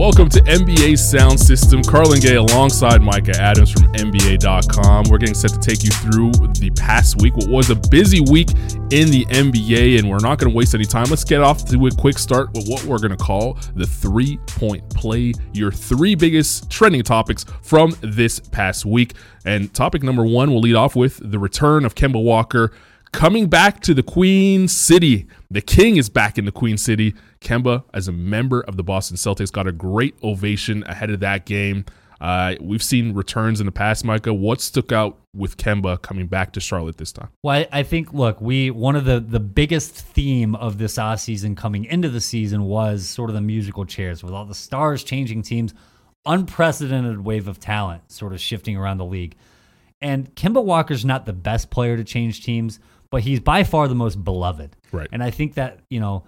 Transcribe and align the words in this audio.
Welcome 0.00 0.30
to 0.30 0.40
NBA 0.40 0.98
Sound 0.98 1.38
System. 1.38 1.82
Carlan 1.82 2.20
Gay 2.20 2.36
alongside 2.36 3.02
Micah 3.02 3.38
Adams 3.38 3.70
from 3.70 3.82
NBA.com. 3.92 5.04
We're 5.10 5.18
getting 5.18 5.34
set 5.34 5.50
to 5.50 5.58
take 5.58 5.84
you 5.84 5.90
through 5.90 6.30
the 6.58 6.70
past 6.74 7.20
week, 7.20 7.36
what 7.36 7.50
was 7.50 7.68
a 7.68 7.74
busy 7.74 8.20
week 8.20 8.48
in 8.92 9.10
the 9.10 9.26
NBA, 9.28 9.98
and 9.98 10.08
we're 10.08 10.20
not 10.20 10.38
going 10.38 10.50
to 10.50 10.56
waste 10.56 10.74
any 10.74 10.86
time. 10.86 11.04
Let's 11.10 11.22
get 11.22 11.42
off 11.42 11.66
to 11.66 11.86
a 11.86 11.90
quick 11.90 12.18
start 12.18 12.50
with 12.54 12.66
what 12.66 12.82
we're 12.84 12.96
going 12.96 13.10
to 13.10 13.22
call 13.22 13.58
the 13.74 13.86
three 13.86 14.38
point 14.46 14.88
play, 14.88 15.34
your 15.52 15.70
three 15.70 16.14
biggest 16.14 16.70
trending 16.70 17.02
topics 17.02 17.44
from 17.60 17.94
this 18.00 18.40
past 18.40 18.86
week. 18.86 19.12
And 19.44 19.72
topic 19.74 20.02
number 20.02 20.24
one, 20.24 20.50
we'll 20.50 20.62
lead 20.62 20.76
off 20.76 20.96
with 20.96 21.20
the 21.30 21.38
return 21.38 21.84
of 21.84 21.94
Kemba 21.94 22.22
Walker 22.24 22.72
coming 23.12 23.48
back 23.48 23.80
to 23.80 23.94
the 23.94 24.02
Queen 24.02 24.68
City. 24.68 25.26
The 25.50 25.60
King 25.60 25.96
is 25.96 26.08
back 26.08 26.38
in 26.38 26.44
the 26.44 26.52
Queen 26.52 26.76
City. 26.76 27.14
Kemba, 27.40 27.84
as 27.94 28.08
a 28.08 28.12
member 28.12 28.60
of 28.62 28.76
the 28.76 28.84
Boston 28.84 29.16
Celtics, 29.16 29.52
got 29.52 29.66
a 29.66 29.72
great 29.72 30.14
ovation 30.22 30.84
ahead 30.84 31.10
of 31.10 31.20
that 31.20 31.46
game. 31.46 31.84
Uh, 32.20 32.54
we've 32.60 32.82
seen 32.82 33.14
returns 33.14 33.60
in 33.60 33.66
the 33.66 33.72
past, 33.72 34.04
Micah. 34.04 34.34
What 34.34 34.60
stuck 34.60 34.92
out 34.92 35.18
with 35.34 35.56
Kemba 35.56 36.02
coming 36.02 36.26
back 36.26 36.52
to 36.52 36.60
Charlotte 36.60 36.98
this 36.98 37.12
time? 37.12 37.28
Well, 37.42 37.60
I, 37.72 37.80
I 37.80 37.82
think 37.82 38.12
look, 38.12 38.40
we 38.42 38.70
one 38.70 38.94
of 38.94 39.06
the 39.06 39.20
the 39.20 39.40
biggest 39.40 39.94
theme 39.94 40.54
of 40.54 40.76
this 40.76 40.98
off 40.98 41.20
season 41.20 41.56
coming 41.56 41.86
into 41.86 42.10
the 42.10 42.20
season 42.20 42.64
was 42.64 43.08
sort 43.08 43.30
of 43.30 43.34
the 43.34 43.40
musical 43.40 43.86
chairs 43.86 44.22
with 44.22 44.34
all 44.34 44.44
the 44.44 44.54
stars 44.54 45.02
changing 45.02 45.42
teams, 45.42 45.72
unprecedented 46.26 47.24
wave 47.24 47.48
of 47.48 47.58
talent 47.58 48.12
sort 48.12 48.34
of 48.34 48.40
shifting 48.40 48.76
around 48.76 48.98
the 48.98 49.06
league. 49.06 49.34
And 50.02 50.34
Kemba 50.34 50.62
Walker's 50.62 51.04
not 51.06 51.24
the 51.24 51.32
best 51.32 51.70
player 51.70 51.96
to 51.96 52.04
change 52.04 52.44
teams, 52.44 52.80
but 53.10 53.22
he's 53.22 53.40
by 53.40 53.64
far 53.64 53.88
the 53.88 53.94
most 53.94 54.22
beloved. 54.22 54.76
Right. 54.92 55.08
And 55.12 55.22
I 55.22 55.30
think 55.30 55.54
that, 55.54 55.80
you 55.90 56.00
know, 56.00 56.24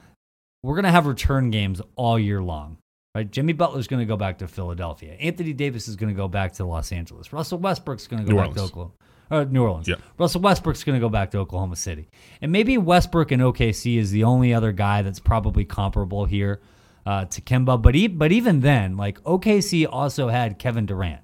we're 0.62 0.74
going 0.74 0.84
to 0.84 0.90
have 0.90 1.06
return 1.06 1.50
games 1.50 1.80
all 1.96 2.18
year 2.18 2.42
long. 2.42 2.78
Right? 3.14 3.30
Jimmy 3.30 3.52
Butler's 3.52 3.88
going 3.88 4.00
to 4.00 4.06
go 4.06 4.16
back 4.16 4.38
to 4.38 4.48
Philadelphia. 4.48 5.12
Anthony 5.14 5.52
Davis 5.52 5.86
is 5.86 5.96
going 5.96 6.08
to 6.12 6.16
go 6.16 6.28
back 6.28 6.52
to 6.54 6.64
Los 6.64 6.92
Angeles. 6.92 7.32
Russell 7.32 7.58
Westbrook's 7.58 8.06
going 8.06 8.24
to 8.24 8.26
go 8.26 8.32
New 8.32 8.38
back 8.38 8.48
Orleans. 8.50 8.70
to 8.70 8.72
Oklahoma. 8.72 8.92
Uh, 9.30 9.44
New 9.44 9.62
Orleans. 9.62 9.88
Yeah. 9.88 9.96
Russell 10.18 10.40
Westbrook's 10.40 10.82
going 10.84 10.98
to 10.98 11.00
go 11.00 11.08
back 11.08 11.30
to 11.32 11.38
Oklahoma 11.38 11.76
City. 11.76 12.08
And 12.40 12.52
maybe 12.52 12.78
Westbrook 12.78 13.30
and 13.32 13.40
OKC 13.42 13.96
is 13.98 14.10
the 14.10 14.24
only 14.24 14.52
other 14.54 14.72
guy 14.72 15.02
that's 15.02 15.20
probably 15.20 15.64
comparable 15.64 16.24
here 16.26 16.60
uh, 17.06 17.24
to 17.26 17.40
Kemba. 17.42 17.80
But, 17.80 17.96
e- 17.96 18.08
but 18.08 18.32
even 18.32 18.60
then, 18.60 18.96
like 18.96 19.22
OKC 19.24 19.86
also 19.90 20.28
had 20.28 20.58
Kevin 20.58 20.86
Durant. 20.86 21.20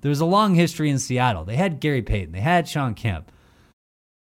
There's 0.00 0.20
a 0.20 0.24
long 0.24 0.54
history 0.54 0.90
in 0.90 0.98
Seattle. 1.00 1.44
They 1.44 1.56
had 1.56 1.80
Gary 1.80 2.02
Payton. 2.02 2.30
They 2.32 2.40
had 2.40 2.68
Sean 2.68 2.94
Kemp. 2.94 3.32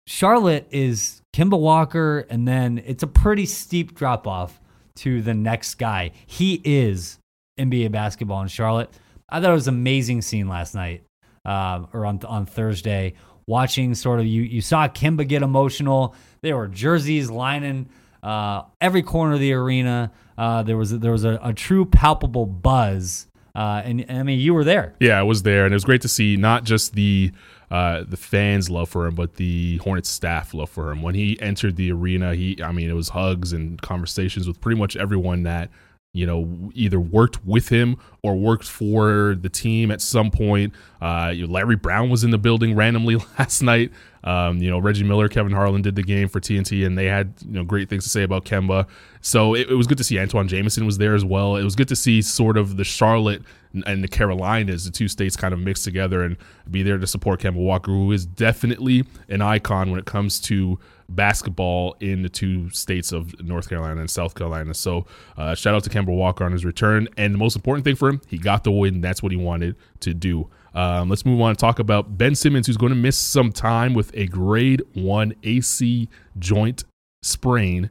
Charlotte 0.07 0.67
is 0.71 1.23
Kemba 1.33 1.59
Walker, 1.59 2.27
and 2.29 2.47
then 2.47 2.83
it's 2.85 3.03
a 3.03 3.07
pretty 3.07 3.47
steep 3.47 3.95
drop 3.95 4.27
off 4.27 4.61
to 4.97 5.23
the 5.23 5.35
next 5.35 5.77
guy. 5.77 6.13
He 6.27 6.61
is 6.65 7.19
NBA 7.59 7.93
basketball 7.93 8.43
in 8.43 8.49
Charlotte. 8.49 8.91
I 9.29 9.41
thought 9.41 9.51
it 9.51 9.55
was 9.55 9.69
an 9.69 9.75
amazing 9.75 10.23
scene 10.23 10.49
last 10.49 10.75
night 10.75 11.05
um, 11.45 11.89
or 11.93 12.07
on 12.07 12.21
on 12.27 12.47
Thursday. 12.47 13.15
Watching 13.47 13.95
sort 13.95 14.21
of 14.21 14.27
you 14.27 14.43
you 14.43 14.61
saw 14.61 14.89
Kemba 14.89 15.27
get 15.27 15.43
emotional. 15.43 16.15
There 16.43 16.57
were 16.57 16.69
jerseys 16.69 17.31
lining 17.31 17.89
uh, 18.23 18.63
every 18.81 19.03
corner 19.03 19.35
of 19.35 19.41
the 19.41 19.53
arena. 19.53 20.13
Uh, 20.37 20.63
there 20.63 20.77
was 20.77 20.99
there 20.99 21.13
was 21.13 21.25
a, 21.25 21.39
a 21.43 21.53
true 21.53 21.85
palpable 21.85 22.47
buzz, 22.47 23.27
uh, 23.55 23.83
and 23.85 24.05
I 24.09 24.23
mean 24.23 24.39
you 24.39 24.55
were 24.55 24.65
there. 24.65 24.95
Yeah, 25.01 25.19
I 25.19 25.23
was 25.23 25.43
there, 25.43 25.65
and 25.65 25.73
it 25.73 25.77
was 25.77 25.85
great 25.85 26.03
to 26.03 26.09
see 26.09 26.37
not 26.37 26.65
just 26.65 26.95
the 26.95 27.33
uh, 27.73 28.05
the 28.07 28.19
fans' 28.19 28.69
love 28.69 28.91
for 28.91 29.07
him, 29.07 29.15
but 29.15 29.37
the 29.37 29.79
Hornets 29.79 30.11
staff 30.11 30.53
love 30.53 30.69
for 30.69 30.91
him. 30.93 31.01
When 31.01 31.15
he 31.15 31.41
entered 31.41 31.77
the 31.77 31.91
arena, 31.91 32.35
he, 32.35 32.63
I 32.63 32.71
mean, 32.71 32.91
it 32.91 32.93
was 32.93 33.09
hugs 33.09 33.55
and 33.55 33.81
conversations 33.81 34.47
with 34.47 34.61
pretty 34.61 34.79
much 34.79 34.95
everyone 34.95 35.45
that 35.45 35.71
you 36.13 36.27
know 36.27 36.71
either 36.75 37.01
worked 37.01 37.43
with 37.47 37.71
him 37.71 37.97
or 38.23 38.37
worked 38.37 38.69
for 38.69 39.35
the 39.41 39.49
team 39.49 39.91
at 39.91 40.03
some 40.03 40.31
point. 40.31 40.75
Uh, 41.01 41.33
you 41.35 41.47
know, 41.47 41.53
Larry 41.55 41.77
Brown 41.77 42.11
was 42.11 42.25
in 42.25 42.31
the 42.31 42.37
building 42.37 42.77
randomly 42.77 43.17
last 43.39 43.63
night. 43.63 43.91
Um, 44.23 44.59
you 44.59 44.69
know, 44.69 44.79
Reggie 44.79 45.05
Miller, 45.05 45.31
Kevin 45.31 45.53
Harlan 45.53 45.81
did 45.81 45.97
the 45.97 46.03
game 46.03 46.29
for 46.29 46.41
TNT, 46.41 46.87
and 46.87 46.99
they 46.99 47.07
had 47.07 47.33
you 47.41 47.53
know 47.53 47.65
great 47.65 47.89
things 47.89 48.05
to 48.05 48.11
say 48.11 48.23
about 48.23 48.45
Kemba. 48.45 48.87
So 49.23 49.55
it, 49.55 49.71
it 49.71 49.75
was 49.75 49.87
good 49.87 49.97
to 49.97 50.05
see 50.05 50.19
Antawn 50.19 50.47
Jamison 50.47 50.85
was 50.85 50.99
there 50.99 51.15
as 51.15 51.25
well. 51.25 51.57
It 51.57 51.65
was 51.65 51.75
good 51.75 51.89
to 51.89 51.97
see 51.97 52.21
sort 52.21 52.59
of 52.59 52.77
the 52.77 52.85
Charlotte 52.85 53.41
and 53.87 54.05
the 54.05 54.09
Carolinas, 54.09 54.85
the 54.85 54.91
two 54.91 55.09
states 55.09 55.37
kind 55.37 55.55
of 55.55 55.61
mixed 55.61 55.85
together 55.85 56.23
and 56.23 56.37
be 56.71 56.83
there 56.83 56.99
to 56.99 57.07
support 57.07 57.41
Kemba 57.41 57.57
Walker, 57.57 57.91
who 57.91 58.13
is 58.13 58.27
definitely 58.27 59.05
an 59.29 59.41
icon 59.43 59.91
when 59.91 59.99
it 59.99 60.07
comes 60.07 60.41
to 60.41 60.79
basketball 61.09 61.97
in 62.01 62.23
the 62.23 62.29
two 62.29 62.71
states 62.71 63.13
of 63.13 63.39
North 63.41 63.69
Carolina 63.69 64.01
and 64.01 64.11
South 64.11 64.35
Carolina. 64.35 64.75
So 64.75 65.07
uh, 65.37 65.55
shout 65.55 65.75
out 65.75 65.85
to 65.85 65.91
Kemba 65.91 66.15
Walker 66.15 66.45
on 66.45 66.53
his 66.53 66.65
return. 66.65 67.09
And 67.17 67.35
the 67.35 67.39
most 67.39 67.57
important 67.57 67.85
thing 67.85 67.97
for 67.97 68.09
him, 68.09 68.21
he 68.29 68.39
got 68.39 68.65
the 68.65 68.71
win. 68.71 69.01
That's 69.01 69.23
what 69.23 69.33
he 69.33 69.39
wanted 69.39 69.77
to 70.01 70.15
do. 70.15 70.51
Um, 70.75 71.11
let's 71.11 71.27
move 71.27 71.41
on 71.41 71.51
and 71.51 71.59
talk 71.59 71.79
about 71.79 72.17
Ben 72.17 72.35
Simmons, 72.35 72.67
who's 72.67 72.79
going 72.79 72.93
to 72.93 72.97
miss 72.97 73.17
some 73.19 73.53
time 73.53 73.95
with 73.95 74.11
a 74.15 74.27
grade 74.27 74.83
one 74.95 75.35
AC 75.43 76.09
joint 76.39 76.85
sprain 77.23 77.91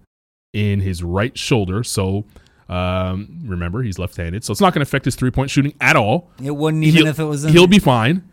in 0.54 0.82
his 0.82 1.04
right 1.04 1.38
shoulder. 1.38 1.84
So 1.84 2.26
um, 2.72 3.40
remember, 3.44 3.84
he's 3.84 4.00
left-handed, 4.00 4.44
so 4.44 4.52
it's 4.52 4.62
not 4.62 4.74
going 4.74 4.80
to 4.80 4.90
affect 4.90 5.06
his 5.06 5.16
three-point 5.16 5.50
shooting 5.50 5.74
at 5.82 5.96
all. 5.96 6.30
It 6.42 6.52
wouldn't 6.52 6.84
even 6.84 7.00
He'll- 7.00 7.08
if 7.08 7.20
it 7.20 7.26
was 7.26 7.44
in 7.46 7.52
He'll 7.52 7.68
be 7.68 7.80
fine, 7.80 8.24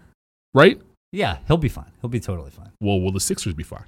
right? 0.55 0.81
Yeah, 1.13 1.39
he'll 1.47 1.57
be 1.57 1.69
fine. 1.69 1.91
He'll 2.01 2.11
be 2.11 2.21
totally 2.21 2.51
fine. 2.51 2.71
Well, 2.81 3.01
will 3.01 3.13
the 3.13 3.21
Sixers 3.21 3.55
be 3.55 3.63
fine? 3.63 3.85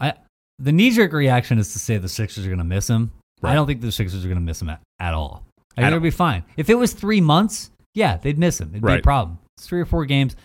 I 0.00 0.14
the 0.58 0.70
knee 0.72 0.90
jerk 0.90 1.12
reaction 1.12 1.58
is 1.58 1.72
to 1.72 1.78
say 1.78 1.98
the 1.98 2.08
Sixers 2.08 2.46
are 2.46 2.48
going 2.48 2.58
to 2.58 2.64
miss 2.64 2.88
him. 2.88 3.10
Right. 3.40 3.50
I 3.50 3.54
don't 3.54 3.66
think 3.66 3.80
the 3.80 3.90
Sixers 3.90 4.24
are 4.24 4.28
going 4.28 4.38
to 4.38 4.44
miss 4.44 4.62
him 4.62 4.68
at, 4.68 4.80
at 5.00 5.12
all. 5.12 5.44
I 5.76 5.80
think 5.80 5.86
it'll 5.88 6.00
be 6.00 6.10
fine. 6.10 6.44
If 6.56 6.70
it 6.70 6.76
was 6.76 6.92
three 6.92 7.20
months, 7.20 7.70
yeah, 7.94 8.16
they'd 8.16 8.38
miss 8.38 8.60
him. 8.60 8.70
It'd 8.70 8.82
be 8.82 8.92
a 8.92 9.02
problem. 9.02 9.38
It's 9.56 9.66
three 9.66 9.80
or 9.80 9.86
four 9.86 10.04
games. 10.04 10.36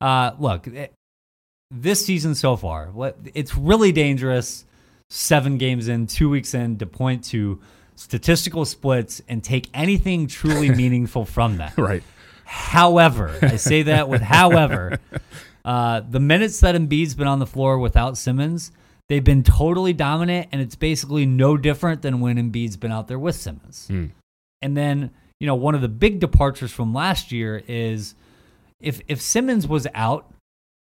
Uh, 0.00 0.30
look, 0.38 0.66
it, 0.68 0.92
this 1.70 2.04
season 2.06 2.34
so 2.34 2.56
far, 2.56 2.86
what 2.86 3.18
it's 3.34 3.54
really 3.56 3.92
dangerous. 3.92 4.64
Seven 5.10 5.56
games 5.58 5.88
in, 5.88 6.06
two 6.06 6.28
weeks 6.28 6.52
in, 6.52 6.76
to 6.78 6.86
point 6.86 7.24
to 7.24 7.60
statistical 7.98 8.64
splits 8.64 9.20
and 9.28 9.42
take 9.42 9.68
anything 9.74 10.28
truly 10.28 10.70
meaningful 10.74 11.24
from 11.24 11.56
that. 11.56 11.76
Right. 11.76 12.02
However, 12.44 13.36
I 13.42 13.56
say 13.56 13.82
that 13.82 14.08
with 14.08 14.22
however, 14.22 14.98
uh, 15.64 16.00
the 16.08 16.20
minutes 16.20 16.60
that 16.60 16.74
Embiid's 16.74 17.14
been 17.14 17.26
on 17.26 17.40
the 17.40 17.46
floor 17.46 17.78
without 17.78 18.16
Simmons, 18.16 18.70
they've 19.08 19.24
been 19.24 19.42
totally 19.42 19.92
dominant, 19.92 20.48
and 20.52 20.62
it's 20.62 20.76
basically 20.76 21.26
no 21.26 21.56
different 21.56 22.02
than 22.02 22.20
when 22.20 22.36
Embiid's 22.36 22.76
been 22.76 22.92
out 22.92 23.08
there 23.08 23.18
with 23.18 23.34
Simmons. 23.34 23.88
Hmm. 23.88 24.06
And 24.62 24.76
then, 24.76 25.10
you 25.40 25.46
know, 25.46 25.56
one 25.56 25.74
of 25.74 25.80
the 25.82 25.88
big 25.88 26.20
departures 26.20 26.70
from 26.70 26.94
last 26.94 27.32
year 27.32 27.62
is 27.66 28.14
if 28.80 29.00
if 29.08 29.20
Simmons 29.20 29.66
was 29.66 29.88
out, 29.92 30.32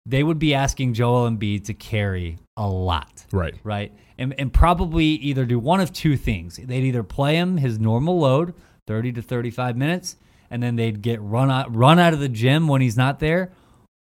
they 0.07 0.23
would 0.23 0.39
be 0.39 0.55
asking 0.55 0.95
Joel 0.95 1.31
Embiid 1.31 1.65
to 1.67 1.75
carry 1.75 2.39
a 2.57 2.67
lot 2.69 3.25
Right. 3.31 3.55
right? 3.63 3.93
And, 4.19 4.35
and 4.39 4.53
probably 4.53 5.05
either 5.07 5.45
do 5.45 5.59
one 5.59 5.81
of 5.81 5.93
two 5.93 6.17
things. 6.17 6.57
They'd 6.57 6.85
either 6.85 7.03
play 7.03 7.37
him 7.37 7.57
his 7.57 7.79
normal 7.79 8.19
load, 8.19 8.55
30 8.87 9.13
to 9.13 9.23
35 9.23 9.77
minutes, 9.77 10.17
and 10.51 10.63
then 10.63 10.77
they'd 10.77 11.01
get 11.03 11.21
run 11.23 11.51
out, 11.51 11.75
run 11.75 11.99
out 11.99 12.13
of 12.13 12.21
the 12.21 12.29
gym 12.29 12.69
when 12.69 12.81
he's 12.81 12.97
not 12.97 13.21
there, 13.21 13.53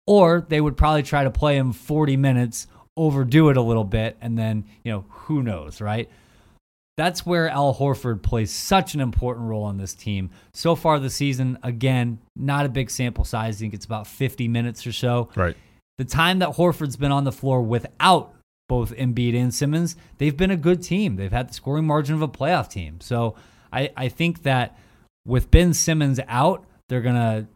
or 0.07 0.45
they 0.49 0.61
would 0.61 0.77
probably 0.77 1.03
try 1.03 1.23
to 1.25 1.31
play 1.31 1.57
him 1.57 1.73
40 1.73 2.17
minutes, 2.17 2.67
overdo 2.97 3.51
it 3.51 3.57
a 3.57 3.63
little 3.63 3.85
bit, 3.85 4.17
and 4.21 4.37
then, 4.39 4.65
you 4.85 4.91
know, 4.93 5.05
who 5.09 5.43
knows, 5.43 5.81
right? 5.81 6.11
That's 6.97 7.25
where 7.25 7.49
Al 7.49 7.75
Horford 7.75 8.23
plays 8.23 8.51
such 8.51 8.95
an 8.95 9.01
important 9.01 9.47
role 9.49 9.63
on 9.65 9.79
this 9.79 9.95
team. 9.95 10.31
So 10.53 10.75
far 10.75 10.99
this 10.99 11.15
season, 11.15 11.59
again, 11.63 12.19
not 12.37 12.67
a 12.67 12.69
big 12.69 12.91
sample 12.91 13.25
size. 13.25 13.57
I 13.57 13.61
think 13.61 13.75
it's 13.75 13.87
about 13.87 14.07
50 14.07 14.49
minutes 14.49 14.87
or 14.87 14.93
so 14.93 15.29
Right. 15.35 15.57
The 16.01 16.05
time 16.07 16.39
that 16.39 16.57
Horford's 16.57 16.97
been 16.97 17.13
on 17.13 17.25
the 17.25 17.31
floor 17.31 17.61
without 17.61 18.35
both 18.71 18.97
Embiid 18.97 19.37
and 19.37 19.53
Simmons, 19.53 19.97
they've 20.17 20.35
been 20.35 20.51
a 20.51 20.57
good 20.57 20.83
team. 20.83 21.17
They've 21.17 21.31
had 21.31 21.51
the 21.51 21.53
scoring 21.53 21.87
margin 21.87 22.15
of 22.15 22.23
a 22.23 22.29
playoff 22.29 22.71
team. 22.71 23.03
So 23.03 23.35
I, 23.71 23.91
I 23.95 24.09
think 24.09 24.45
that 24.45 24.79
with 25.27 25.51
Ben 25.51 25.75
Simmons 25.75 26.19
out, 26.27 26.65
they're 26.89 27.03
going 27.03 27.17
to 27.17 27.47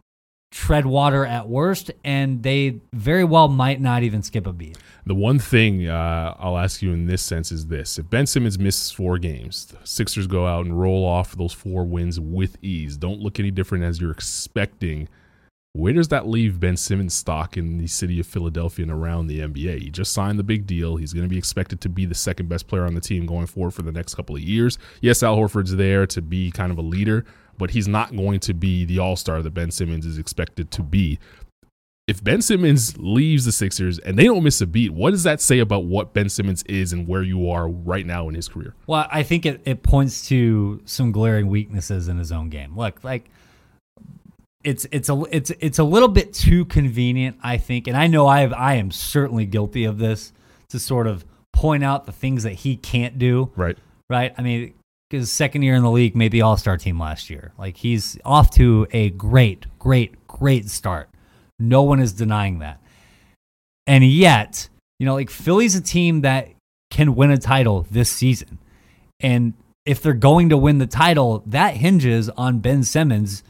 tread 0.52 0.85
water 0.85 1.25
at 1.25 1.49
worst, 1.49 1.91
and 2.05 2.43
they 2.43 2.82
very 2.93 3.25
well 3.25 3.49
might 3.49 3.81
not 3.81 4.02
even 4.02 4.23
skip 4.23 4.47
a 4.47 4.52
beat. 4.52 4.76
The 5.06 5.14
one 5.14 5.38
thing 5.38 5.88
uh, 5.88 6.35
I'll 6.38 6.58
ask 6.58 6.82
you 6.82 6.93
in 6.93 7.06
this 7.06 7.23
sense 7.23 7.50
is 7.50 7.69
this: 7.69 7.99
If 7.99 8.11
Ben 8.11 8.26
Simmons 8.26 8.58
misses 8.58 8.90
four 8.90 9.17
games, 9.17 9.64
the 9.64 9.79
Sixers 9.85 10.26
go 10.26 10.47
out 10.47 10.67
and 10.67 10.79
roll 10.79 11.06
off 11.06 11.35
those 11.35 11.55
four 11.55 11.87
wins 11.87 12.20
with 12.20 12.58
ease. 12.61 12.99
Don't 12.99 13.20
look 13.20 13.40
any 13.40 13.50
different 13.50 13.85
as 13.85 14.02
you're 14.02 14.11
expecting. 14.11 15.08
Where 15.76 15.93
does 15.93 16.06
that 16.09 16.29
leave 16.29 16.61
Ben 16.61 16.76
Simmons' 16.76 17.15
stock 17.15 17.56
in 17.56 17.79
the 17.79 17.88
city 17.88 18.21
of 18.21 18.29
Philadelphia 18.29 18.85
and 18.85 18.93
around 18.93 19.26
the 19.26 19.41
NBA? 19.41 19.82
He 19.82 19.91
just 19.91 20.12
signed 20.12 20.38
the 20.38 20.44
big 20.44 20.69
deal. 20.69 20.94
He's 20.94 21.12
going 21.12 21.25
to 21.25 21.29
be 21.29 21.37
expected 21.37 21.81
to 21.81 21.88
be 21.88 22.06
the 22.06 22.15
second 22.15 22.49
best 22.49 22.69
player 22.69 22.85
on 22.87 22.94
the 22.94 23.00
team 23.00 23.26
going 23.26 23.47
forward 23.47 23.73
for 23.73 23.82
the 23.82 23.91
next 23.91 24.15
couple 24.15 24.37
of 24.37 24.43
years. 24.43 24.79
Yes, 25.00 25.25
Al 25.25 25.37
Horford's 25.37 25.75
there 25.75 26.06
to 26.06 26.23
be 26.23 26.53
kind 26.53 26.71
of 26.71 26.79
a 26.79 26.81
leader, 26.81 27.25
but 27.59 27.73
he's 27.73 27.88
not 27.88 28.15
going 28.15 28.38
to 28.38 28.55
be 28.55 28.85
the 28.85 29.00
all 29.00 29.17
star 29.17 29.43
that 29.43 29.50
Ben 29.50 29.73
Simmons 29.73 30.06
is 30.06 30.17
expected 30.17 30.71
to 30.71 30.82
be. 30.85 31.19
if 32.06 32.23
Ben 32.23 32.43
Simmons 32.43 32.97
leaves 32.99 33.44
the 33.47 33.53
Sixers 33.53 33.99
and 33.99 34.19
they 34.19 34.25
don't 34.25 34.44
miss 34.44 34.61
a 34.61 34.67
beat, 34.67 34.91
what 34.93 35.11
does 35.11 35.23
that 35.23 35.41
say 35.41 35.59
about 35.59 35.87
what 35.87 36.12
Ben 36.12 36.29
Simmons 36.29 36.62
is 36.65 36.93
and 36.93 37.09
where 37.09 37.23
you 37.23 37.50
are 37.50 37.67
right 37.69 38.05
now 38.06 38.29
in 38.29 38.35
his 38.35 38.47
career? 38.47 38.75
Well, 38.87 39.09
I 39.11 39.23
think 39.23 39.47
it, 39.47 39.62
it 39.65 39.82
points 39.82 40.29
to 40.29 40.82
some 40.85 41.12
glaring 41.12 41.49
weaknesses 41.49 42.06
in 42.09 42.19
his 42.19 42.31
own 42.31 42.50
game. 42.50 42.76
Look, 42.76 43.03
like 43.03 43.31
it's 44.64 44.87
it's 44.90 45.08
a 45.08 45.22
it's 45.31 45.50
it's 45.61 45.78
a 45.78 45.84
little 45.84 46.08
bit 46.08 46.32
too 46.32 46.64
convenient, 46.64 47.37
I 47.43 47.58
think, 47.58 47.87
and 47.87 47.96
I 47.96 48.06
know 48.06 48.26
I 48.26 48.40
have 48.40 48.52
I 48.52 48.75
am 48.75 48.90
certainly 48.90 49.46
guilty 49.46 49.84
of 49.84 49.99
this 49.99 50.32
to 50.70 50.78
sort 50.78 51.06
of 51.06 51.25
point 51.52 51.84
out 51.84 52.06
the 52.06 52.12
things 52.12 52.43
that 52.43 52.52
he 52.52 52.76
can't 52.76 53.19
do. 53.19 53.52
Right. 53.55 53.78
Right. 54.11 54.34
I 54.37 54.43
mean, 54.43 54.75
his 55.11 55.31
second 55.31 55.62
year 55.62 55.75
in 55.75 55.82
the 55.82 55.90
league 55.90 56.16
made 56.16 56.32
the 56.32 56.43
All 56.43 56.56
Star 56.56 56.76
team 56.76 56.99
last 56.99 57.31
year. 57.31 57.52
Like 57.58 57.76
he's 57.76 58.19
off 58.25 58.50
to 58.52 58.87
a 58.93 59.11
great, 59.11 59.66
great, 59.78 60.26
great 60.26 60.69
start. 60.69 61.08
No 61.58 61.82
one 61.82 62.00
is 62.00 62.12
denying 62.12 62.58
that. 62.58 62.81
And 63.87 64.05
yet, 64.05 64.69
you 64.99 65.06
know, 65.06 65.14
like 65.14 65.31
Philly's 65.31 65.75
a 65.75 65.81
team 65.81 66.22
that 66.22 66.49
can 66.90 67.14
win 67.14 67.31
a 67.31 67.38
title 67.38 67.87
this 67.90 68.11
season. 68.11 68.58
And 69.20 69.55
if 69.87 70.00
they're 70.00 70.14
going 70.14 70.49
to 70.49 70.56
win 70.56 70.78
the 70.78 70.87
title, 70.87 71.43
that 71.46 71.76
hinges 71.76 72.31
on 72.31 72.61
Ben 72.61 72.82
Simmons 72.82 73.43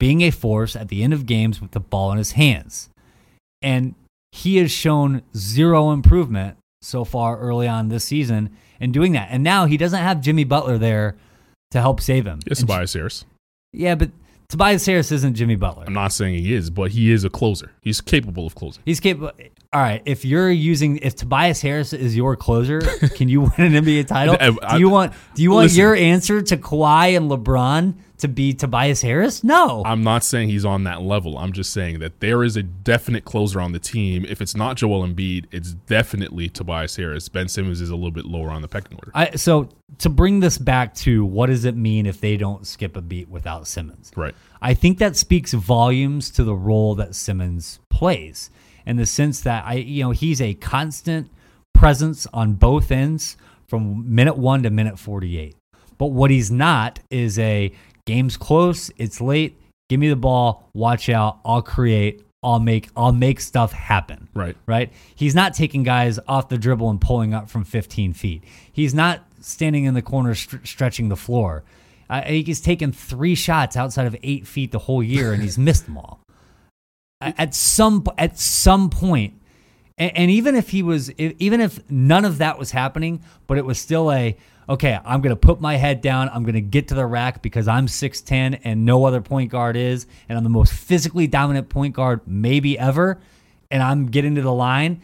being 0.00 0.22
a 0.22 0.30
force 0.32 0.74
at 0.74 0.88
the 0.88 1.04
end 1.04 1.12
of 1.12 1.26
games 1.26 1.60
with 1.60 1.70
the 1.70 1.78
ball 1.78 2.10
in 2.10 2.18
his 2.18 2.32
hands. 2.32 2.88
And 3.62 3.94
he 4.32 4.56
has 4.56 4.72
shown 4.72 5.22
zero 5.36 5.92
improvement 5.92 6.56
so 6.82 7.04
far 7.04 7.38
early 7.38 7.68
on 7.68 7.88
this 7.90 8.04
season 8.04 8.50
in 8.80 8.90
doing 8.90 9.12
that. 9.12 9.28
And 9.30 9.44
now 9.44 9.66
he 9.66 9.76
doesn't 9.76 10.00
have 10.00 10.20
Jimmy 10.20 10.42
Butler 10.44 10.78
there 10.78 11.16
to 11.70 11.80
help 11.80 12.00
save 12.00 12.26
him. 12.26 12.40
It's 12.46 12.60
And- 12.60 12.68
Tobias 12.68 12.94
Harris. 12.94 13.24
Yeah, 13.72 13.94
but 13.94 14.10
Tobias 14.48 14.84
Harris 14.86 15.12
isn't 15.12 15.34
Jimmy 15.34 15.54
Butler. 15.54 15.84
I'm 15.86 15.92
not 15.92 16.12
saying 16.12 16.34
he 16.34 16.52
is, 16.54 16.70
but 16.70 16.90
he 16.90 17.12
is 17.12 17.22
a 17.22 17.30
closer. 17.30 17.70
He's 17.82 18.00
capable 18.00 18.46
of 18.46 18.56
closing. 18.56 18.82
He's 18.84 18.98
capable. 18.98 19.30
All 19.72 19.80
right, 19.80 20.02
if 20.04 20.24
you're 20.24 20.50
using 20.50 20.96
if 20.98 21.14
Tobias 21.14 21.60
Harris 21.62 21.92
is 21.92 22.16
your 22.16 22.34
closer, 22.34 22.80
can 23.14 23.28
you 23.28 23.42
win 23.42 23.52
an 23.58 23.84
NBA 23.84 24.08
title? 24.08 24.36
I- 24.40 24.56
I- 24.66 24.74
do 24.74 24.80
you 24.80 24.88
want 24.90 25.12
do 25.34 25.42
you 25.44 25.52
want 25.52 25.66
listen. 25.66 25.78
your 25.78 25.94
answer 25.94 26.42
to 26.42 26.56
Kawhi 26.56 27.16
and 27.16 27.30
LeBron 27.30 27.94
to 28.18 28.26
be 28.26 28.52
Tobias 28.52 29.00
Harris? 29.00 29.44
No. 29.44 29.84
I'm 29.86 30.02
not 30.02 30.24
saying 30.24 30.48
he's 30.48 30.64
on 30.64 30.82
that 30.84 31.02
level. 31.02 31.38
I'm 31.38 31.52
just 31.52 31.72
saying 31.72 32.00
that 32.00 32.18
there 32.18 32.42
is 32.42 32.56
a 32.56 32.64
definite 32.64 33.24
closer 33.24 33.60
on 33.60 33.70
the 33.70 33.78
team. 33.78 34.26
If 34.28 34.40
it's 34.42 34.56
not 34.56 34.76
Joel 34.76 35.06
Embiid, 35.06 35.46
it's 35.52 35.74
definitely 35.74 36.48
Tobias 36.48 36.96
Harris. 36.96 37.28
Ben 37.28 37.46
Simmons 37.46 37.80
is 37.80 37.90
a 37.90 37.94
little 37.94 38.10
bit 38.10 38.24
lower 38.24 38.50
on 38.50 38.62
the 38.62 38.68
pecking 38.68 38.98
order. 38.98 39.12
I, 39.14 39.36
so 39.36 39.68
to 39.98 40.08
bring 40.08 40.40
this 40.40 40.58
back 40.58 40.94
to 40.96 41.24
what 41.24 41.46
does 41.46 41.64
it 41.64 41.76
mean 41.76 42.06
if 42.06 42.20
they 42.20 42.36
don't 42.36 42.66
skip 42.66 42.96
a 42.96 43.00
beat 43.00 43.28
without 43.28 43.68
Simmons? 43.68 44.10
Right. 44.16 44.34
I 44.60 44.74
think 44.74 44.98
that 44.98 45.14
speaks 45.14 45.52
volumes 45.52 46.28
to 46.32 46.42
the 46.42 46.56
role 46.56 46.96
that 46.96 47.14
Simmons 47.14 47.78
plays 47.88 48.50
in 48.86 48.96
the 48.96 49.06
sense 49.06 49.40
that 49.42 49.64
I, 49.66 49.74
you 49.74 50.02
know, 50.04 50.10
he's 50.10 50.40
a 50.40 50.54
constant 50.54 51.30
presence 51.74 52.26
on 52.32 52.54
both 52.54 52.90
ends 52.90 53.36
from 53.66 54.14
minute 54.14 54.36
one 54.36 54.62
to 54.64 54.70
minute 54.70 54.98
48. 54.98 55.56
But 55.98 56.06
what 56.06 56.30
he's 56.30 56.50
not 56.50 57.00
is 57.10 57.38
a 57.38 57.72
game's 58.06 58.36
close, 58.36 58.90
it's 58.96 59.20
late, 59.20 59.60
give 59.88 60.00
me 60.00 60.08
the 60.08 60.16
ball, 60.16 60.68
watch 60.74 61.08
out, 61.08 61.38
I'll 61.44 61.62
create, 61.62 62.24
I'll 62.42 62.58
make, 62.58 62.88
I'll 62.96 63.12
make 63.12 63.38
stuff 63.40 63.72
happen 63.72 64.28
Right. 64.34 64.56
right? 64.66 64.92
He's 65.14 65.34
not 65.34 65.52
taking 65.54 65.82
guys 65.82 66.18
off 66.26 66.48
the 66.48 66.56
dribble 66.58 66.88
and 66.90 67.00
pulling 67.00 67.34
up 67.34 67.50
from 67.50 67.64
15 67.64 68.14
feet. 68.14 68.42
He's 68.72 68.94
not 68.94 69.24
standing 69.40 69.84
in 69.84 69.94
the 69.94 70.02
corner 70.02 70.34
str- 70.34 70.64
stretching 70.64 71.08
the 71.10 71.16
floor. 71.16 71.64
I 72.08 72.22
he's 72.44 72.60
taken 72.60 72.92
three 72.92 73.34
shots 73.34 73.76
outside 73.76 74.06
of 74.06 74.16
eight 74.22 74.46
feet 74.46 74.72
the 74.72 74.80
whole 74.80 75.02
year, 75.02 75.32
and 75.32 75.42
he's 75.42 75.56
missed 75.68 75.84
them 75.86 75.96
all. 75.98 76.18
At 77.20 77.54
some 77.54 78.04
at 78.16 78.38
some 78.38 78.88
point, 78.88 79.34
and, 79.98 80.16
and 80.16 80.30
even 80.30 80.54
if 80.54 80.70
he 80.70 80.82
was, 80.82 81.10
even 81.12 81.60
if 81.60 81.78
none 81.90 82.24
of 82.24 82.38
that 82.38 82.58
was 82.58 82.70
happening, 82.70 83.22
but 83.46 83.58
it 83.58 83.64
was 83.64 83.78
still 83.78 84.10
a 84.10 84.36
okay. 84.68 84.98
I'm 85.04 85.20
going 85.20 85.34
to 85.34 85.36
put 85.36 85.60
my 85.60 85.76
head 85.76 86.00
down. 86.00 86.30
I'm 86.32 86.44
going 86.44 86.54
to 86.54 86.62
get 86.62 86.88
to 86.88 86.94
the 86.94 87.04
rack 87.04 87.42
because 87.42 87.68
I'm 87.68 87.86
6'10 87.86 88.60
and 88.64 88.86
no 88.86 89.04
other 89.04 89.20
point 89.20 89.50
guard 89.50 89.76
is, 89.76 90.06
and 90.28 90.38
I'm 90.38 90.44
the 90.44 90.50
most 90.50 90.72
physically 90.72 91.26
dominant 91.26 91.68
point 91.68 91.94
guard 91.94 92.22
maybe 92.26 92.78
ever, 92.78 93.20
and 93.70 93.82
I'm 93.82 94.06
getting 94.06 94.36
to 94.36 94.42
the 94.42 94.52
line 94.52 95.02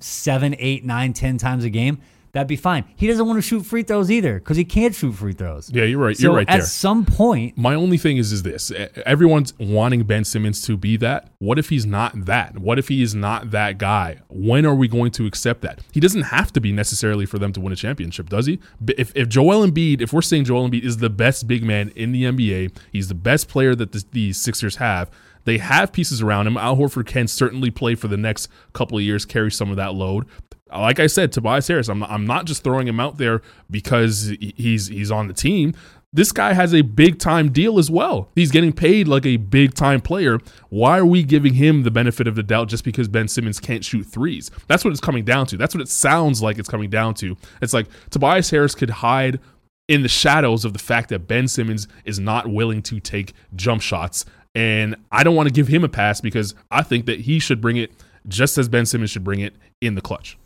seven, 0.00 0.54
eight, 0.58 0.84
nine, 0.84 1.12
ten 1.12 1.38
times 1.38 1.64
a 1.64 1.70
game. 1.70 2.00
That'd 2.34 2.48
be 2.48 2.56
fine. 2.56 2.84
He 2.96 3.06
doesn't 3.06 3.26
want 3.26 3.38
to 3.38 3.42
shoot 3.42 3.64
free 3.64 3.82
throws 3.84 4.10
either 4.10 4.34
because 4.40 4.56
he 4.56 4.64
can't 4.64 4.94
shoot 4.94 5.12
free 5.12 5.32
throws. 5.32 5.70
Yeah, 5.72 5.84
you're 5.84 5.98
right. 6.00 6.16
So 6.16 6.24
You're 6.24 6.34
right 6.36 6.46
there. 6.46 6.56
at 6.56 6.58
there. 6.58 6.66
some 6.66 7.06
point, 7.06 7.56
My 7.56 7.74
only 7.74 7.96
thing 7.96 8.16
is 8.18 8.32
is 8.32 8.42
this: 8.42 8.70
everyone's 9.06 9.54
wanting 9.58 10.02
Ben 10.02 10.24
Simmons 10.24 10.60
to 10.66 10.76
be 10.76 10.96
that. 10.98 11.30
What 11.38 11.58
if 11.58 11.68
he's 11.68 11.86
not 11.86 12.26
that? 12.26 12.58
What 12.58 12.78
if 12.78 12.88
he 12.88 13.02
is 13.02 13.14
not 13.14 13.50
that 13.52 13.78
guy? 13.78 14.18
When 14.28 14.66
are 14.66 14.74
we 14.74 14.88
going 14.88 15.12
to 15.12 15.26
accept 15.26 15.62
that? 15.62 15.80
He 15.92 16.00
doesn't 16.00 16.22
have 16.22 16.52
to 16.54 16.60
be 16.60 16.72
necessarily 16.72 17.24
for 17.24 17.38
them 17.38 17.52
to 17.52 17.60
win 17.60 17.72
a 17.72 17.76
championship, 17.76 18.28
does 18.28 18.46
he? 18.46 18.58
If, 18.98 19.12
if 19.14 19.28
Joel 19.28 19.66
Embiid, 19.66 20.00
if 20.00 20.12
we're 20.12 20.20
saying 20.22 20.44
Joel 20.44 20.68
Embiid 20.68 20.82
is 20.84 20.96
the 20.98 21.10
best 21.10 21.46
big 21.46 21.62
man 21.62 21.90
in 21.94 22.12
the 22.12 22.24
NBA, 22.24 22.76
he's 22.92 23.08
the 23.08 23.14
best 23.14 23.48
player 23.48 23.74
that 23.74 23.92
the, 23.92 24.04
the 24.10 24.32
Sixers 24.32 24.76
have. 24.76 25.10
They 25.44 25.58
have 25.58 25.92
pieces 25.92 26.22
around 26.22 26.46
him. 26.46 26.56
Al 26.56 26.76
Horford 26.76 27.06
can 27.06 27.28
certainly 27.28 27.70
play 27.70 27.94
for 27.94 28.08
the 28.08 28.16
next 28.16 28.48
couple 28.72 28.98
of 28.98 29.04
years, 29.04 29.24
carry 29.24 29.50
some 29.50 29.70
of 29.70 29.76
that 29.76 29.94
load. 29.94 30.26
Like 30.72 30.98
I 30.98 31.06
said, 31.06 31.30
Tobias 31.30 31.68
Harris, 31.68 31.88
I'm 31.88 32.02
I'm 32.02 32.26
not 32.26 32.46
just 32.46 32.64
throwing 32.64 32.88
him 32.88 32.98
out 32.98 33.18
there 33.18 33.42
because 33.70 34.34
he's 34.40 34.88
he's 34.88 35.10
on 35.10 35.28
the 35.28 35.34
team. 35.34 35.74
This 36.12 36.30
guy 36.30 36.52
has 36.52 36.72
a 36.72 36.82
big 36.82 37.18
time 37.18 37.50
deal 37.50 37.76
as 37.76 37.90
well. 37.90 38.30
He's 38.36 38.52
getting 38.52 38.72
paid 38.72 39.08
like 39.08 39.26
a 39.26 39.36
big 39.36 39.74
time 39.74 40.00
player. 40.00 40.38
Why 40.68 40.98
are 40.98 41.06
we 41.06 41.24
giving 41.24 41.54
him 41.54 41.82
the 41.82 41.90
benefit 41.90 42.28
of 42.28 42.36
the 42.36 42.42
doubt 42.44 42.68
just 42.68 42.84
because 42.84 43.08
Ben 43.08 43.26
Simmons 43.26 43.58
can't 43.58 43.84
shoot 43.84 44.04
threes? 44.04 44.48
That's 44.68 44.84
what 44.84 44.92
it's 44.92 45.00
coming 45.00 45.24
down 45.24 45.46
to. 45.46 45.56
That's 45.56 45.74
what 45.74 45.82
it 45.82 45.88
sounds 45.88 46.40
like 46.40 46.58
it's 46.58 46.68
coming 46.68 46.88
down 46.88 47.14
to. 47.14 47.36
It's 47.60 47.74
like 47.74 47.88
Tobias 48.10 48.50
Harris 48.50 48.76
could 48.76 48.90
hide 48.90 49.40
in 49.88 50.02
the 50.02 50.08
shadows 50.08 50.64
of 50.64 50.72
the 50.72 50.78
fact 50.78 51.08
that 51.08 51.26
Ben 51.26 51.48
Simmons 51.48 51.88
is 52.04 52.20
not 52.20 52.46
willing 52.46 52.80
to 52.82 53.00
take 53.00 53.32
jump 53.54 53.82
shots. 53.82 54.24
And 54.54 54.96
I 55.10 55.24
don't 55.24 55.34
want 55.34 55.48
to 55.48 55.52
give 55.52 55.66
him 55.68 55.82
a 55.84 55.88
pass 55.88 56.20
because 56.20 56.54
I 56.70 56.82
think 56.82 57.06
that 57.06 57.20
he 57.20 57.38
should 57.40 57.60
bring 57.60 57.76
it 57.76 57.90
just 58.28 58.56
as 58.56 58.68
Ben 58.68 58.86
Simmons 58.86 59.10
should 59.10 59.24
bring 59.24 59.40
it 59.40 59.54
in 59.80 59.94
the 59.96 60.00
clutch. 60.00 60.38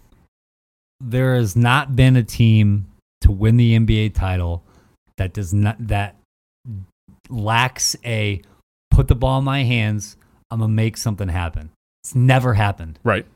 there 1.01 1.37
has 1.37 1.55
not 1.55 1.95
been 1.95 2.17
a 2.17 2.23
team 2.25 2.87
to 3.21 3.31
win 3.31 3.57
the 3.57 3.79
NBA 3.79 4.15
title 4.15 4.65
that 5.17 5.33
does 5.33 5.53
not 5.55 5.77
that 5.87 6.17
lacks 7.29 7.97
a 8.05 8.41
put 8.91 9.09
the 9.09 9.15
ball 9.15 9.39
in 9.39 9.45
my 9.45 9.63
hands. 9.63 10.17
I'm 10.51 10.61
gonna 10.61 10.73
make 10.73 10.97
something 10.97 11.29
happen. 11.29 11.71
It's 12.03 12.15
never 12.15 12.55
happened 12.55 12.99
Right. 13.05 13.27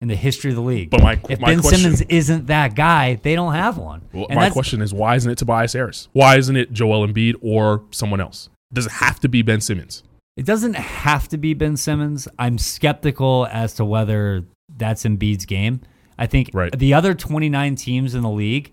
in 0.00 0.08
the 0.08 0.16
history 0.16 0.50
of 0.50 0.56
the 0.56 0.62
league. 0.62 0.90
But 0.90 1.02
my, 1.02 1.20
if 1.28 1.38
my 1.38 1.48
Ben 1.48 1.60
question, 1.60 1.80
Simmons 1.80 2.00
isn't 2.02 2.46
that 2.46 2.74
guy, 2.74 3.16
they 3.16 3.34
don't 3.34 3.52
have 3.54 3.76
one. 3.78 4.02
well, 4.12 4.26
and 4.30 4.36
my 4.36 4.50
question 4.50 4.80
is 4.80 4.92
why 4.94 5.14
isn't 5.16 5.30
it 5.30 5.36
Tobias 5.38 5.74
Harris? 5.74 6.08
Why 6.12 6.36
isn't 6.38 6.56
it 6.56 6.72
Joel 6.72 7.06
Embiid 7.06 7.34
or 7.42 7.82
someone 7.90 8.20
else? 8.20 8.48
Does 8.72 8.86
it 8.86 8.92
have 8.92 9.20
to 9.20 9.28
be 9.28 9.42
Ben 9.42 9.60
Simmons? 9.60 10.02
It 10.36 10.46
doesn't 10.46 10.74
have 10.74 11.28
to 11.28 11.36
be 11.38 11.54
Ben 11.54 11.76
Simmons. 11.76 12.26
I'm 12.38 12.58
skeptical 12.58 13.46
as 13.50 13.74
to 13.74 13.84
whether 13.84 14.44
that's 14.76 15.04
Embiid's 15.04 15.44
game. 15.46 15.80
I 16.18 16.26
think 16.26 16.50
Right. 16.54 16.76
the 16.76 16.94
other 16.94 17.14
29 17.14 17.74
teams 17.74 18.14
in 18.14 18.22
the 18.22 18.30
league 18.30 18.72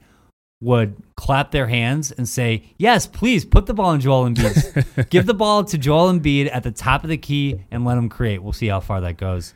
would 0.61 0.95
clap 1.15 1.51
their 1.51 1.67
hands 1.67 2.11
and 2.11 2.27
say, 2.27 2.63
"Yes, 2.77 3.07
please 3.07 3.45
put 3.45 3.65
the 3.65 3.73
ball 3.73 3.93
in 3.93 4.01
Joel 4.01 4.25
Embiid. 4.29 5.09
Give 5.09 5.25
the 5.25 5.33
ball 5.33 5.63
to 5.65 5.77
Joel 5.77 6.11
Embiid 6.11 6.49
at 6.51 6.63
the 6.63 6.71
top 6.71 7.03
of 7.03 7.09
the 7.09 7.17
key 7.17 7.61
and 7.71 7.85
let 7.85 7.97
him 7.97 8.09
create. 8.09 8.43
We'll 8.43 8.53
see 8.53 8.67
how 8.67 8.79
far 8.81 9.01
that 9.01 9.17
goes." 9.17 9.53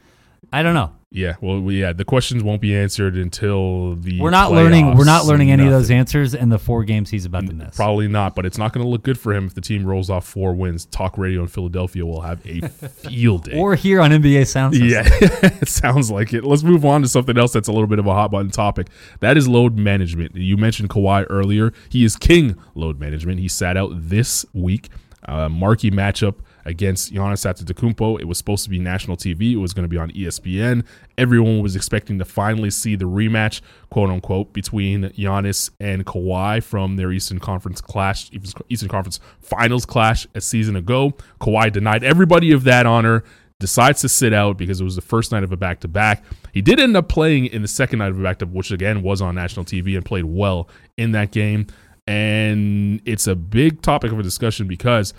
I 0.52 0.62
don't 0.64 0.74
know. 0.76 0.92
Yeah, 1.16 1.36
well, 1.42 1.62
we- 1.62 1.80
yeah, 1.80 1.94
the 1.94 2.04
questions 2.06 2.42
won't 2.44 2.60
be 2.60 2.76
answered 2.76 3.16
until 3.16 3.96
the. 3.98 4.20
We're 4.20 4.32
not 4.32 4.52
learning. 4.52 4.98
We're 4.98 5.06
not 5.06 5.26
learning 5.26 5.52
any 5.52 5.64
of 5.64 5.70
those 5.72 5.92
answers 5.92 6.34
in 6.34 6.50
the 6.50 6.58
four 6.58 6.84
games 6.84 7.12
he's 7.12 7.26
about 7.26 7.46
to 7.46 7.54
miss. 7.54 7.76
Probably 7.76 8.08
not, 8.08 8.34
but 8.34 8.48
it's 8.48 8.58
not 8.58 8.74
going 8.74 8.84
to 8.84 8.90
look 8.90 9.04
good 9.04 9.20
for 9.20 9.32
him 9.32 9.46
if 9.46 9.54
the 9.54 9.62
team 9.62 9.86
rolls 9.86 10.10
off 10.10 10.26
four 10.26 10.56
wins. 10.56 10.86
Talk 10.86 11.20
Radio 11.20 11.42
in 11.44 11.48
Philadelphia 11.50 12.04
will 12.04 12.22
have 12.22 12.44
a 12.48 12.62
field 12.68 13.44
day. 13.44 13.60
Or 13.60 13.76
here 13.76 14.02
on 14.02 14.10
NBA 14.10 14.48
Sound 14.48 14.74
System. 14.74 14.90
Yeah, 14.90 15.04
it 15.62 15.68
sounds 15.68 16.10
like 16.10 16.34
it. 16.34 16.44
Let's 16.44 16.64
move 16.64 16.84
on 16.84 17.04
to 17.04 17.08
something 17.08 17.38
else 17.38 17.54
that's 17.54 17.68
a 17.68 17.72
little 17.72 17.86
bit 17.88 18.00
of 18.00 18.08
a 18.08 18.14
hot 18.14 18.32
button 18.32 18.50
topic. 18.50 18.88
That 19.20 19.38
is 19.38 19.48
load 19.48 19.78
management. 19.78 20.36
You 20.36 20.58
mentioned 20.58 20.90
Kawhi 20.90 21.28
earlier. 21.30 21.74
He 21.90 22.04
is 22.04 22.16
king 22.16 22.56
load 22.74 23.00
management. 23.00 23.40
He 23.40 23.48
sat 23.48 23.78
out 23.78 23.92
this 23.94 24.48
week. 24.52 24.90
Uh, 25.26 25.48
marquee 25.48 25.92
matchup 25.92 26.38
against 26.66 27.14
Giannis 27.14 27.46
Antetokounmpo. 27.46 28.20
It 28.20 28.26
was 28.26 28.38
supposed 28.38 28.64
to 28.64 28.70
be 28.70 28.80
national 28.80 29.18
TV. 29.18 29.54
It 29.54 29.58
was 29.58 29.74
going 29.74 29.84
to 29.84 29.90
be 29.90 29.98
on 29.98 30.12
ESPN. 30.12 30.86
Everyone 31.18 31.62
was 31.62 31.76
expecting 31.76 32.20
to 32.20 32.26
finally 32.26 32.70
see 32.70 32.96
the 32.96 33.06
rematch, 33.06 33.62
quote 33.90 34.10
unquote, 34.10 34.54
between 34.54 35.10
Giannis 35.10 35.70
and 35.80 36.06
Kawhi 36.06 36.64
from 36.64 36.96
their 36.96 37.12
Eastern 37.12 37.40
Conference 37.40 37.82
clash, 37.82 38.30
Eastern 38.70 38.90
Conference 38.90 39.20
Finals 39.40 39.86
clash 39.86 40.28
a 40.36 40.42
season 40.42 40.76
ago. 40.76 41.14
Kawhi 41.40 41.72
denied 41.72 42.04
everybody 42.04 42.52
of 42.52 42.64
that 42.64 42.86
honor 42.86 43.24
decides 43.60 44.02
to 44.02 44.10
sit 44.10 44.34
out 44.34 44.58
because 44.58 44.82
it 44.82 44.84
was 44.84 44.96
the 44.96 45.02
first 45.02 45.32
night 45.32 45.42
of 45.42 45.54
a 45.54 45.58
back 45.58 45.80
to 45.80 45.88
back. 45.88 46.24
He 46.52 46.62
did 46.62 46.82
end 46.82 46.98
up 46.98 47.08
playing 47.08 47.46
in 47.46 47.62
the 47.62 47.68
second 47.68 48.00
night 48.00 48.10
of 48.10 48.20
a 48.20 48.24
back 48.24 48.40
to 48.40 48.46
back, 48.46 48.54
which 48.54 48.72
again 48.72 49.02
was 49.02 49.22
on 49.22 49.36
national 49.36 49.64
TV 49.64 49.96
and 49.96 50.04
played 50.04 50.26
well 50.26 50.68
in 50.98 51.14
that 51.14 51.32
game. 51.32 51.68
And 52.06 53.02
it's 53.06 53.28
a 53.28 53.36
big 53.36 53.82
topic 53.82 54.12
of 54.12 54.20
a 54.20 54.24
discussion 54.24 54.68
because 54.68 55.14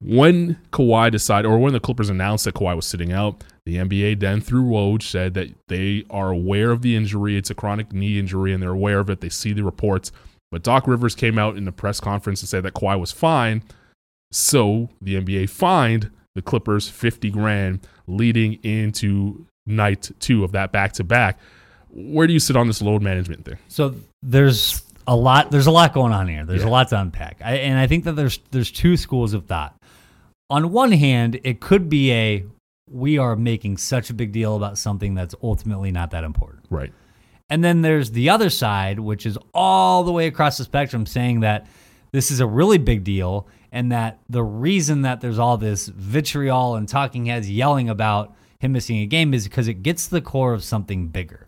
When 0.00 0.56
Kawhi 0.72 1.10
decided, 1.10 1.48
or 1.48 1.58
when 1.58 1.72
the 1.72 1.80
Clippers 1.80 2.08
announced 2.08 2.44
that 2.44 2.54
Kawhi 2.54 2.76
was 2.76 2.86
sitting 2.86 3.12
out, 3.12 3.42
the 3.66 3.76
NBA 3.76 4.20
then 4.20 4.40
through 4.40 4.62
Woj 4.64 5.02
said 5.02 5.34
that 5.34 5.48
they 5.66 6.04
are 6.08 6.30
aware 6.30 6.70
of 6.70 6.82
the 6.82 6.94
injury. 6.94 7.36
It's 7.36 7.50
a 7.50 7.54
chronic 7.54 7.92
knee 7.92 8.18
injury, 8.18 8.52
and 8.52 8.62
they're 8.62 8.70
aware 8.70 9.00
of 9.00 9.10
it. 9.10 9.20
They 9.20 9.28
see 9.28 9.52
the 9.52 9.64
reports. 9.64 10.12
But 10.52 10.62
Doc 10.62 10.86
Rivers 10.86 11.14
came 11.14 11.38
out 11.38 11.56
in 11.56 11.64
the 11.64 11.72
press 11.72 11.98
conference 12.00 12.40
and 12.42 12.48
said 12.48 12.62
that 12.62 12.74
Kawhi 12.74 12.98
was 12.98 13.12
fine. 13.12 13.62
So 14.30 14.88
the 15.02 15.16
NBA 15.20 15.50
fined 15.50 16.10
the 16.34 16.42
Clippers 16.42 16.88
50 16.88 17.30
grand 17.30 17.80
leading 18.06 18.54
into 18.62 19.46
night 19.66 20.10
two 20.20 20.44
of 20.44 20.52
that 20.52 20.70
back 20.72 20.92
to 20.94 21.04
back. 21.04 21.38
Where 21.90 22.26
do 22.26 22.32
you 22.32 22.38
sit 22.38 22.56
on 22.56 22.66
this 22.68 22.80
load 22.80 23.02
management 23.02 23.44
thing? 23.44 23.58
So 23.68 23.94
there's 24.22 24.82
a 25.06 25.16
lot. 25.16 25.50
There's 25.50 25.66
a 25.66 25.70
lot 25.70 25.92
going 25.94 26.12
on 26.12 26.28
here. 26.28 26.44
There's 26.44 26.62
Yeah. 26.62 26.68
a 26.68 26.70
lot 26.70 26.88
to 26.90 27.00
unpack, 27.00 27.38
I, 27.44 27.54
and 27.56 27.78
I 27.78 27.86
think 27.86 28.04
that 28.04 28.12
there's 28.12 28.38
there's 28.50 28.70
two 28.70 28.96
schools 28.96 29.32
of 29.34 29.46
thought. 29.46 29.74
On 30.50 30.72
one 30.72 30.92
hand, 30.92 31.40
it 31.44 31.60
could 31.60 31.88
be 31.88 32.12
a 32.12 32.44
we 32.90 33.18
are 33.18 33.36
making 33.36 33.76
such 33.76 34.08
a 34.08 34.14
big 34.14 34.32
deal 34.32 34.56
about 34.56 34.78
something 34.78 35.14
that's 35.14 35.34
ultimately 35.42 35.90
not 35.90 36.10
that 36.12 36.24
important. 36.24 36.64
Right. 36.70 36.92
And 37.50 37.62
then 37.62 37.82
there's 37.82 38.12
the 38.12 38.30
other 38.30 38.50
side, 38.50 38.98
which 38.98 39.26
is 39.26 39.38
all 39.52 40.04
the 40.04 40.12
way 40.12 40.26
across 40.26 40.58
the 40.58 40.64
spectrum 40.64 41.06
saying 41.06 41.40
that 41.40 41.66
this 42.12 42.30
is 42.30 42.40
a 42.40 42.46
really 42.46 42.78
big 42.78 43.04
deal 43.04 43.46
and 43.72 43.92
that 43.92 44.18
the 44.28 44.42
reason 44.42 45.02
that 45.02 45.20
there's 45.20 45.38
all 45.38 45.56
this 45.56 45.88
vitriol 45.88 46.76
and 46.76 46.88
talking 46.88 47.26
heads 47.26 47.50
yelling 47.50 47.88
about 47.88 48.34
him 48.60 48.72
missing 48.72 48.98
a 48.98 49.06
game 49.06 49.34
is 49.34 49.44
because 49.44 49.68
it 49.68 49.82
gets 49.82 50.06
to 50.06 50.12
the 50.12 50.20
core 50.20 50.52
of 50.54 50.64
something 50.64 51.08
bigger. 51.08 51.46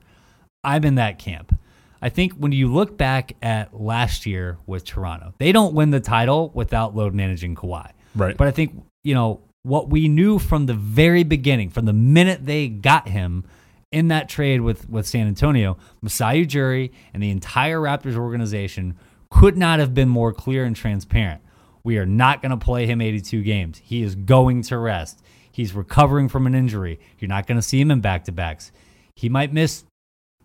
I'm 0.62 0.85
in 0.85 0.97
that 0.97 1.19
camp. 1.19 1.59
I 2.02 2.09
think 2.09 2.35
when 2.35 2.52
you 2.52 2.73
look 2.73 2.97
back 2.97 3.37
at 3.42 3.78
last 3.78 4.26
year 4.26 4.59
with 4.66 4.85
Toronto, 4.85 5.35
they 5.38 5.52
don't 5.52 5.75
win 5.75 5.90
the 5.90 6.00
title 6.00 6.50
without 6.54 6.95
load 6.95 7.14
managing 7.14 7.54
Kawhi. 7.54 7.90
Right. 8.14 8.37
But 8.37 8.49
I 8.49 8.50
think, 8.50 8.83
you 9.02 9.14
know, 9.14 9.40
what 9.62 9.90
we 9.90 10.09
knew 10.09 10.38
from 10.38 10.66
the 10.66 10.75
very 10.75 11.23
beginning, 11.23 11.71
from 11.71 11.85
the 11.87 11.92
minute 11.92 12.47
they 12.47 12.69
got 12.69 13.09
him 13.09 13.45
in 13.92 14.09
that 14.09 14.28
trade 14.28 14.61
with, 14.61 14.88
with 14.88 15.07
San 15.07 15.26
Antonio, 15.26 15.76
Masai 16.00 16.47
Ujiri 16.47 16.90
and 17.12 17.23
the 17.23 17.30
entire 17.30 17.80
Raptors 17.80 18.16
organization 18.16 18.97
could 19.30 19.57
not 19.57 19.78
have 19.78 19.95
been 19.95 20.09
more 20.09 20.33
clear 20.33 20.64
and 20.64 20.75
transparent. 20.75 21.40
We 21.83 21.99
are 21.99 22.07
not 22.07 22.42
going 22.42 22.50
to 22.50 22.57
play 22.57 22.87
him 22.87 23.00
82 23.00 23.42
games. 23.42 23.78
He 23.83 24.02
is 24.02 24.14
going 24.14 24.62
to 24.64 24.78
rest. 24.78 25.23
He's 25.50 25.75
recovering 25.75 26.28
from 26.28 26.47
an 26.47 26.54
injury. 26.54 27.00
You're 27.19 27.28
not 27.28 27.47
going 27.47 27.57
to 27.57 27.62
see 27.62 27.80
him 27.80 27.90
in 27.90 28.00
back 28.00 28.25
to 28.25 28.33
backs. 28.33 28.71
He 29.16 29.28
might 29.28 29.52
miss 29.52 29.85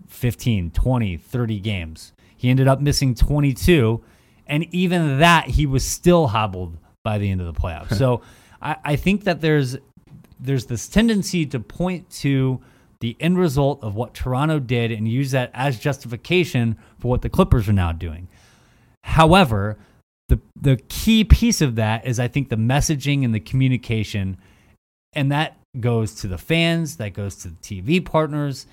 15, 0.08 0.72
20, 0.72 1.18
30 1.18 1.60
games. 1.60 2.14
He 2.36 2.50
ended 2.50 2.68
up 2.68 2.82
missing 2.82 3.16
22. 3.16 4.04
And 4.48 4.66
even 4.74 5.20
that, 5.20 5.48
he 5.48 5.66
was 5.66 5.86
still 5.86 6.28
hobbled 6.28 6.78
by 7.04 7.18
the 7.18 7.30
end 7.30 7.42
of 7.42 7.54
the 7.54 7.60
playoffs. 7.60 7.96
so 7.98 8.22
I, 8.66 8.78
I 8.84 8.96
think 8.96 9.24
that 9.24 9.40
there's 9.40 9.78
there's 10.40 10.66
this 10.66 10.90
tendency 10.90 11.46
to 11.46 11.60
point 11.60 12.10
to 12.10 12.62
the 13.00 13.16
end 13.20 13.38
result 13.38 13.84
of 13.84 13.96
what 13.96 14.14
Toronto 14.14 14.60
did 14.60 14.92
and 14.92 15.08
use 15.08 15.32
that 15.32 15.52
as 15.54 15.80
justification 15.80 16.78
for 17.00 17.10
what 17.10 17.22
the 17.22 17.30
Clippers 17.30 17.70
are 17.70 17.74
now 17.74 17.92
doing. 17.92 18.28
However, 19.04 19.78
the 20.28 20.40
the 20.60 20.78
key 20.90 21.24
piece 21.24 21.62
of 21.62 21.76
that 21.76 22.06
is 22.06 22.20
I 22.20 22.28
think 22.28 22.50
the 22.50 22.58
messaging 22.58 23.24
and 23.24 23.34
the 23.34 23.40
communication, 23.40 24.38
and 25.14 25.32
that 25.32 25.58
goes 25.80 26.16
to 26.16 26.28
the 26.28 26.38
fans, 26.38 26.98
that 26.98 27.14
goes 27.14 27.36
to 27.38 27.50
the 27.50 27.56
TV 27.58 28.04
partners, 28.04 28.66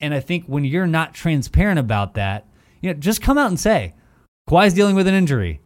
and 0.00 0.14
I 0.14 0.20
think 0.20 0.46
when 0.46 0.64
you're 0.64 0.86
not 0.86 1.12
transparent 1.12 1.78
about 1.78 2.14
that, 2.14 2.46
you 2.80 2.92
know, 2.92 2.98
just 2.98 3.20
come 3.20 3.36
out 3.36 3.48
and 3.48 3.60
say, 3.60 3.94
Kawhi's 4.48 4.74
dealing 4.74 4.94
with 4.94 5.06
an 5.06 5.14
injury. 5.14 5.60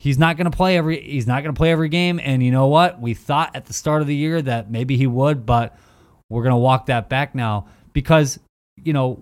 He's 0.00 0.18
not 0.18 0.36
going 0.36 0.50
to 0.50 0.56
play 0.56 0.76
every 0.76 1.00
he's 1.00 1.26
not 1.26 1.42
going 1.42 1.54
to 1.54 1.58
play 1.58 1.72
every 1.72 1.88
game 1.88 2.20
and 2.22 2.42
you 2.42 2.50
know 2.50 2.68
what? 2.68 3.00
We 3.00 3.14
thought 3.14 3.56
at 3.56 3.66
the 3.66 3.72
start 3.72 4.00
of 4.00 4.06
the 4.06 4.14
year 4.14 4.40
that 4.42 4.70
maybe 4.70 4.96
he 4.96 5.06
would, 5.06 5.44
but 5.44 5.76
we're 6.30 6.42
going 6.42 6.52
to 6.52 6.58
walk 6.58 6.86
that 6.86 7.08
back 7.08 7.34
now 7.34 7.66
because 7.92 8.38
you 8.76 8.92
know, 8.92 9.20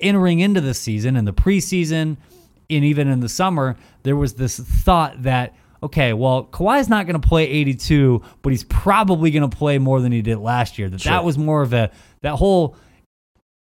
entering 0.00 0.40
into 0.40 0.60
the 0.60 0.74
season 0.74 1.16
and 1.16 1.28
the 1.28 1.32
preseason 1.32 2.16
and 2.70 2.84
even 2.84 3.08
in 3.08 3.20
the 3.20 3.28
summer, 3.28 3.76
there 4.02 4.16
was 4.16 4.34
this 4.34 4.58
thought 4.58 5.22
that 5.22 5.54
okay, 5.82 6.12
well, 6.12 6.44
Kawhi's 6.44 6.88
not 6.88 7.06
going 7.06 7.20
to 7.20 7.28
play 7.28 7.44
82, 7.44 8.22
but 8.42 8.50
he's 8.50 8.62
probably 8.64 9.32
going 9.32 9.48
to 9.48 9.54
play 9.54 9.78
more 9.78 10.00
than 10.00 10.12
he 10.12 10.22
did 10.22 10.38
last 10.38 10.78
year. 10.78 10.88
That 10.88 11.00
Sure. 11.00 11.12
that 11.12 11.24
was 11.24 11.36
more 11.36 11.60
of 11.60 11.72
a 11.72 11.90
that 12.22 12.36
whole 12.36 12.76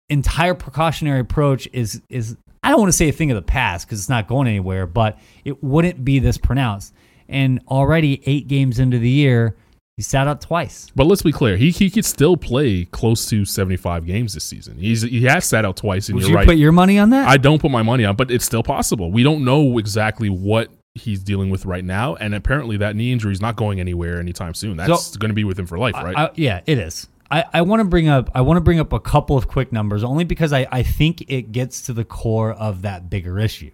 entire 0.10 0.56
precautionary 0.56 1.20
approach 1.20 1.68
is 1.72 2.02
is 2.10 2.36
I 2.64 2.70
don't 2.72 2.80
want 2.80 2.90
to 2.92 2.98
say 2.98 3.10
a 3.10 3.12
thing 3.14 3.32
of 3.32 3.36
the 3.36 3.42
past 3.42 3.88
because 3.88 4.00
it's 4.00 4.10
not 4.10 4.28
going 4.28 4.48
anywhere, 4.48 4.86
but 4.86 5.18
it 5.46 5.64
wouldn't 5.64 6.04
be 6.04 6.20
this 6.20 6.38
pronounced. 6.38 6.94
And 7.28 7.62
already 7.68 8.22
eight 8.26 8.48
games 8.48 8.80
into 8.80 8.98
the 9.00 9.10
year, 9.10 9.56
he 9.96 10.04
sat 10.04 10.28
out 10.28 10.42
twice. 10.42 10.88
But 10.96 11.06
let's 11.08 11.22
be 11.22 11.32
clear, 11.32 11.58
he 11.58 11.70
he 11.72 11.90
could 11.90 12.06
still 12.06 12.38
play 12.38 12.86
close 12.86 13.26
to 13.30 13.46
75 13.46 14.06
games 14.06 14.34
this 14.34 14.44
season. 14.44 14.78
He's 14.78 15.02
he 15.04 15.24
has 15.26 15.46
sat 15.46 15.66
out 15.66 15.78
twice, 15.78 16.08
and 16.10 16.16
Would 16.16 16.22
you're 16.24 16.32
you 16.32 16.36
right. 16.38 16.48
put 16.48 16.58
your 16.58 16.72
money 16.72 16.98
on 16.98 17.10
that? 17.12 17.28
I 17.28 17.38
don't 17.38 17.62
put 17.62 17.70
my 17.72 17.84
money 17.84 18.06
on, 18.06 18.16
but 18.16 18.32
it's 18.32 18.46
still 18.46 18.64
possible. 18.64 19.12
We 19.12 19.24
don't 19.24 19.44
know 19.46 19.78
exactly 19.78 20.30
what 20.30 20.70
he's 20.96 21.22
dealing 21.22 21.50
with 21.50 21.66
right 21.66 21.84
now, 21.86 22.16
and 22.16 22.34
apparently 22.34 22.78
that 22.78 22.96
knee 22.96 23.12
injury 23.12 23.32
is 23.32 23.42
not 23.42 23.56
going 23.58 23.80
anywhere 23.80 24.20
anytime 24.20 24.54
soon. 24.54 24.76
That's 24.78 25.16
going 25.18 25.30
to 25.30 25.36
be 25.36 25.44
with 25.44 25.60
him 25.60 25.68
for 25.68 25.78
life, 25.78 25.96
right? 25.96 26.18
I- 26.18 26.32
yeah, 26.36 26.62
it 26.66 26.78
is. 26.78 27.08
I, 27.32 27.44
I 27.54 27.62
want 27.62 27.82
to 27.82 27.86
bring 27.86 28.08
up 28.08 28.30
I 28.34 28.42
want 28.42 28.58
to 28.58 28.62
bring 28.62 28.80
up 28.80 28.92
a 28.94 29.00
couple 29.00 29.38
of 29.38 29.48
quick 29.48 29.72
numbers 29.72 30.04
only 30.04 30.24
because 30.24 30.52
I, 30.54 30.68
I 30.72 30.84
think 30.84 31.30
it 31.30 31.52
gets 31.52 31.84
to 31.84 31.94
the 31.94 32.04
core 32.04 32.54
of 32.54 32.82
that 32.82 33.10
bigger 33.10 33.40
issue. 33.40 33.72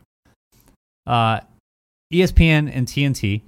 Uh, 1.08 1.40
ESPN 2.14 2.70
and 2.74 2.88
TNT 2.88 3.42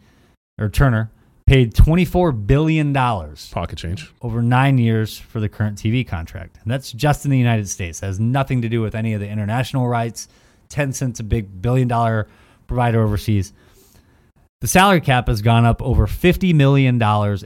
or 0.59 0.69
Turner 0.69 1.11
paid 1.45 1.73
twenty 1.73 2.05
four 2.05 2.31
billion 2.31 2.93
dollars 2.93 3.49
Pocket 3.51 3.77
change. 3.77 4.11
over 4.21 4.41
nine 4.41 4.77
years 4.77 5.17
for 5.17 5.39
the 5.39 5.49
current 5.49 5.77
TV 5.77 6.07
contract, 6.07 6.57
and 6.61 6.71
that's 6.71 6.91
just 6.91 7.25
in 7.25 7.31
the 7.31 7.37
United 7.37 7.67
States. 7.69 8.01
It 8.01 8.05
has 8.05 8.19
nothing 8.19 8.61
to 8.61 8.69
do 8.69 8.81
with 8.81 8.95
any 8.95 9.13
of 9.13 9.19
the 9.19 9.29
international 9.29 9.87
rights. 9.87 10.27
Tencent's 10.69 11.19
a 11.19 11.23
big 11.23 11.61
billion 11.61 11.87
dollar 11.87 12.27
provider 12.67 13.01
overseas. 13.01 13.53
The 14.61 14.67
salary 14.67 15.01
cap 15.01 15.27
has 15.27 15.41
gone 15.43 15.65
up 15.65 15.81
over 15.83 16.07
$50 16.07 16.53
million 16.55 16.99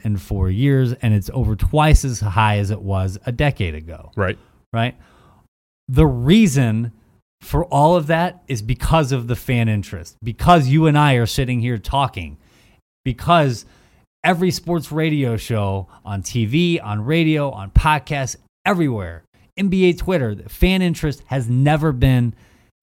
in 0.06 0.18
four 0.18 0.50
years, 0.50 0.94
and 0.94 1.13
it's 1.13 1.30
over 1.34 1.56
twice 1.58 2.06
as 2.06 2.22
high 2.22 2.58
as 2.60 2.72
it 2.72 2.82
was 2.82 3.18
a 3.25 3.32
decade 3.34 3.75
ago, 3.75 4.12
Right. 4.15 4.38
right? 4.72 4.96
The 5.89 6.06
reason 6.06 6.94
for 7.41 7.65
all 7.65 7.98
of 7.98 8.08
that 8.08 8.44
is 8.48 8.62
because 8.62 9.12
of 9.12 9.27
the 9.27 9.36
fan 9.36 9.68
interest, 9.68 10.15
because 10.24 10.68
you 10.68 10.86
and 10.88 10.98
I 10.98 11.15
are 11.15 11.25
sitting 11.25 11.60
here 11.60 11.77
talking, 11.77 12.38
because 13.03 13.65
every 14.24 14.51
sports 14.51 14.89
radio 14.91 15.36
show 15.36 15.88
on 16.06 16.22
TV, 16.22 16.82
on 16.82 17.03
radio, 17.03 17.50
on 17.51 17.72
podcasts, 17.72 18.38
everywhere, 18.65 19.24
NBA 19.60 19.98
Twitter, 19.98 20.34
the 20.34 20.48
fan 20.48 20.82
interest 20.82 21.24
has 21.25 21.50
never 21.50 21.91
been 21.91 22.34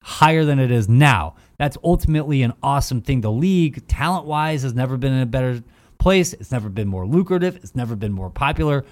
higher 0.03 0.45
than 0.45 0.59
it 0.59 0.69
is 0.69 0.87
now. 0.87 1.35
That's 1.59 1.77
ultimately 1.83 2.41
an 2.41 2.53
awesome 2.63 3.01
thing. 3.01 3.21
The 3.21 3.31
league, 3.31 3.85
talent 3.87 4.25
wise, 4.25 4.63
has 4.63 4.73
never 4.73 4.97
been 4.97 5.13
in 5.13 5.21
a 5.21 5.27
better 5.27 5.61
place. 5.99 6.33
It's 6.33 6.51
never 6.51 6.69
been 6.69 6.87
more 6.87 7.05
lucrative. 7.05 7.57
It's 7.57 7.75
never 7.75 7.95
been 7.95 8.13
more 8.13 8.29
popular. 8.29 8.85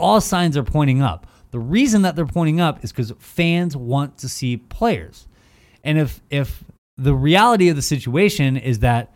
All 0.00 0.20
signs 0.20 0.56
are 0.56 0.64
pointing 0.64 1.00
up. 1.00 1.26
The 1.52 1.60
reason 1.60 2.02
that 2.02 2.16
they're 2.16 2.26
pointing 2.26 2.60
up 2.60 2.84
is 2.84 2.92
because 2.92 3.12
fans 3.18 3.76
want 3.76 4.18
to 4.18 4.28
see 4.28 4.56
players. 4.56 5.26
And 5.84 5.96
if 5.96 6.20
if 6.28 6.64
the 6.96 7.14
reality 7.14 7.68
of 7.68 7.76
the 7.76 7.82
situation 7.82 8.56
is 8.56 8.80
that 8.80 9.14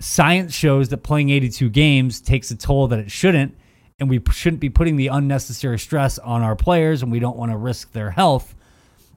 science 0.00 0.54
shows 0.54 0.90
that 0.90 0.98
playing 0.98 1.30
82 1.30 1.68
games 1.70 2.20
takes 2.20 2.50
a 2.52 2.56
toll 2.56 2.86
that 2.88 3.00
it 3.00 3.10
shouldn't, 3.10 3.56
and 3.98 4.08
we 4.08 4.22
shouldn't 4.30 4.60
be 4.60 4.70
putting 4.70 4.96
the 4.96 5.08
unnecessary 5.08 5.78
stress 5.80 6.20
on 6.20 6.42
our 6.42 6.54
players, 6.54 7.02
and 7.02 7.10
we 7.10 7.18
don't 7.18 7.36
want 7.36 7.50
to 7.50 7.56
risk 7.56 7.92
their 7.92 8.12
health, 8.12 8.54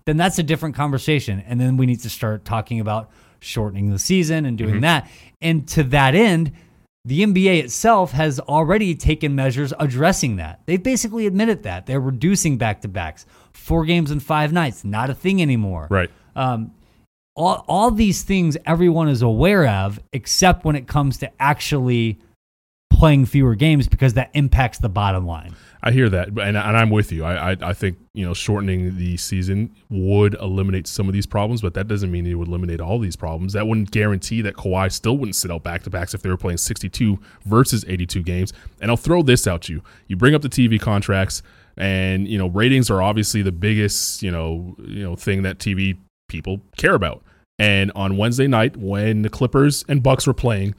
then 0.05 0.17
that's 0.17 0.39
a 0.39 0.43
different 0.43 0.75
conversation. 0.75 1.43
And 1.46 1.60
then 1.60 1.77
we 1.77 1.86
need 1.86 2.00
to 2.01 2.10
start 2.10 2.46
talking 2.46 2.79
about 2.79 3.10
shortening 3.39 3.89
the 3.89 4.00
season 4.00 4.46
and 4.46 4.58
doing 4.58 4.81
that. 4.81 5.10
And 5.41 5.67
to 5.70 5.84
that 5.84 6.15
end, 6.15 6.51
the 7.05 7.24
NBA 7.24 7.63
itself 7.63 8.12
has 8.12 8.39
already 8.39 8.93
taken 8.93 9.34
measures 9.34 9.74
addressing 9.79 10.36
that. 10.36 10.62
They've 10.67 10.81
basically 10.81 11.25
admitted 11.25 11.63
that. 11.63 11.88
They're 11.88 12.00
reducing 12.00 12.58
back 12.58 12.81
to 12.81 12.88
backs, 12.88 13.25
four 13.53 13.86
games 13.86 14.12
in 14.12 14.20
five 14.20 14.53
nights, 14.53 14.84
not 14.84 15.10
a 15.10 15.15
thing 15.15 15.41
anymore 15.41 15.88
Right. 15.89 16.12
um, 16.36 16.72
all, 17.36 17.63
all 17.67 17.91
these 17.91 18.24
things 18.24 18.58
everyone 18.65 19.08
is 19.08 19.22
aware 19.22 19.65
of, 19.67 20.00
except 20.13 20.65
when 20.65 20.75
it 20.75 20.86
comes 20.86 21.17
to 21.20 21.31
actually 21.41 22.20
playing 23.01 23.25
fewer 23.25 23.55
games 23.55 23.88
because 23.88 24.13
that 24.13 24.29
impacts 24.36 24.77
the 24.77 24.88
bottom 24.88 25.25
line. 25.25 25.55
I 25.81 25.89
hear 25.89 26.08
that, 26.10 26.27
and, 26.27 26.38
and 26.38 26.58
I'm 26.58 26.91
with 26.91 27.12
you. 27.12 27.24
I, 27.24 27.53
I 27.53 27.58
I 27.60 27.74
think 27.74 27.98
you 28.13 28.24
know 28.24 28.36
shortening 28.36 28.96
the 28.96 29.17
season 29.17 29.74
would 29.89 30.36
eliminate 30.36 30.86
some 30.86 31.08
of 31.08 31.13
these 31.13 31.25
problems, 31.25 31.63
but 31.63 31.74
that 31.74 31.88
doesn't 31.88 32.12
mean 32.12 32.27
it 32.27 32.36
would 32.36 32.48
eliminate 32.48 32.79
all 32.79 33.00
these 33.00 33.15
problems. 33.15 33.53
That 33.53 33.65
wouldn't 33.65 33.89
guarantee 33.89 34.43
that 34.43 34.53
Kawhi 34.53 34.91
still 34.91 35.17
wouldn't 35.17 35.36
sit 35.36 35.50
out 35.50 35.63
back 35.63 35.81
to 35.81 35.89
backs 35.89 36.13
if 36.13 36.22
they 36.22 36.29
were 36.29 36.38
playing 36.38 36.58
62 36.58 37.17
versus 37.43 37.84
82 37.88 38.22
games. 38.22 38.53
And 38.79 38.91
I'll 38.91 38.98
throw 38.98 39.24
this 39.24 39.48
out 39.48 39.63
to 39.63 39.74
you: 39.74 39.81
you 40.05 40.15
bring 40.15 40.36
up 40.36 40.43
the 40.43 40.50
TV 40.50 40.79
contracts, 40.79 41.41
and 41.77 42.27
you 42.27 42.38
know 42.38 42.50
ratings 42.50 42.91
are 42.91 43.01
obviously 43.01 43.41
the 43.41 43.51
biggest 43.51 44.22
you 44.22 44.29
know 44.29 44.75
you 44.77 45.01
know 45.01 45.15
thing 45.15 45.41
that 45.41 45.58
TV 45.58 45.98
people 46.29 46.62
care 46.77 46.93
about. 46.93 47.24
And 47.58 47.91
on 47.96 48.17
Wednesday 48.17 48.46
night, 48.46 48.77
when 48.77 49.24
the 49.24 49.29
Clippers 49.29 49.86
and 49.88 50.03
Bucks 50.03 50.27
were 50.27 50.36
playing, 50.36 50.75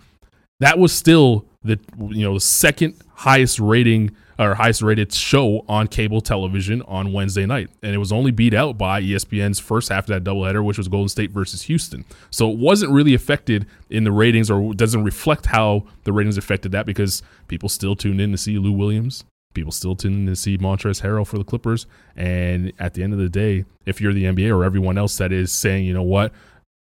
that 0.63 0.79
was 0.79 0.93
still 0.93 1.45
the 1.65 1.79
you 2.09 2.25
know 2.25 2.39
second 2.39 2.95
highest 3.15 3.59
rating 3.59 4.15
or 4.39 4.55
highest 4.55 4.83
rated 4.83 5.13
show 5.13 5.65
on 5.69 5.87
cable 5.87 6.21
television 6.21 6.83
on 6.83 7.13
Wednesday 7.13 7.47
night. 7.47 7.69
And 7.83 7.95
it 7.95 7.99
was 7.99 8.13
only 8.13 8.31
beat 8.31 8.55
out 8.55 8.79
by 8.79 9.03
ESPN's 9.03 9.59
first 9.59 9.91
half 9.91 10.09
of 10.09 10.09
that 10.09 10.25
doubleheader, 10.25 10.65
which 10.65 10.79
was 10.79 10.89
Golden 10.89 11.09
State 11.09 11.31
versus 11.31 11.63
Houston. 11.63 12.05
So 12.31 12.51
it 12.51 12.59
wasn't 12.59 12.93
really 12.93 13.15
affected 13.15 13.67
in 13.91 14.05
the 14.05 14.13
ratings 14.13 14.51
or 14.51 14.73
doesn't 14.75 15.05
reflect 15.05 15.47
how 15.47 15.85
the 16.05 16.13
ratings 16.13 16.39
affected 16.39 16.73
that 16.73 16.87
because 16.87 17.23
people 17.49 17.69
still 17.69 17.95
tuned 17.95 18.21
in 18.21 18.33
to 18.33 18.39
see 18.39 18.59
Lou 18.59 18.73
Williams. 18.73 19.25
People 19.55 19.73
still 19.73 19.95
tuned 19.95 20.21
in 20.21 20.27
to 20.27 20.37
see 20.37 20.57
Montrezl 20.57 21.03
Harrell 21.03 21.27
for 21.27 21.39
the 21.39 21.45
Clippers. 21.45 21.87
And 22.17 22.73
at 22.79 22.95
the 22.95 23.03
end 23.03 23.13
of 23.13 23.19
the 23.19 23.29
day, 23.29 23.65
if 23.85 24.01
you're 24.01 24.15
the 24.15 24.25
NBA 24.25 24.57
or 24.57 24.65
everyone 24.65 24.97
else 24.97 25.19
that 25.19 25.33
is 25.33 25.53
saying, 25.53 25.85
you 25.85 25.93
know 25.93 26.03
what, 26.03 26.33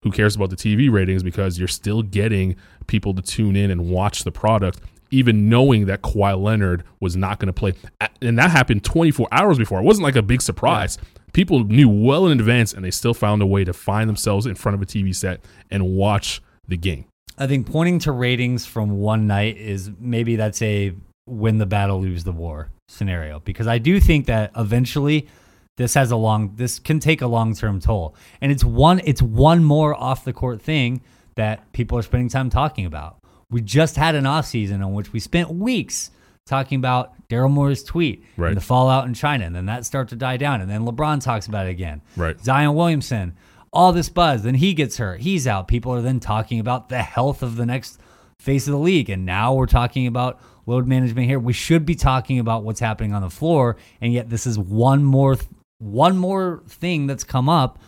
who 0.02 0.10
cares 0.10 0.36
about 0.36 0.50
the 0.50 0.56
TV 0.56 0.90
ratings 0.90 1.22
because 1.22 1.58
you're 1.58 1.68
still 1.68 2.02
getting 2.02 2.56
people 2.86 3.14
to 3.14 3.22
tune 3.22 3.56
in 3.56 3.70
and 3.70 3.90
watch 3.90 4.24
the 4.24 4.32
product 4.32 4.80
even 5.10 5.48
knowing 5.48 5.86
that 5.86 6.02
Kawhi 6.02 6.40
Leonard 6.40 6.84
was 7.00 7.16
not 7.16 7.38
going 7.38 7.46
to 7.46 7.52
play. 7.52 7.74
And 8.20 8.38
that 8.38 8.50
happened 8.50 8.84
24 8.84 9.28
hours 9.32 9.58
before. 9.58 9.80
It 9.80 9.84
wasn't 9.84 10.04
like 10.04 10.16
a 10.16 10.22
big 10.22 10.42
surprise. 10.42 10.98
Yeah. 11.00 11.20
People 11.32 11.64
knew 11.64 11.88
well 11.88 12.26
in 12.26 12.38
advance, 12.38 12.72
and 12.72 12.84
they 12.84 12.90
still 12.90 13.14
found 13.14 13.42
a 13.42 13.46
way 13.46 13.64
to 13.64 13.72
find 13.72 14.08
themselves 14.08 14.46
in 14.46 14.54
front 14.54 14.74
of 14.74 14.82
a 14.82 14.86
TV 14.86 15.14
set 15.14 15.40
and 15.70 15.90
watch 15.90 16.42
the 16.66 16.76
game. 16.76 17.04
I 17.36 17.46
think 17.46 17.70
pointing 17.70 17.98
to 18.00 18.12
ratings 18.12 18.66
from 18.66 18.98
one 18.98 19.26
night 19.26 19.56
is 19.56 19.90
maybe 19.98 20.36
that's 20.36 20.60
a 20.62 20.94
win 21.26 21.58
the 21.58 21.66
battle, 21.66 22.00
lose 22.00 22.24
the 22.24 22.32
war 22.32 22.70
scenario 22.88 23.40
because 23.40 23.66
I 23.66 23.78
do 23.78 24.00
think 24.00 24.26
that 24.26 24.50
eventually 24.56 25.28
this 25.78 25.94
has 25.94 26.10
a 26.10 26.16
long 26.16 26.52
this 26.56 26.78
can 26.78 26.98
take 26.98 27.22
a 27.22 27.26
long 27.26 27.54
term 27.54 27.80
toll, 27.80 28.14
and 28.40 28.52
it's 28.52 28.64
one 28.64 29.00
it's 29.04 29.22
one 29.22 29.64
more 29.64 29.94
off 29.94 30.24
the 30.24 30.32
court 30.32 30.60
thing 30.60 31.00
that 31.36 31.72
people 31.72 31.96
are 31.96 32.02
spending 32.02 32.28
time 32.28 32.50
talking 32.50 32.84
about. 32.84 33.16
We 33.48 33.62
just 33.62 33.96
had 33.96 34.14
an 34.14 34.26
off 34.26 34.44
season 34.44 34.82
in 34.82 34.92
which 34.92 35.12
we 35.12 35.20
spent 35.20 35.50
weeks 35.50 36.10
talking 36.44 36.78
about 36.78 37.28
Daryl 37.28 37.50
Morey's 37.50 37.84
tweet 37.84 38.24
right. 38.36 38.48
and 38.48 38.56
the 38.56 38.60
fallout 38.60 39.06
in 39.06 39.14
China, 39.14 39.46
and 39.46 39.54
then 39.54 39.66
that 39.66 39.86
started 39.86 40.10
to 40.10 40.16
die 40.16 40.36
down, 40.36 40.60
and 40.60 40.68
then 40.68 40.82
LeBron 40.84 41.22
talks 41.22 41.46
about 41.46 41.66
it 41.66 41.70
again. 41.70 42.02
Right. 42.16 42.38
Zion 42.42 42.74
Williamson, 42.74 43.36
all 43.72 43.92
this 43.92 44.08
buzz, 44.08 44.42
then 44.42 44.56
he 44.56 44.74
gets 44.74 44.96
hurt, 44.96 45.20
he's 45.20 45.46
out. 45.46 45.68
People 45.68 45.92
are 45.92 46.02
then 46.02 46.18
talking 46.18 46.58
about 46.58 46.88
the 46.88 47.02
health 47.02 47.42
of 47.42 47.56
the 47.56 47.66
next 47.66 48.00
face 48.40 48.66
of 48.66 48.72
the 48.72 48.78
league, 48.78 49.10
and 49.10 49.24
now 49.24 49.54
we're 49.54 49.66
talking 49.66 50.08
about 50.08 50.40
load 50.66 50.88
management 50.88 51.28
here. 51.28 51.38
We 51.38 51.52
should 51.52 51.86
be 51.86 51.94
talking 51.94 52.38
about 52.38 52.64
what's 52.64 52.80
happening 52.80 53.14
on 53.14 53.22
the 53.22 53.30
floor, 53.30 53.76
and 54.00 54.12
yet 54.12 54.28
this 54.28 54.46
is 54.46 54.58
one 54.58 55.04
more 55.04 55.36
one 55.78 56.16
more 56.16 56.62
thing 56.68 57.06
that's 57.06 57.24
come 57.24 57.48
up 57.48 57.78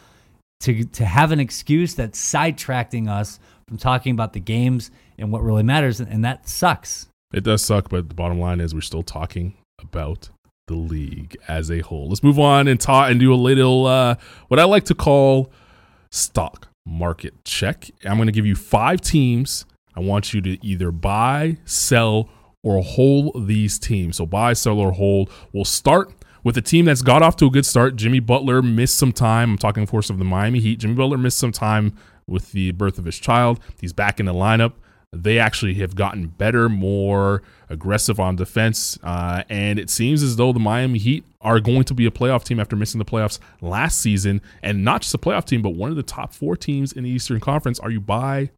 to 0.61 0.85
to 0.85 1.05
have 1.05 1.33
an 1.33 1.41
excuse 1.41 1.95
that's 1.95 2.21
sidetracking 2.21 3.09
us 3.09 3.39
from 3.67 3.79
talking 3.79 4.13
about 4.13 4.33
the 4.33 4.41
games 4.41 4.91
and 5.19 5.33
what 5.33 5.43
really 5.43 5.63
matters, 5.63 6.01
and 6.01 6.25
that 6.25 6.49
sucks. 6.49 7.09
It 7.33 7.45
does 7.45 7.63
suck, 7.63 7.89
but 7.89 8.09
the 8.09 8.15
bottom 8.15 8.41
line 8.41 8.61
is 8.61 8.75
we're 8.75 8.81
still 8.81 9.03
talking 9.03 9.55
about 9.81 10.31
the 10.67 10.75
league 10.75 11.37
as 11.49 11.71
a 11.71 11.81
whole. 11.81 12.09
Let's 12.09 12.23
move 12.23 12.39
on 12.39 12.69
and 12.69 12.81
talk 12.81 13.11
and 13.11 13.21
do 13.21 13.33
a 13.33 13.37
little 13.37 13.87
uh, 13.87 14.17
what 14.49 14.61
I 14.61 14.65
like 14.65 14.85
to 14.85 14.95
call 14.95 15.51
stock 16.11 16.69
market 16.87 17.45
check. 17.45 17.91
I'm 18.05 18.17
going 18.17 18.27
to 18.27 18.33
give 18.33 18.47
you 18.47 18.57
five 18.57 19.01
teams. 19.01 19.65
I 19.95 20.01
want 20.01 20.33
you 20.33 20.41
to 20.43 20.65
either 20.65 20.91
buy, 20.91 21.59
sell, 21.65 22.29
or 22.63 22.83
hold 22.83 23.47
these 23.47 23.79
teams. 23.79 24.17
So 24.17 24.27
buy, 24.27 24.53
sell, 24.53 24.79
or 24.79 24.93
hold. 24.93 25.31
We'll 25.53 25.65
start 25.65 26.13
with 26.45 26.57
a 26.57 26.63
team 26.63 26.85
that's 26.85 27.03
got 27.03 27.23
off 27.23 27.37
to 27.37 27.47
a 27.47 27.51
good 27.51 27.67
start. 27.67 27.97
Jimmy 27.97 28.21
Butler 28.21 28.63
missed 28.63 28.97
some 28.97 29.13
time. 29.13 29.53
I'm 29.53 29.59
talking, 29.59 29.83
of 29.83 29.91
course, 29.91 30.11
of 30.11 30.19
the 30.19 30.25
Miami 30.25 30.61
Heat. 30.61 30.81
Jimmy 30.81 30.95
Butler 30.95 31.19
missed 31.19 31.39
some 31.39 31.53
time 31.53 31.95
with 32.27 32.53
the 32.53 32.73
birth 32.73 32.99
of 32.99 33.05
his 33.05 33.19
child. 33.19 33.61
He's 33.81 33.93
back 33.93 34.21
in 34.21 34.27
the 34.27 34.35
lineup 34.35 34.73
they 35.13 35.39
actually 35.39 35.75
have 35.75 35.97
gotten 35.97 36.29
better, 36.29 36.69
more 36.69 37.43
aggressive 37.69 38.21
on 38.21 38.37
defense. 38.37 38.99
Uh, 39.03 39.43
and 39.49 39.79
it 39.79 39.91
seems 39.91 40.23
as 40.23 40.37
though 40.37 40.53
the 40.53 40.61
Miami 40.61 40.99
Heat 40.99 41.25
are 41.41 41.59
going 41.59 41.85
to 41.85 41.95
be 41.95 42.07
a 42.07 42.11
playoff 42.11 42.45
team 42.45 42.61
after 42.61 42.77
missing 42.77 42.99
the 42.99 43.05
playoffs 43.05 43.39
last 43.61 43.99
season. 43.99 44.41
And 44.63 44.85
not 44.85 45.03
just 45.03 45.15
a 45.15 45.19
playoff 45.19 45.47
team, 45.47 45.63
but 45.63 45.71
one 45.71 45.91
of 45.91 45.97
the 45.97 46.03
top 46.03 46.33
four 46.33 46.57
teams 46.57 46.93
in 46.93 47.05
the 47.05 47.11
Eastern 47.11 47.41
Conference. 47.41 47.81
Are 47.81 47.91
you 47.91 48.01
buy, 48.01 48.51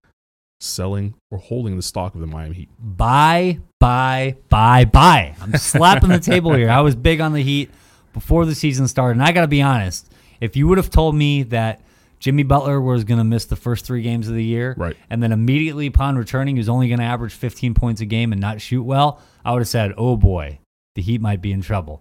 selling, 0.62 1.14
or 1.31 1.38
holding 1.38 1.76
the 1.76 1.83
stock 1.83 2.14
of 2.14 2.21
the 2.21 2.26
Miami 2.26 2.54
Heat? 2.54 2.71
Buy, 2.78 3.58
buy, 3.78 4.36
buy, 4.49 4.84
buy. 4.84 5.34
I'm 5.41 5.56
slapping 5.56 6.10
the 6.10 6.21
table 6.21 6.52
here. 6.54 6.71
I 6.71 6.80
was 6.80 6.95
big 6.95 7.21
on 7.21 7.32
the 7.32 7.43
Heat 7.43 7.71
before 8.13 8.47
the 8.47 8.54
season 8.54 8.89
started. 8.89 9.19
And 9.19 9.23
I 9.23 9.32
got 9.32 9.43
to 9.43 9.49
be 9.49 9.63
honest, 9.63 10.13
if 10.41 10.56
you 10.56 10.69
would 10.69 10.78
have 10.78 10.91
told 10.91 11.15
me 11.15 11.43
that 11.45 11.80
Jimmy 12.23 12.45
Butler 12.45 12.80
was 12.80 13.02
going 13.02 13.19
to 13.19 13.25
miss 13.25 13.47
the 13.47 13.56
first 13.56 13.84
three 13.84 14.00
games 14.00 14.28
of 14.28 14.34
the 14.34 14.45
year. 14.45 14.75
Right. 14.78 14.97
And 15.10 15.21
then 15.21 15.32
immediately 15.32 15.89
upon 15.89 16.17
returning, 16.17 16.54
he 16.54 16.60
was 16.60 16.69
only 16.69 16.86
going 16.86 17.00
to 17.00 17.04
average 17.04 17.32
15 17.32 17.75
points 17.75 18.00
a 18.00 18.04
game 18.04 18.30
and 18.30 18.41
not 18.41 18.60
shoot 18.60 18.84
well. 18.84 19.21
I 19.45 19.52
would 19.52 19.58
have 19.58 19.69
said, 19.69 19.93
oh 19.99 20.17
boy, 20.17 20.60
the 20.95 21.02
Heat 21.02 21.21
might 21.21 21.43
be 21.43 21.50
in 21.50 21.63
trouble. 21.63 22.00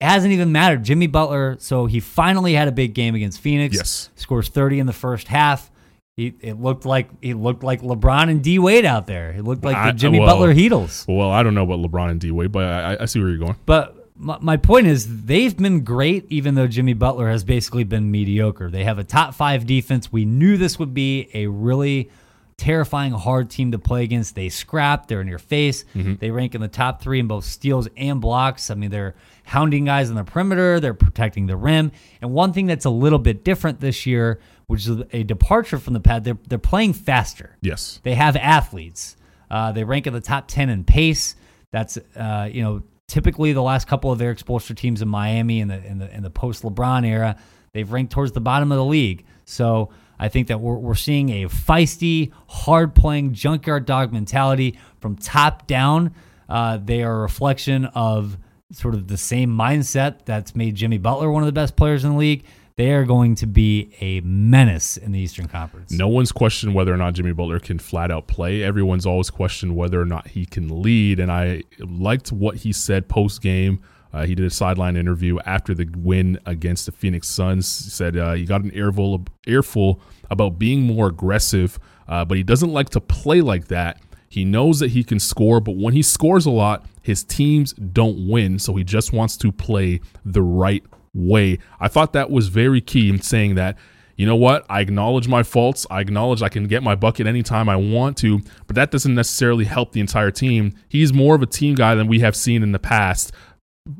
It 0.00 0.06
hasn't 0.06 0.32
even 0.32 0.52
mattered. 0.52 0.84
Jimmy 0.84 1.06
Butler, 1.06 1.56
so 1.58 1.84
he 1.84 2.00
finally 2.00 2.54
had 2.54 2.66
a 2.66 2.72
big 2.72 2.94
game 2.94 3.14
against 3.14 3.40
Phoenix. 3.40 3.76
Yes. 3.76 4.10
Scores 4.14 4.48
30 4.48 4.78
in 4.78 4.86
the 4.86 4.92
first 4.94 5.28
half. 5.28 5.70
He, 6.18 6.34
it 6.40 6.60
looked 6.60 6.84
like 6.84 7.10
he 7.22 7.32
looked 7.32 7.62
like 7.62 7.80
LeBron 7.80 8.28
and 8.28 8.42
D 8.42 8.58
Wade 8.58 8.84
out 8.84 9.06
there. 9.06 9.30
It 9.30 9.44
looked 9.44 9.62
like 9.62 9.76
I, 9.76 9.92
the 9.92 9.98
Jimmy 9.98 10.18
well, 10.18 10.34
Butler 10.34 10.52
Heatles. 10.52 11.06
Well, 11.06 11.30
I 11.30 11.44
don't 11.44 11.54
know 11.54 11.62
about 11.62 11.78
LeBron 11.78 12.10
and 12.10 12.20
D 12.20 12.32
Wade, 12.32 12.50
but 12.50 12.64
I, 12.64 12.96
I 13.02 13.04
see 13.04 13.20
where 13.20 13.28
you're 13.28 13.38
going. 13.38 13.54
But 13.66 14.10
my, 14.16 14.36
my 14.40 14.56
point 14.56 14.88
is 14.88 15.26
they've 15.26 15.56
been 15.56 15.84
great 15.84 16.26
even 16.28 16.56
though 16.56 16.66
Jimmy 16.66 16.94
Butler 16.94 17.30
has 17.30 17.44
basically 17.44 17.84
been 17.84 18.10
mediocre. 18.10 18.68
They 18.68 18.82
have 18.82 18.98
a 18.98 19.04
top 19.04 19.32
5 19.32 19.64
defense. 19.64 20.10
We 20.10 20.24
knew 20.24 20.56
this 20.56 20.76
would 20.80 20.92
be 20.92 21.30
a 21.34 21.46
really 21.46 22.10
terrifying 22.56 23.12
hard 23.12 23.48
team 23.48 23.70
to 23.70 23.78
play 23.78 24.02
against. 24.02 24.34
They 24.34 24.48
scrap, 24.48 25.06
they're 25.06 25.20
in 25.20 25.28
your 25.28 25.38
face. 25.38 25.84
Mm-hmm. 25.94 26.14
They 26.16 26.32
rank 26.32 26.56
in 26.56 26.60
the 26.60 26.66
top 26.66 27.00
3 27.00 27.20
in 27.20 27.28
both 27.28 27.44
steals 27.44 27.88
and 27.96 28.20
blocks. 28.20 28.72
I 28.72 28.74
mean, 28.74 28.90
they're 28.90 29.14
hounding 29.44 29.84
guys 29.84 30.10
on 30.10 30.16
the 30.16 30.24
perimeter, 30.24 30.80
they're 30.80 30.94
protecting 30.94 31.46
the 31.46 31.56
rim. 31.56 31.92
And 32.20 32.32
one 32.32 32.52
thing 32.52 32.66
that's 32.66 32.86
a 32.86 32.90
little 32.90 33.20
bit 33.20 33.44
different 33.44 33.78
this 33.78 34.04
year, 34.04 34.40
which 34.68 34.86
is 34.86 35.02
a 35.12 35.24
departure 35.24 35.78
from 35.78 35.94
the 35.94 36.00
pad, 36.00 36.22
they're 36.24 36.38
they're 36.46 36.58
playing 36.58 36.92
faster. 36.92 37.56
Yes. 37.60 38.00
They 38.04 38.14
have 38.14 38.36
athletes. 38.36 39.16
Uh, 39.50 39.72
they 39.72 39.82
rank 39.82 40.06
in 40.06 40.12
the 40.12 40.20
top 40.20 40.46
10 40.46 40.68
in 40.68 40.84
pace. 40.84 41.34
That's 41.72 41.98
uh, 42.14 42.48
you 42.52 42.62
know 42.62 42.82
typically 43.08 43.52
the 43.52 43.62
last 43.62 43.88
couple 43.88 44.12
of 44.12 44.20
Erik 44.20 44.38
Spoelstra 44.38 44.76
teams 44.76 45.02
in 45.02 45.08
Miami 45.08 45.60
in 45.60 45.68
the 45.68 45.84
in 45.84 45.98
the 45.98 46.14
in 46.14 46.22
the 46.22 46.30
post 46.30 46.62
LeBron 46.62 47.06
era, 47.06 47.36
they've 47.72 47.90
ranked 47.90 48.12
towards 48.12 48.32
the 48.32 48.40
bottom 48.40 48.70
of 48.70 48.76
the 48.76 48.84
league. 48.84 49.24
So 49.46 49.90
I 50.18 50.28
think 50.28 50.48
that 50.48 50.60
we're, 50.60 50.76
we're 50.76 50.94
seeing 50.94 51.30
a 51.30 51.48
feisty, 51.48 52.32
hard 52.48 52.94
playing 52.94 53.32
junkyard 53.32 53.86
dog 53.86 54.12
mentality 54.12 54.78
from 55.00 55.16
top 55.16 55.66
down. 55.66 56.14
Uh, 56.48 56.78
they 56.82 57.02
are 57.02 57.18
a 57.18 57.20
reflection 57.20 57.86
of 57.86 58.36
sort 58.72 58.94
of 58.94 59.08
the 59.08 59.16
same 59.16 59.50
mindset 59.50 60.26
that's 60.26 60.54
made 60.54 60.74
Jimmy 60.74 60.98
Butler 60.98 61.30
one 61.30 61.42
of 61.42 61.46
the 61.46 61.52
best 61.52 61.74
players 61.74 62.04
in 62.04 62.12
the 62.12 62.18
league 62.18 62.44
they 62.78 62.92
are 62.92 63.04
going 63.04 63.34
to 63.34 63.46
be 63.46 63.92
a 64.00 64.20
menace 64.20 64.96
in 64.96 65.10
the 65.10 65.18
Eastern 65.18 65.48
Conference. 65.48 65.90
No 65.90 66.06
one's 66.06 66.30
questioned 66.30 66.76
whether 66.76 66.94
or 66.94 66.96
not 66.96 67.14
Jimmy 67.14 67.32
Butler 67.32 67.58
can 67.58 67.76
flat 67.80 68.12
out 68.12 68.28
play. 68.28 68.62
Everyone's 68.62 69.04
always 69.04 69.30
questioned 69.30 69.74
whether 69.74 70.00
or 70.00 70.04
not 70.04 70.28
he 70.28 70.46
can 70.46 70.80
lead. 70.80 71.18
And 71.18 71.30
I 71.30 71.64
liked 71.80 72.30
what 72.30 72.54
he 72.58 72.72
said 72.72 73.08
post 73.08 73.42
game. 73.42 73.82
Uh, 74.12 74.26
he 74.26 74.36
did 74.36 74.46
a 74.46 74.50
sideline 74.50 74.96
interview 74.96 75.40
after 75.40 75.74
the 75.74 75.88
win 75.96 76.38
against 76.46 76.86
the 76.86 76.92
Phoenix 76.92 77.26
Suns. 77.26 77.84
He 77.84 77.90
said 77.90 78.16
uh, 78.16 78.34
he 78.34 78.44
got 78.44 78.62
an 78.62 78.70
earful, 78.72 79.24
earful 79.48 80.00
about 80.30 80.60
being 80.60 80.82
more 80.82 81.08
aggressive, 81.08 81.80
uh, 82.06 82.24
but 82.24 82.36
he 82.36 82.44
doesn't 82.44 82.72
like 82.72 82.90
to 82.90 83.00
play 83.00 83.40
like 83.40 83.66
that. 83.66 84.00
He 84.28 84.44
knows 84.44 84.78
that 84.78 84.92
he 84.92 85.02
can 85.02 85.18
score, 85.18 85.58
but 85.58 85.76
when 85.76 85.94
he 85.94 86.02
scores 86.02 86.46
a 86.46 86.50
lot, 86.50 86.86
his 87.02 87.24
teams 87.24 87.72
don't 87.72 88.28
win. 88.28 88.60
So 88.60 88.76
he 88.76 88.84
just 88.84 89.12
wants 89.12 89.36
to 89.38 89.50
play 89.50 90.00
the 90.24 90.42
right 90.42 90.84
way. 91.14 91.58
I 91.80 91.88
thought 91.88 92.12
that 92.12 92.30
was 92.30 92.48
very 92.48 92.80
key 92.80 93.08
in 93.08 93.20
saying 93.20 93.54
that, 93.56 93.76
you 94.16 94.26
know 94.26 94.36
what, 94.36 94.66
I 94.68 94.80
acknowledge 94.80 95.28
my 95.28 95.44
faults. 95.44 95.86
I 95.90 96.00
acknowledge 96.00 96.42
I 96.42 96.48
can 96.48 96.66
get 96.66 96.82
my 96.82 96.96
bucket 96.96 97.26
anytime 97.26 97.68
I 97.68 97.76
want 97.76 98.16
to, 98.18 98.40
but 98.66 98.74
that 98.74 98.90
doesn't 98.90 99.14
necessarily 99.14 99.64
help 99.64 99.92
the 99.92 100.00
entire 100.00 100.32
team. 100.32 100.74
He's 100.88 101.12
more 101.12 101.36
of 101.36 101.42
a 101.42 101.46
team 101.46 101.76
guy 101.76 101.94
than 101.94 102.08
we 102.08 102.18
have 102.20 102.34
seen 102.34 102.64
in 102.64 102.72
the 102.72 102.80
past. 102.80 103.32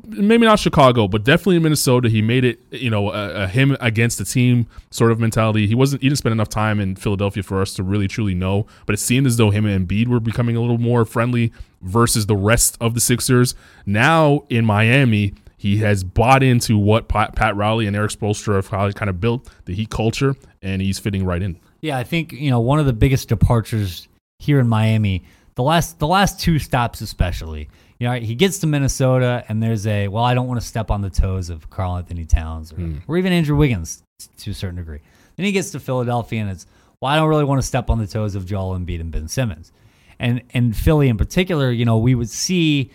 Maybe 0.07 0.45
not 0.45 0.59
Chicago, 0.59 1.07
but 1.07 1.23
definitely 1.23 1.55
in 1.55 1.63
Minnesota. 1.63 2.09
He 2.09 2.21
made 2.21 2.43
it, 2.43 2.59
you 2.69 2.91
know, 2.91 3.11
a, 3.11 3.45
a 3.45 3.47
him 3.47 3.75
against 3.79 4.19
the 4.19 4.25
team 4.25 4.67
sort 4.91 5.11
of 5.11 5.19
mentality. 5.19 5.65
He 5.65 5.73
wasn't, 5.73 6.03
he 6.03 6.09
didn't 6.09 6.19
spend 6.19 6.33
enough 6.33 6.49
time 6.49 6.79
in 6.79 6.95
Philadelphia 6.95 7.41
for 7.41 7.59
us 7.61 7.73
to 7.75 7.83
really 7.83 8.07
truly 8.07 8.35
know, 8.35 8.67
but 8.85 8.93
it 8.93 8.99
seemed 8.99 9.25
as 9.25 9.37
though 9.37 9.49
him 9.49 9.65
and 9.65 9.87
Embiid 9.87 10.07
were 10.07 10.19
becoming 10.19 10.55
a 10.55 10.61
little 10.61 10.77
more 10.77 11.05
friendly 11.05 11.51
versus 11.81 12.27
the 12.27 12.35
rest 12.35 12.77
of 12.79 12.93
the 12.93 12.99
Sixers. 12.99 13.55
Now 13.85 14.43
in 14.49 14.63
Miami, 14.63 15.33
he 15.59 15.79
has 15.79 16.05
bought 16.05 16.41
into 16.41 16.77
what 16.77 17.09
Pat, 17.09 17.35
Pat 17.35 17.53
Riley 17.53 17.85
and 17.85 17.93
Erik 17.93 18.11
Spoelstra 18.11 18.55
have 18.55 18.95
kind 18.95 19.09
of 19.09 19.19
built 19.19 19.49
the 19.65 19.75
Heat 19.75 19.89
culture, 19.89 20.33
and 20.61 20.81
he's 20.81 20.99
fitting 20.99 21.25
right 21.25 21.41
in. 21.41 21.59
Yeah, 21.81 21.97
I 21.97 22.05
think 22.05 22.31
you 22.31 22.49
know 22.49 22.61
one 22.61 22.79
of 22.79 22.85
the 22.85 22.93
biggest 22.93 23.27
departures 23.27 24.07
here 24.39 24.61
in 24.61 24.69
Miami. 24.69 25.25
The 25.55 25.63
last 25.63 25.99
the 25.99 26.07
last 26.07 26.39
two 26.39 26.59
stops, 26.59 27.01
especially. 27.01 27.67
You 27.99 28.07
know, 28.07 28.13
he 28.13 28.35
gets 28.35 28.59
to 28.59 28.67
Minnesota, 28.67 29.43
and 29.49 29.61
there's 29.61 29.85
a 29.85 30.07
well, 30.07 30.23
I 30.23 30.33
don't 30.33 30.47
want 30.47 30.61
to 30.61 30.65
step 30.65 30.89
on 30.89 31.01
the 31.01 31.09
toes 31.09 31.49
of 31.49 31.69
Karl-Anthony 31.69 32.23
Towns 32.23 32.71
or, 32.71 32.77
mm. 32.77 33.01
or 33.09 33.17
even 33.17 33.33
Andrew 33.33 33.57
Wiggins 33.57 34.01
to 34.37 34.51
a 34.51 34.53
certain 34.53 34.77
degree. 34.77 35.01
Then 35.35 35.45
he 35.45 35.51
gets 35.51 35.71
to 35.71 35.79
Philadelphia, 35.81 36.39
and 36.39 36.49
it's 36.49 36.65
well, 37.01 37.11
I 37.11 37.17
don't 37.17 37.27
really 37.27 37.43
want 37.43 37.61
to 37.61 37.67
step 37.67 37.89
on 37.89 37.99
the 37.99 38.07
toes 38.07 38.33
of 38.35 38.45
Joel 38.45 38.79
Embiid 38.79 39.01
and 39.01 39.11
Ben 39.11 39.27
Simmons. 39.27 39.73
and 40.19 40.41
and 40.51 40.73
Philly 40.73 41.09
in 41.09 41.17
particular, 41.17 41.69
you 41.69 41.83
know, 41.83 41.97
we 41.97 42.15
would 42.15 42.29
see 42.29 42.91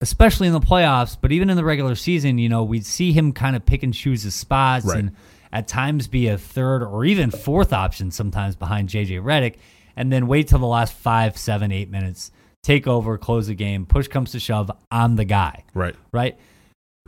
especially 0.00 0.46
in 0.46 0.52
the 0.52 0.60
playoffs, 0.60 1.16
but 1.20 1.32
even 1.32 1.50
in 1.50 1.56
the 1.56 1.64
regular 1.64 1.94
season, 1.94 2.38
you 2.38 2.48
know, 2.48 2.62
we'd 2.62 2.86
see 2.86 3.12
him 3.12 3.32
kind 3.32 3.56
of 3.56 3.64
pick 3.66 3.82
and 3.82 3.92
choose 3.92 4.22
his 4.22 4.34
spots 4.34 4.84
Right. 4.84 4.98
and 5.00 5.12
at 5.52 5.66
times 5.66 6.06
be 6.08 6.28
a 6.28 6.38
third 6.38 6.82
or 6.82 7.04
even 7.04 7.30
fourth 7.30 7.72
option 7.72 8.10
sometimes 8.10 8.54
behind 8.54 8.88
JJ 8.90 9.20
Redick, 9.20 9.56
and 9.96 10.12
then 10.12 10.26
wait 10.26 10.48
till 10.48 10.58
the 10.60 10.66
last 10.66 10.92
five, 10.92 11.36
seven, 11.36 11.72
eight 11.72 11.90
minutes, 11.90 12.30
take 12.62 12.86
over, 12.86 13.18
close 13.18 13.46
the 13.48 13.54
game, 13.54 13.86
push 13.86 14.08
comes 14.08 14.32
to 14.32 14.40
shove, 14.40 14.70
I'm 14.90 15.16
the 15.16 15.24
guy, 15.24 15.64
Right. 15.74 15.96
right? 16.12 16.36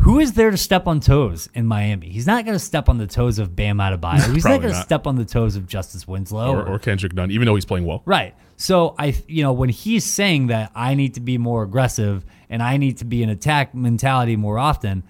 Who 0.00 0.18
is 0.18 0.32
there 0.32 0.50
to 0.50 0.56
step 0.56 0.86
on 0.86 1.00
toes 1.00 1.50
in 1.52 1.66
Miami? 1.66 2.08
He's 2.08 2.26
not 2.26 2.46
going 2.46 2.54
to 2.56 2.64
step 2.64 2.88
on 2.88 2.96
the 2.96 3.06
toes 3.06 3.38
of 3.38 3.54
Bam 3.54 3.78
Adebayo. 3.78 4.32
He's 4.34 4.46
not 4.46 4.62
going 4.62 4.72
to 4.72 4.80
step 4.80 5.06
on 5.06 5.16
the 5.16 5.26
toes 5.26 5.56
of 5.56 5.66
Justice 5.66 6.08
Winslow 6.08 6.54
Or, 6.54 6.66
or 6.66 6.78
Kendrick 6.78 7.12
Nunn, 7.12 7.30
even 7.30 7.44
though 7.44 7.54
he's 7.54 7.66
playing 7.66 7.84
well. 7.84 8.02
Right. 8.06 8.34
So 8.56 8.94
I, 8.98 9.14
you 9.28 9.42
know, 9.42 9.52
when 9.52 9.68
he's 9.68 10.04
saying 10.04 10.46
that 10.46 10.72
I 10.74 10.94
need 10.94 11.14
to 11.14 11.20
be 11.20 11.36
more 11.36 11.62
aggressive 11.62 12.24
and 12.48 12.62
I 12.62 12.78
need 12.78 12.96
to 12.98 13.04
be 13.04 13.22
an 13.22 13.28
attack 13.28 13.74
mentality 13.74 14.36
more 14.36 14.58
often, 14.58 15.02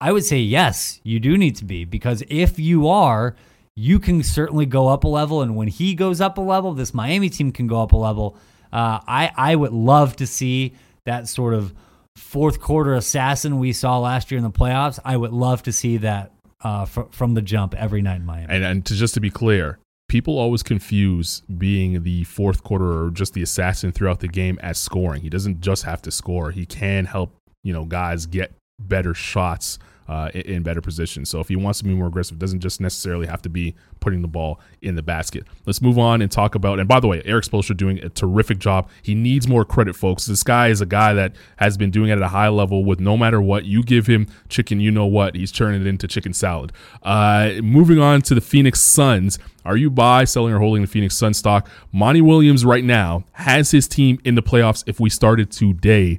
I 0.00 0.12
would 0.12 0.24
say 0.24 0.38
yes, 0.38 0.98
you 1.04 1.20
do 1.20 1.36
need 1.36 1.56
to 1.56 1.66
be 1.66 1.84
because 1.84 2.22
if 2.28 2.58
you 2.58 2.88
are, 2.88 3.36
you 3.74 3.98
can 3.98 4.22
certainly 4.22 4.64
go 4.64 4.88
up 4.88 5.04
a 5.04 5.08
level. 5.08 5.42
And 5.42 5.56
when 5.56 5.68
he 5.68 5.94
goes 5.94 6.22
up 6.22 6.38
a 6.38 6.42
level, 6.42 6.72
this 6.72 6.94
Miami 6.94 7.28
team 7.28 7.52
can 7.52 7.66
go 7.66 7.82
up 7.82 7.92
a 7.92 7.96
level. 7.96 8.36
Uh, 8.72 8.98
I 9.06 9.30
I 9.36 9.56
would 9.56 9.72
love 9.72 10.16
to 10.16 10.26
see 10.26 10.74
that 11.04 11.28
sort 11.28 11.52
of 11.52 11.74
fourth 12.16 12.60
quarter 12.60 12.94
assassin 12.94 13.58
we 13.58 13.72
saw 13.72 13.98
last 13.98 14.30
year 14.30 14.38
in 14.38 14.44
the 14.44 14.50
playoffs. 14.50 14.98
I 15.04 15.16
would 15.16 15.32
love 15.32 15.62
to 15.64 15.72
see 15.72 15.98
that 15.98 16.32
uh, 16.62 16.84
fr- 16.84 17.02
from 17.10 17.34
the 17.34 17.42
jump 17.42 17.74
every 17.74 18.02
night 18.02 18.16
in 18.16 18.26
Miami. 18.26 18.52
And, 18.52 18.64
and 18.64 18.86
to 18.86 18.94
just 18.94 19.14
to 19.14 19.20
be 19.20 19.30
clear, 19.30 19.78
people 20.08 20.38
always 20.38 20.62
confuse 20.62 21.42
being 21.58 22.02
the 22.02 22.24
fourth 22.24 22.62
quarter 22.62 23.04
or 23.04 23.10
just 23.10 23.34
the 23.34 23.42
assassin 23.42 23.92
throughout 23.92 24.20
the 24.20 24.28
game 24.28 24.58
as 24.62 24.78
scoring. 24.78 25.22
He 25.22 25.30
doesn't 25.30 25.60
just 25.60 25.84
have 25.84 26.02
to 26.02 26.10
score. 26.10 26.50
He 26.50 26.66
can 26.66 27.06
help, 27.06 27.34
you 27.64 27.72
know, 27.72 27.84
guys 27.84 28.26
get 28.26 28.54
better 28.78 29.14
shots 29.14 29.78
uh, 30.08 30.30
in, 30.34 30.62
better 30.62 30.80
positions. 30.80 31.30
So 31.30 31.40
if 31.40 31.48
he 31.48 31.56
wants 31.56 31.78
to 31.80 31.84
be 31.84 31.94
more 31.94 32.06
aggressive, 32.06 32.36
it 32.36 32.40
doesn't 32.40 32.60
just 32.60 32.80
necessarily 32.80 33.26
have 33.26 33.42
to 33.42 33.48
be 33.48 33.74
putting 34.00 34.22
the 34.22 34.28
ball 34.28 34.60
in 34.80 34.94
the 34.94 35.02
basket. 35.02 35.44
Let's 35.66 35.80
move 35.80 35.98
on 35.98 36.22
and 36.22 36.30
talk 36.30 36.54
about. 36.54 36.78
And 36.78 36.88
by 36.88 37.00
the 37.00 37.08
way, 37.08 37.22
Erik 37.24 37.44
Spoelstra 37.44 37.76
doing 37.76 37.98
a 37.98 38.08
terrific 38.08 38.58
job. 38.58 38.88
He 39.02 39.14
needs 39.14 39.48
more 39.48 39.64
credit, 39.64 39.96
folks. 39.96 40.26
This 40.26 40.42
guy 40.42 40.68
is 40.68 40.80
a 40.80 40.86
guy 40.86 41.14
that 41.14 41.34
has 41.56 41.76
been 41.76 41.90
doing 41.90 42.10
it 42.10 42.14
at 42.14 42.22
a 42.22 42.28
high 42.28 42.48
level. 42.48 42.84
With 42.84 43.00
no 43.00 43.16
matter 43.16 43.40
what 43.40 43.64
you 43.64 43.82
give 43.82 44.06
him, 44.06 44.26
chicken, 44.48 44.80
you 44.80 44.90
know 44.90 45.06
what, 45.06 45.34
he's 45.34 45.52
turning 45.52 45.80
it 45.80 45.86
into 45.86 46.06
chicken 46.08 46.32
salad. 46.32 46.72
Uh, 47.02 47.52
moving 47.62 47.98
on 47.98 48.22
to 48.22 48.34
the 48.34 48.40
Phoenix 48.40 48.80
Suns. 48.80 49.38
Are 49.64 49.76
you 49.76 49.90
buy, 49.90 50.24
selling, 50.24 50.52
or 50.52 50.58
holding 50.58 50.82
the 50.82 50.88
Phoenix 50.88 51.16
Sun 51.16 51.34
stock? 51.34 51.68
Monty 51.92 52.20
Williams 52.20 52.64
right 52.64 52.84
now 52.84 53.24
has 53.32 53.70
his 53.70 53.86
team 53.86 54.18
in 54.24 54.34
the 54.34 54.42
playoffs. 54.42 54.82
If 54.86 54.98
we 54.98 55.08
started 55.08 55.52
today, 55.52 56.18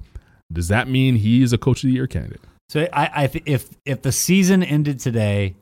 does 0.52 0.70
that 0.70 0.88
mean 0.88 1.18
he 1.18 1.44
is 1.44 1.52
a 1.52 1.58
coach 1.58 1.84
of 1.84 1.90
the 1.90 1.94
year 1.96 2.08
candidate? 2.08 2.42
So 2.74 2.88
I, 2.92 3.26
I 3.26 3.28
th- 3.28 3.44
if 3.46 3.70
if 3.86 4.02
the 4.02 4.12
season 4.12 4.64
ended 4.64 5.00
today, 5.00 5.54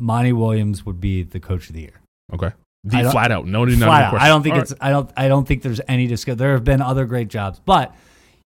Monty 0.00 0.32
Williams 0.32 0.86
would 0.86 1.02
be 1.02 1.22
the 1.22 1.38
coach 1.38 1.68
of 1.68 1.74
the 1.74 1.82
year. 1.82 2.00
Okay. 2.32 2.50
The 2.82 3.10
flat 3.10 3.30
out, 3.30 3.46
no, 3.46 3.66
Flat 3.66 3.82
a 3.82 3.84
out. 3.84 4.10
question. 4.10 4.24
I 4.24 4.28
don't 4.28 4.42
think 4.42 4.54
All 4.54 4.60
it's 4.62 4.72
I 4.80 4.88
don't 4.88 5.10
I 5.18 5.28
don't 5.28 5.46
think 5.46 5.60
there's 5.60 5.82
any 5.86 6.06
discussion. 6.06 6.38
There 6.38 6.52
have 6.52 6.64
been 6.64 6.80
other 6.80 7.04
great 7.04 7.28
jobs, 7.28 7.60
but 7.62 7.94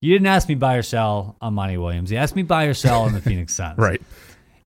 you 0.01 0.13
didn't 0.13 0.27
ask 0.27 0.47
me 0.47 0.55
buy 0.55 0.75
or 0.75 0.83
sell 0.83 1.35
on 1.41 1.55
Monty 1.55 1.75
Williams. 1.75 2.09
You 2.09 2.17
asked 2.17 2.33
me 2.33 2.43
buy 2.43 2.63
or 2.65 2.73
sell 2.73 3.01
on 3.01 3.11
the 3.11 3.19
Phoenix 3.27 3.53
Suns. 3.53 3.77
right. 3.77 4.01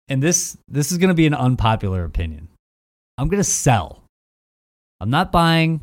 And 0.10 0.22
this 0.22 0.58
this 0.68 0.92
is 0.92 0.98
going 0.98 1.08
to 1.08 1.14
be 1.14 1.26
an 1.26 1.34
unpopular 1.34 2.04
opinion. 2.04 2.50
I'm 3.18 3.30
going 3.30 3.40
to 3.40 3.50
sell. 3.50 4.04
I'm 5.00 5.12
not 5.12 5.32
buying. 5.32 5.80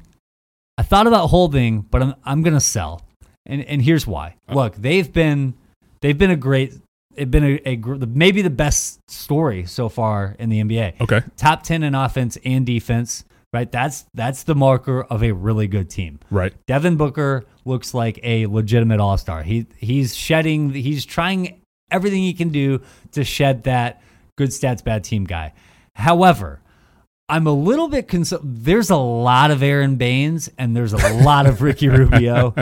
I 0.77 0.83
thought 0.83 1.07
about 1.07 1.29
holding, 1.29 1.81
but 1.81 2.03
I'm 2.03 2.15
I'm 2.23 2.43
going 2.43 2.53
to 2.53 2.61
sell. 2.61 3.01
And 3.47 3.65
and 3.65 3.81
here's 3.81 4.07
why. 4.07 4.35
Oh. 4.47 4.57
Look, 4.57 4.77
they've 4.77 5.11
been 5.11 5.55
they've 6.03 6.19
been 6.19 6.33
a 6.33 6.37
great 6.37 6.75
they've 7.17 7.31
been 7.31 7.45
a, 7.45 7.61
a 7.65 7.77
gr- 7.77 7.97
maybe 8.07 8.43
the 8.43 8.51
best 8.51 9.11
story 9.11 9.65
so 9.65 9.89
far 9.89 10.37
in 10.39 10.49
the 10.49 10.63
NBA. 10.63 11.01
Okay. 11.01 11.23
Top 11.37 11.63
10 11.63 11.83
in 11.83 11.95
offense 11.95 12.39
and 12.45 12.65
defense, 12.67 13.25
right? 13.53 13.71
That's 13.71 14.05
that's 14.15 14.45
the 14.45 14.55
marker 14.55 15.03
of 15.03 15.23
a 15.23 15.33
really 15.33 15.67
good 15.67 15.91
team. 15.91 16.21
Right. 16.31 16.55
Devin 16.67 16.97
Booker 16.97 17.45
looks 17.65 17.95
like 17.95 18.21
a 18.23 18.47
legitimate 18.47 19.01
all 19.01 19.19
star. 19.19 19.43
He 19.43 19.67
he's 19.77 20.15
shedding. 20.15 20.71
He's 20.71 21.05
trying 21.05 21.63
everything 21.91 22.23
he 22.23 22.35
can 22.35 22.51
do 22.51 22.81
to 23.13 23.25
shed 23.25 23.65
that 23.65 24.03
good 24.37 24.51
stats 24.51 24.85
bad 24.85 25.05
team 25.05 25.25
guy. 25.25 25.53
However, 25.95 26.61
I'm 27.29 27.47
a 27.47 27.53
little 27.53 27.89
bit 27.89 28.07
concerned. 28.07 28.43
There's 28.45 28.91
a 28.91 28.97
lot 28.97 29.51
of 29.51 29.63
Aron 29.63 29.97
Baynes 29.97 30.49
and 30.59 30.77
there's 30.77 30.93
a 30.93 31.15
lot 31.25 31.47
of 31.47 31.61
Ricky 31.61 31.89
Rubio 31.89 32.55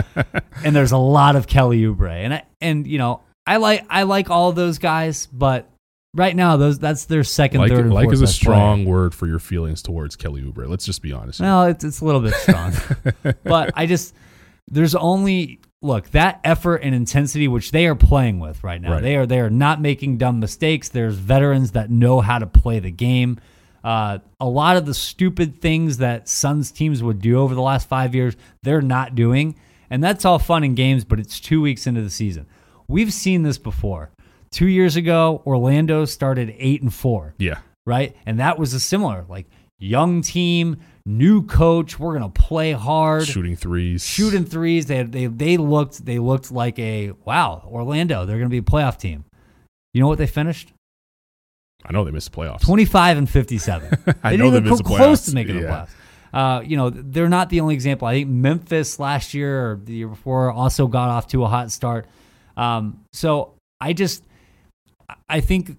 and 0.64 0.74
there's 0.74 0.92
a 0.92 0.98
lot 0.98 1.36
of 1.36 1.46
Kelly 1.46 1.82
Oubre 1.82 2.10
and 2.10 2.34
I, 2.34 2.44
and 2.60 2.86
you 2.86 2.98
know 2.98 3.22
I 3.46 3.56
like 3.58 3.84
I 3.90 4.04
like 4.04 4.30
all 4.30 4.52
those 4.52 4.78
guys, 4.78 5.26
but 5.26 5.68
right 6.14 6.34
now 6.34 6.56
those 6.56 6.78
that's 6.78 7.04
their 7.06 7.24
second, 7.24 7.60
Like, 7.60 7.70
third, 7.70 7.86
and 7.86 7.94
like 7.94 8.10
is 8.12 8.20
a 8.20 8.24
best 8.24 8.40
player. 8.42 8.54
strong 8.54 8.84
word 8.84 9.14
for 9.14 9.26
your 9.26 9.38
feelings 9.38 9.82
towards 9.82 10.16
Kelly 10.16 10.42
Oubre. 10.42 10.68
Let's 10.68 10.86
just 10.86 11.02
be 11.02 11.12
honest. 11.12 11.38
here. 11.40 11.46
Well, 11.48 11.64
it's 11.64 11.84
it's 11.84 12.00
a 12.00 12.04
little 12.04 12.20
bit 12.20 12.34
strong, 12.34 12.72
but 13.44 13.70
I 13.74 13.86
just 13.86 14.14
there's 14.70 14.94
only 14.94 15.60
look 15.82 16.08
that 16.12 16.40
effort 16.44 16.76
and 16.76 16.94
intensity 16.94 17.46
which 17.46 17.70
they 17.70 17.86
are 17.86 17.94
playing 17.94 18.40
with 18.40 18.64
right 18.64 18.80
now. 18.80 18.92
Right. 18.92 19.02
They 19.02 19.16
are 19.16 19.26
they 19.26 19.40
are 19.40 19.50
not 19.50 19.80
making 19.80 20.16
dumb 20.18 20.40
mistakes. 20.40 20.88
There's 20.88 21.16
veterans 21.16 21.72
that 21.72 21.90
know 21.90 22.20
how 22.20 22.38
to 22.38 22.46
play 22.46 22.78
the 22.78 22.90
game. 22.90 23.38
Uh, 23.82 24.20
a 24.40 24.46
lot 24.48 24.78
of 24.78 24.86
the 24.86 24.94
stupid 24.94 25.60
things 25.60 25.98
that 25.98 26.26
Suns 26.26 26.70
teams 26.72 27.02
would 27.02 27.20
do 27.20 27.38
over 27.38 27.54
the 27.54 27.60
last 27.60 27.86
five 27.86 28.14
years, 28.14 28.34
they're 28.62 28.80
not 28.80 29.14
doing, 29.14 29.56
and 29.90 30.02
that's 30.02 30.24
all 30.24 30.38
fun 30.38 30.64
and 30.64 30.74
games. 30.74 31.04
But 31.04 31.20
it's 31.20 31.38
two 31.38 31.60
weeks 31.60 31.86
into 31.86 32.00
the 32.00 32.08
season. 32.08 32.46
We've 32.88 33.12
seen 33.12 33.42
this 33.42 33.58
before. 33.58 34.10
Two 34.50 34.66
years 34.66 34.96
ago, 34.96 35.42
Orlando 35.46 36.04
started 36.04 36.54
eight 36.58 36.80
and 36.82 36.92
four 36.92 37.34
yeah. 37.38 37.58
right? 37.86 38.16
And 38.24 38.38
that 38.38 38.58
was 38.58 38.72
a 38.72 38.80
similar, 38.80 39.24
like 39.28 39.46
young 39.78 40.22
team, 40.22 40.76
new 41.04 41.42
coach. 41.44 41.98
We're 41.98 42.12
gonna 42.12 42.28
play 42.28 42.72
hard, 42.72 43.26
Shooting 43.26 43.56
threes. 43.56 44.04
shooting 44.06 44.44
threes. 44.44 44.86
They 44.86 45.02
they 45.02 45.26
they 45.26 45.56
looked 45.56 46.04
they 46.04 46.18
looked 46.18 46.52
like 46.52 46.78
a 46.78 47.12
wow 47.24 47.66
Orlando. 47.66 48.26
They're 48.26 48.38
gonna 48.38 48.48
be 48.48 48.58
a 48.58 48.62
playoff 48.62 48.96
team. 48.98 49.24
You 49.92 50.00
know 50.00 50.08
what 50.08 50.18
they 50.18 50.26
finished? 50.26 50.72
I 51.84 51.92
know 51.92 52.04
they 52.04 52.12
missed 52.12 52.30
the 52.30 52.36
playoffs. 52.36 52.60
Twenty 52.60 52.84
five 52.84 53.18
and 53.18 53.28
fifty 53.28 53.58
seven. 53.58 53.88
I 54.22 54.30
they 54.30 54.36
know 54.36 54.50
didn't 54.50 54.52
they 54.52 54.58
even 54.58 54.70
missed 54.70 54.84
come 54.84 54.96
close 54.96 55.24
to 55.26 55.34
making 55.34 55.60
the 55.60 55.66
playoffs. 55.66 55.90
Uh, 56.32 56.60
you 56.64 56.76
know, 56.76 56.90
they're 56.90 57.28
not 57.28 57.48
the 57.48 57.60
only 57.60 57.74
example. 57.74 58.08
I 58.08 58.14
think 58.14 58.28
Memphis 58.28 58.98
last 58.98 59.34
year 59.34 59.70
or 59.70 59.76
the 59.76 59.92
year 59.94 60.08
before 60.08 60.50
also 60.50 60.88
got 60.88 61.08
off 61.08 61.28
to 61.28 61.44
a 61.44 61.48
hot 61.48 61.70
start. 61.70 62.06
Um, 62.56 63.04
so 63.12 63.54
I 63.80 63.92
just, 63.92 64.22
I 65.28 65.40
think 65.40 65.76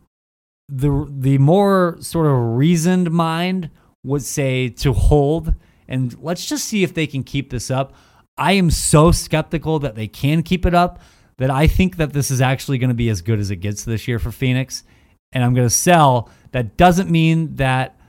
the 0.67 1.07
the 1.09 1.37
more 1.37 1.97
sort 1.99 2.25
of 2.25 2.57
reasoned 2.57 3.11
mind 3.11 3.69
would 4.03 4.23
say 4.23 4.69
to 4.69 4.93
hold 4.93 5.53
and 5.87 6.15
let's 6.21 6.45
just 6.45 6.65
see 6.65 6.83
if 6.83 6.93
they 6.93 7.07
can 7.07 7.23
keep 7.23 7.49
this 7.49 7.69
up. 7.69 7.93
I 8.37 8.53
am 8.53 8.69
so 8.69 9.11
skeptical 9.11 9.79
that 9.79 9.95
they 9.95 10.07
can 10.07 10.43
keep 10.43 10.65
it 10.65 10.73
up 10.73 10.99
that 11.37 11.51
I 11.51 11.67
think 11.67 11.97
that 11.97 12.13
this 12.13 12.31
is 12.31 12.41
actually 12.41 12.77
going 12.77 12.89
to 12.89 12.95
be 12.95 13.09
as 13.09 13.21
good 13.21 13.39
as 13.39 13.51
it 13.51 13.57
gets 13.57 13.83
this 13.83 14.07
year 14.07 14.19
for 14.19 14.31
Phoenix. 14.31 14.83
And 15.31 15.43
I'm 15.43 15.53
going 15.53 15.67
to 15.67 15.73
sell. 15.73 16.29
That 16.51 16.77
doesn't 16.77 17.09
mean 17.09 17.55
that 17.55 17.99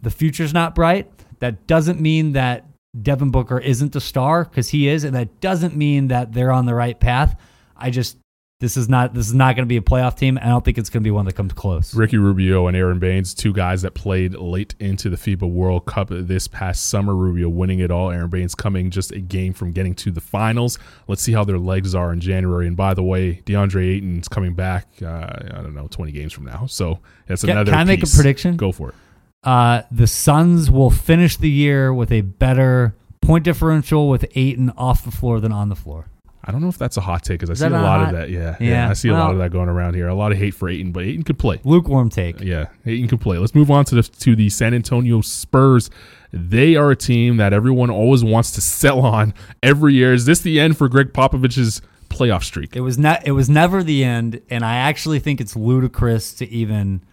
the 0.00 0.10
future's 0.10 0.54
not 0.54 0.74
bright. 0.74 1.10
That 1.38 1.66
doesn't 1.66 2.00
mean 2.00 2.32
that 2.32 2.66
Devin 3.00 3.30
Booker 3.30 3.58
isn't 3.58 3.92
the 3.92 4.00
star 4.00 4.44
because 4.44 4.70
he 4.70 4.88
is, 4.88 5.04
and 5.04 5.14
that 5.14 5.40
doesn't 5.40 5.76
mean 5.76 6.08
that 6.08 6.32
they're 6.32 6.52
on 6.52 6.66
the 6.66 6.74
right 6.74 6.98
path. 6.98 7.38
I 7.82 7.90
just 7.90 8.16
this 8.62 8.76
is 8.76 8.88
not 8.88 9.12
this 9.12 9.26
is 9.26 9.34
not 9.34 9.56
going 9.56 9.66
to 9.66 9.68
be 9.68 9.76
a 9.76 9.82
playoff 9.82 10.16
team. 10.16 10.38
I 10.40 10.46
don't 10.46 10.64
think 10.64 10.78
it's 10.78 10.88
going 10.88 11.02
to 11.02 11.04
be 11.04 11.10
one 11.10 11.24
that 11.26 11.34
comes 11.34 11.52
close. 11.52 11.94
Ricky 11.96 12.16
Rubio 12.16 12.68
and 12.68 12.76
Aron 12.76 13.00
Baynes, 13.00 13.34
two 13.34 13.52
guys 13.52 13.82
that 13.82 13.94
played 13.94 14.34
late 14.34 14.76
into 14.78 15.10
the 15.10 15.16
FIBA 15.16 15.50
World 15.50 15.84
Cup 15.84 16.08
this 16.10 16.46
past 16.46 16.88
summer. 16.88 17.12
Rubio 17.14 17.48
winning 17.48 17.80
it 17.80 17.90
all. 17.90 18.12
Aron 18.12 18.30
Baynes 18.30 18.54
coming 18.54 18.90
just 18.90 19.10
a 19.10 19.18
game 19.18 19.52
from 19.52 19.72
getting 19.72 19.96
to 19.96 20.12
the 20.12 20.20
finals. 20.20 20.78
Let's 21.08 21.22
see 21.22 21.32
how 21.32 21.42
their 21.42 21.58
legs 21.58 21.92
are 21.96 22.12
in 22.12 22.20
January. 22.20 22.68
And 22.68 22.76
by 22.76 22.94
the 22.94 23.02
way, 23.02 23.42
DeAndre 23.44 23.96
Ayton's 23.96 24.28
coming 24.28 24.54
back. 24.54 24.86
Uh, 25.02 25.06
I 25.06 25.60
don't 25.60 25.74
know, 25.74 25.88
20 25.88 26.12
games 26.12 26.32
from 26.32 26.44
now. 26.44 26.66
So 26.66 27.00
that's 27.26 27.42
another. 27.42 27.72
can 27.72 27.80
I 27.80 27.84
make 27.84 28.04
a 28.04 28.06
prediction? 28.06 28.56
Go 28.56 28.70
for 28.70 28.90
it. 28.90 28.94
Uh, 29.42 29.82
the 29.90 30.06
Suns 30.06 30.70
will 30.70 30.90
finish 30.90 31.36
the 31.36 31.50
year 31.50 31.92
with 31.92 32.12
a 32.12 32.20
better 32.20 32.94
point 33.20 33.42
differential 33.44 34.08
with 34.08 34.24
Ayton 34.36 34.70
off 34.76 35.04
the 35.04 35.10
floor 35.10 35.40
than 35.40 35.50
on 35.50 35.68
the 35.68 35.74
floor. 35.74 36.06
I 36.44 36.50
don't 36.50 36.60
know 36.60 36.68
if 36.68 36.78
that's 36.78 36.96
a 36.96 37.00
hot 37.00 37.22
take 37.22 37.38
because 37.38 37.50
I 37.50 37.68
see 37.68 37.72
a 37.72 37.78
lot 37.78 38.00
hot? 38.00 38.08
of 38.08 38.20
that. 38.20 38.30
Yeah, 38.30 38.56
Yeah, 38.58 38.90
I 38.90 38.94
see 38.94 39.08
a 39.08 39.14
lot 39.14 39.30
of 39.30 39.38
that 39.38 39.52
going 39.52 39.68
around 39.68 39.94
here. 39.94 40.08
A 40.08 40.14
lot 40.14 40.32
of 40.32 40.38
hate 40.38 40.54
for 40.54 40.68
Ayton, 40.68 40.90
but 40.90 41.04
Ayton 41.04 41.22
could 41.22 41.38
play. 41.38 41.60
Lukewarm 41.62 42.08
take. 42.08 42.40
Yeah, 42.40 42.66
Ayton 42.84 43.08
could 43.08 43.20
play. 43.20 43.38
Let's 43.38 43.54
move 43.54 43.70
on 43.70 43.84
to 43.86 43.94
the 43.94 44.02
to 44.02 44.34
the 44.34 44.50
San 44.50 44.74
Antonio 44.74 45.20
Spurs. 45.20 45.88
They 46.32 46.74
are 46.74 46.90
a 46.90 46.96
team 46.96 47.36
that 47.36 47.52
everyone 47.52 47.90
always 47.90 48.24
wants 48.24 48.50
to 48.52 48.60
sell 48.60 49.00
on 49.00 49.34
every 49.62 49.94
year. 49.94 50.12
Is 50.12 50.24
this 50.24 50.40
the 50.40 50.58
end 50.58 50.76
for 50.76 50.88
Gregg 50.88 51.12
Popovich's 51.12 51.80
playoff 52.08 52.42
streak? 52.42 52.74
It 52.74 52.80
was 52.80 52.98
not. 52.98 53.24
It 53.24 53.32
was 53.32 53.48
never 53.48 53.84
the 53.84 54.02
end, 54.02 54.40
and 54.50 54.64
I 54.64 54.76
actually 54.76 55.20
think 55.20 55.40
it's 55.40 55.54
ludicrous 55.54 56.34
to 56.34 56.48
even 56.48 57.04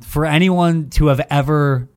for 0.00 0.24
anyone 0.24 0.88
to 0.90 1.06
have 1.06 1.20
ever 1.30 1.88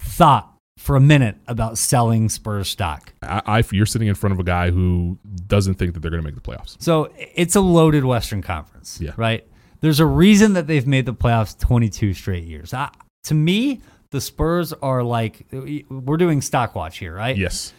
thought 0.00 0.55
for 0.78 0.96
a 0.96 1.00
minute 1.00 1.36
about 1.46 1.78
selling 1.78 2.28
Spurs 2.28 2.68
stock. 2.68 3.12
I, 3.22 3.42
I 3.46 3.62
you're 3.72 3.86
sitting 3.86 4.08
in 4.08 4.14
front 4.14 4.32
of 4.34 4.40
a 4.40 4.44
guy 4.44 4.70
who 4.70 5.18
doesn't 5.46 5.74
think 5.74 5.94
that 5.94 6.00
they're 6.00 6.10
going 6.10 6.22
to 6.22 6.26
make 6.26 6.34
the 6.34 6.40
playoffs. 6.40 6.80
So 6.80 7.10
it's 7.16 7.56
a 7.56 7.60
loaded 7.60 8.04
Western 8.04 8.42
Conference, 8.42 9.00
Yeah. 9.00 9.12
right? 9.16 9.46
There's 9.80 10.00
a 10.00 10.06
reason 10.06 10.54
that 10.54 10.66
they've 10.66 10.86
made 10.86 11.06
the 11.06 11.14
playoffs 11.14 11.58
22 11.58 12.14
straight 12.14 12.44
years. 12.44 12.72
I, 12.74 12.90
to 13.24 13.34
me, 13.34 13.80
the 14.10 14.20
Spurs 14.20 14.72
are 14.74 15.02
like 15.02 15.46
we're 15.90 16.16
doing 16.16 16.40
stock 16.40 16.74
watch 16.74 16.98
here, 16.98 17.14
right? 17.14 17.36
Yes. 17.36 17.72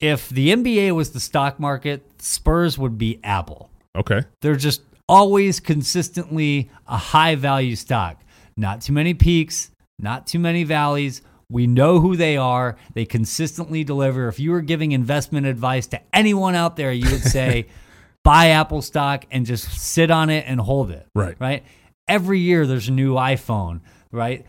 If 0.00 0.28
the 0.28 0.48
NBA 0.54 0.94
was 0.94 1.12
the 1.12 1.20
stock 1.20 1.60
market, 1.60 2.02
Spurs 2.20 2.76
would 2.78 2.98
be 2.98 3.20
Apple. 3.22 3.70
Okay. 3.96 4.22
They're 4.42 4.56
just 4.56 4.82
always 5.08 5.60
consistently 5.60 6.70
a 6.88 6.96
high 6.96 7.34
value 7.36 7.76
stock. 7.76 8.20
Not 8.56 8.80
too 8.80 8.92
many 8.92 9.14
peaks, 9.14 9.70
not 9.98 10.26
too 10.26 10.38
many 10.38 10.64
valleys. 10.64 11.22
We 11.48 11.66
know 11.66 12.00
who 12.00 12.16
they 12.16 12.36
are. 12.36 12.76
They 12.94 13.04
consistently 13.04 13.84
deliver. 13.84 14.28
If 14.28 14.40
you 14.40 14.50
were 14.50 14.60
giving 14.60 14.92
investment 14.92 15.46
advice 15.46 15.86
to 15.88 16.00
anyone 16.12 16.54
out 16.54 16.76
there, 16.76 16.92
you 16.92 17.10
would 17.10 17.22
say 17.22 17.66
buy 18.24 18.48
Apple 18.48 18.82
stock 18.82 19.24
and 19.30 19.46
just 19.46 19.70
sit 19.80 20.10
on 20.10 20.30
it 20.30 20.44
and 20.46 20.60
hold 20.60 20.90
it. 20.90 21.06
Right. 21.14 21.36
Right. 21.38 21.64
Every 22.08 22.40
year 22.40 22.66
there's 22.66 22.88
a 22.88 22.92
new 22.92 23.14
iPhone, 23.14 23.80
right? 24.10 24.46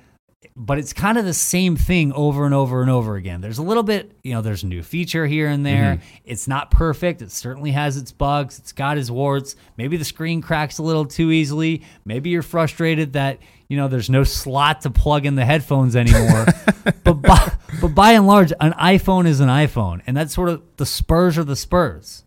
But 0.58 0.78
it's 0.80 0.94
kind 0.94 1.18
of 1.18 1.26
the 1.26 1.34
same 1.34 1.76
thing 1.76 2.14
over 2.14 2.46
and 2.46 2.54
over 2.54 2.82
and 2.82 2.90
over 2.90 3.18
again. 3.18 3.42
There's 3.42 3.58
a 3.58 3.64
little 3.64 3.84
bit, 3.84 4.18
you 4.24 4.34
know, 4.34 4.42
there's 4.42 4.64
a 4.64 4.68
new 4.68 4.84
feature 4.84 5.28
here 5.28 5.48
and 5.48 5.66
there. 5.66 5.96
Mm-hmm. 5.96 6.18
It's 6.24 6.48
not 6.48 6.72
perfect. 6.72 7.22
It 7.22 7.32
certainly 7.32 7.72
has 7.72 7.98
its 7.98 8.14
bugs. 8.14 8.58
It's 8.60 8.72
got 8.72 8.98
its 8.98 9.10
warts. 9.10 9.58
Maybe 9.78 9.98
the 9.98 10.06
screen 10.06 10.42
cracks 10.42 10.78
a 10.78 10.84
little 10.84 11.06
too 11.06 11.32
easily. 11.32 11.84
Maybe 12.06 12.30
you're 12.30 12.42
frustrated 12.42 13.14
that, 13.14 13.40
you 13.68 13.76
know, 13.76 13.90
there's 13.90 14.10
no 14.10 14.24
slot 14.24 14.82
to 14.82 14.92
plug 14.92 15.26
in 15.26 15.36
the 15.36 15.44
headphones 15.44 15.94
anymore. 15.94 16.46
but 17.04 17.16
by, 17.16 17.52
but 17.82 17.90
by 17.90 18.12
and 18.14 18.26
large, 18.26 18.54
an 18.62 18.72
iPhone 18.74 19.28
is 19.28 19.42
an 19.42 19.50
iPhone. 19.50 20.02
And 20.08 20.16
that's 20.16 20.34
sort 20.34 20.48
of 20.48 20.64
the 20.78 20.86
Spurs 20.86 21.38
are 21.38 21.44
the 21.44 21.58
Spurs. 21.58 22.25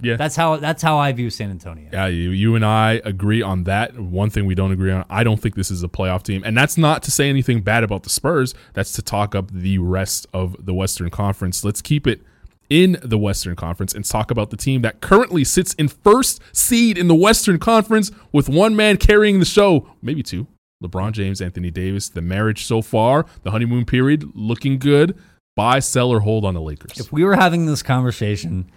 Yeah. 0.00 0.16
That's 0.16 0.36
how 0.36 0.56
that's 0.58 0.80
how 0.80 0.96
I 0.96 1.10
view 1.10 1.28
San 1.28 1.50
Antonio. 1.50 1.90
Yeah, 1.92 2.06
you, 2.06 2.30
you 2.30 2.54
and 2.54 2.64
I 2.64 3.00
agree 3.04 3.42
on 3.42 3.64
that. 3.64 3.98
One 3.98 4.30
thing 4.30 4.46
we 4.46 4.54
don't 4.54 4.70
agree 4.70 4.92
on, 4.92 5.04
I 5.10 5.24
don't 5.24 5.40
think 5.40 5.56
this 5.56 5.72
is 5.72 5.82
a 5.82 5.88
playoff 5.88 6.22
team. 6.22 6.42
And 6.44 6.56
that's 6.56 6.78
not 6.78 7.02
to 7.04 7.10
say 7.10 7.28
anything 7.28 7.62
bad 7.62 7.82
about 7.82 8.04
the 8.04 8.10
Spurs. 8.10 8.54
That's 8.74 8.92
to 8.92 9.02
talk 9.02 9.34
up 9.34 9.50
the 9.50 9.78
rest 9.78 10.28
of 10.32 10.64
the 10.64 10.72
Western 10.72 11.10
Conference. 11.10 11.64
Let's 11.64 11.82
keep 11.82 12.06
it 12.06 12.22
in 12.70 12.98
the 13.02 13.18
Western 13.18 13.56
Conference 13.56 13.92
and 13.92 14.04
talk 14.04 14.30
about 14.30 14.50
the 14.50 14.56
team 14.56 14.82
that 14.82 15.00
currently 15.00 15.42
sits 15.42 15.74
in 15.74 15.88
first 15.88 16.40
seed 16.52 16.96
in 16.96 17.08
the 17.08 17.14
Western 17.16 17.58
Conference 17.58 18.12
with 18.30 18.48
one 18.48 18.76
man 18.76 18.98
carrying 18.98 19.40
the 19.40 19.44
show, 19.44 19.88
maybe 20.00 20.22
two. 20.22 20.46
LeBron 20.80 21.10
James, 21.10 21.40
Anthony 21.40 21.72
Davis. 21.72 22.08
The 22.08 22.22
marriage 22.22 22.66
so 22.66 22.82
far, 22.82 23.26
the 23.42 23.50
honeymoon 23.50 23.84
period, 23.84 24.30
looking 24.36 24.78
good. 24.78 25.18
Buy, 25.56 25.80
sell, 25.80 26.10
or 26.10 26.20
hold 26.20 26.44
on 26.44 26.54
the 26.54 26.60
Lakers. 26.60 27.00
If 27.00 27.10
we 27.10 27.24
were 27.24 27.34
having 27.34 27.66
this 27.66 27.82
conversation 27.82 28.70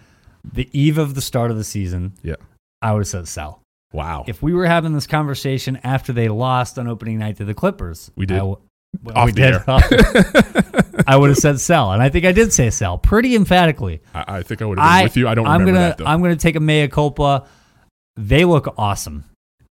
the 0.43 0.69
eve 0.77 0.97
of 0.97 1.15
the 1.15 1.21
start 1.21 1.51
of 1.51 1.57
the 1.57 1.63
season, 1.63 2.13
yeah. 2.23 2.35
I 2.81 2.93
would 2.93 2.99
have 2.99 3.07
said 3.07 3.27
sell. 3.27 3.61
Wow. 3.93 4.23
If 4.27 4.41
we 4.41 4.53
were 4.53 4.65
having 4.65 4.93
this 4.93 5.07
conversation 5.07 5.79
after 5.83 6.13
they 6.13 6.29
lost 6.29 6.79
on 6.79 6.87
opening 6.87 7.19
night 7.19 7.37
to 7.37 7.45
the 7.45 7.53
Clippers, 7.53 8.09
We 8.15 8.25
did. 8.25 8.35
I 8.35 8.39
w- 8.39 8.57
well, 9.03 9.25
we 9.25 9.31
did. 9.31 9.55
I 11.07 11.15
would 11.15 11.29
have 11.29 11.37
said 11.37 11.59
sell, 11.59 11.93
and 11.93 12.01
I 12.01 12.09
think 12.09 12.25
I 12.25 12.33
did 12.33 12.51
say 12.51 12.69
sell 12.69 12.97
pretty 12.97 13.35
emphatically. 13.35 14.01
I, 14.13 14.39
I 14.39 14.43
think 14.43 14.61
I 14.61 14.65
would 14.65 14.79
have 14.79 14.85
been 14.85 14.99
I, 14.99 15.03
with 15.03 15.17
you. 15.17 15.27
I 15.27 15.35
don't 15.35 15.47
I'm 15.47 15.61
remember 15.61 15.73
gonna 15.73 15.87
that 15.87 15.97
though. 15.99 16.05
I'm 16.05 16.21
gonna 16.21 16.35
take 16.35 16.55
a 16.55 16.59
mea 16.59 16.87
culpa. 16.89 17.47
They 18.17 18.43
look 18.43 18.73
awesome, 18.77 19.23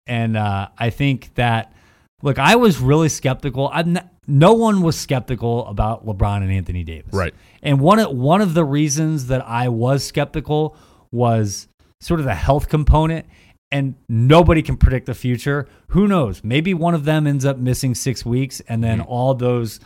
and 0.05 0.37
uh, 0.37 0.69
I 0.77 0.91
think 0.91 1.33
that 1.33 1.73
look. 2.21 2.37
I 2.37 2.57
was 2.57 2.79
really 2.79 3.09
skeptical. 3.09 3.71
I'm 3.73 3.93
not, 3.93 4.07
no 4.27 4.53
one 4.53 4.81
was 4.81 4.97
skeptical 4.97 5.65
about 5.67 6.05
LeBron 6.05 6.43
and 6.43 6.51
Anthony 6.51 6.83
Davis, 6.83 7.13
Right. 7.13 7.33
And 7.63 7.79
one 7.79 7.99
of 7.99 8.11
one 8.11 8.41
of 8.41 8.53
the 8.53 8.65
reasons 8.65 9.27
that 9.27 9.47
I 9.47 9.69
was 9.69 10.03
skeptical 10.03 10.75
was 11.11 11.67
sort 12.01 12.19
of 12.19 12.25
the 12.25 12.35
health 12.35 12.69
component. 12.69 13.25
And 13.69 13.95
nobody 14.07 14.61
can 14.61 14.77
predict 14.77 15.07
the 15.07 15.13
future. 15.13 15.67
Who 15.89 16.07
knows? 16.07 16.41
Maybe 16.41 16.73
one 16.73 16.93
of 16.93 17.03
them 17.03 17.27
ends 17.27 17.43
up 17.43 17.57
missing 17.57 17.95
six 17.95 18.25
weeks, 18.25 18.61
and 18.61 18.81
then 18.81 18.99
mm-hmm. 18.99 19.09
all 19.09 19.33
those 19.33 19.81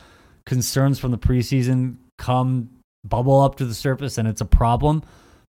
concerns 0.46 1.00
from 1.00 1.10
the 1.10 1.18
preseason 1.18 1.98
come 2.20 2.70
bubble 3.04 3.42
up 3.42 3.56
to 3.56 3.66
the 3.66 3.74
surface, 3.74 4.20
and 4.20 4.28
it's 4.28 4.42
a 4.42 4.46
problem. 4.46 5.02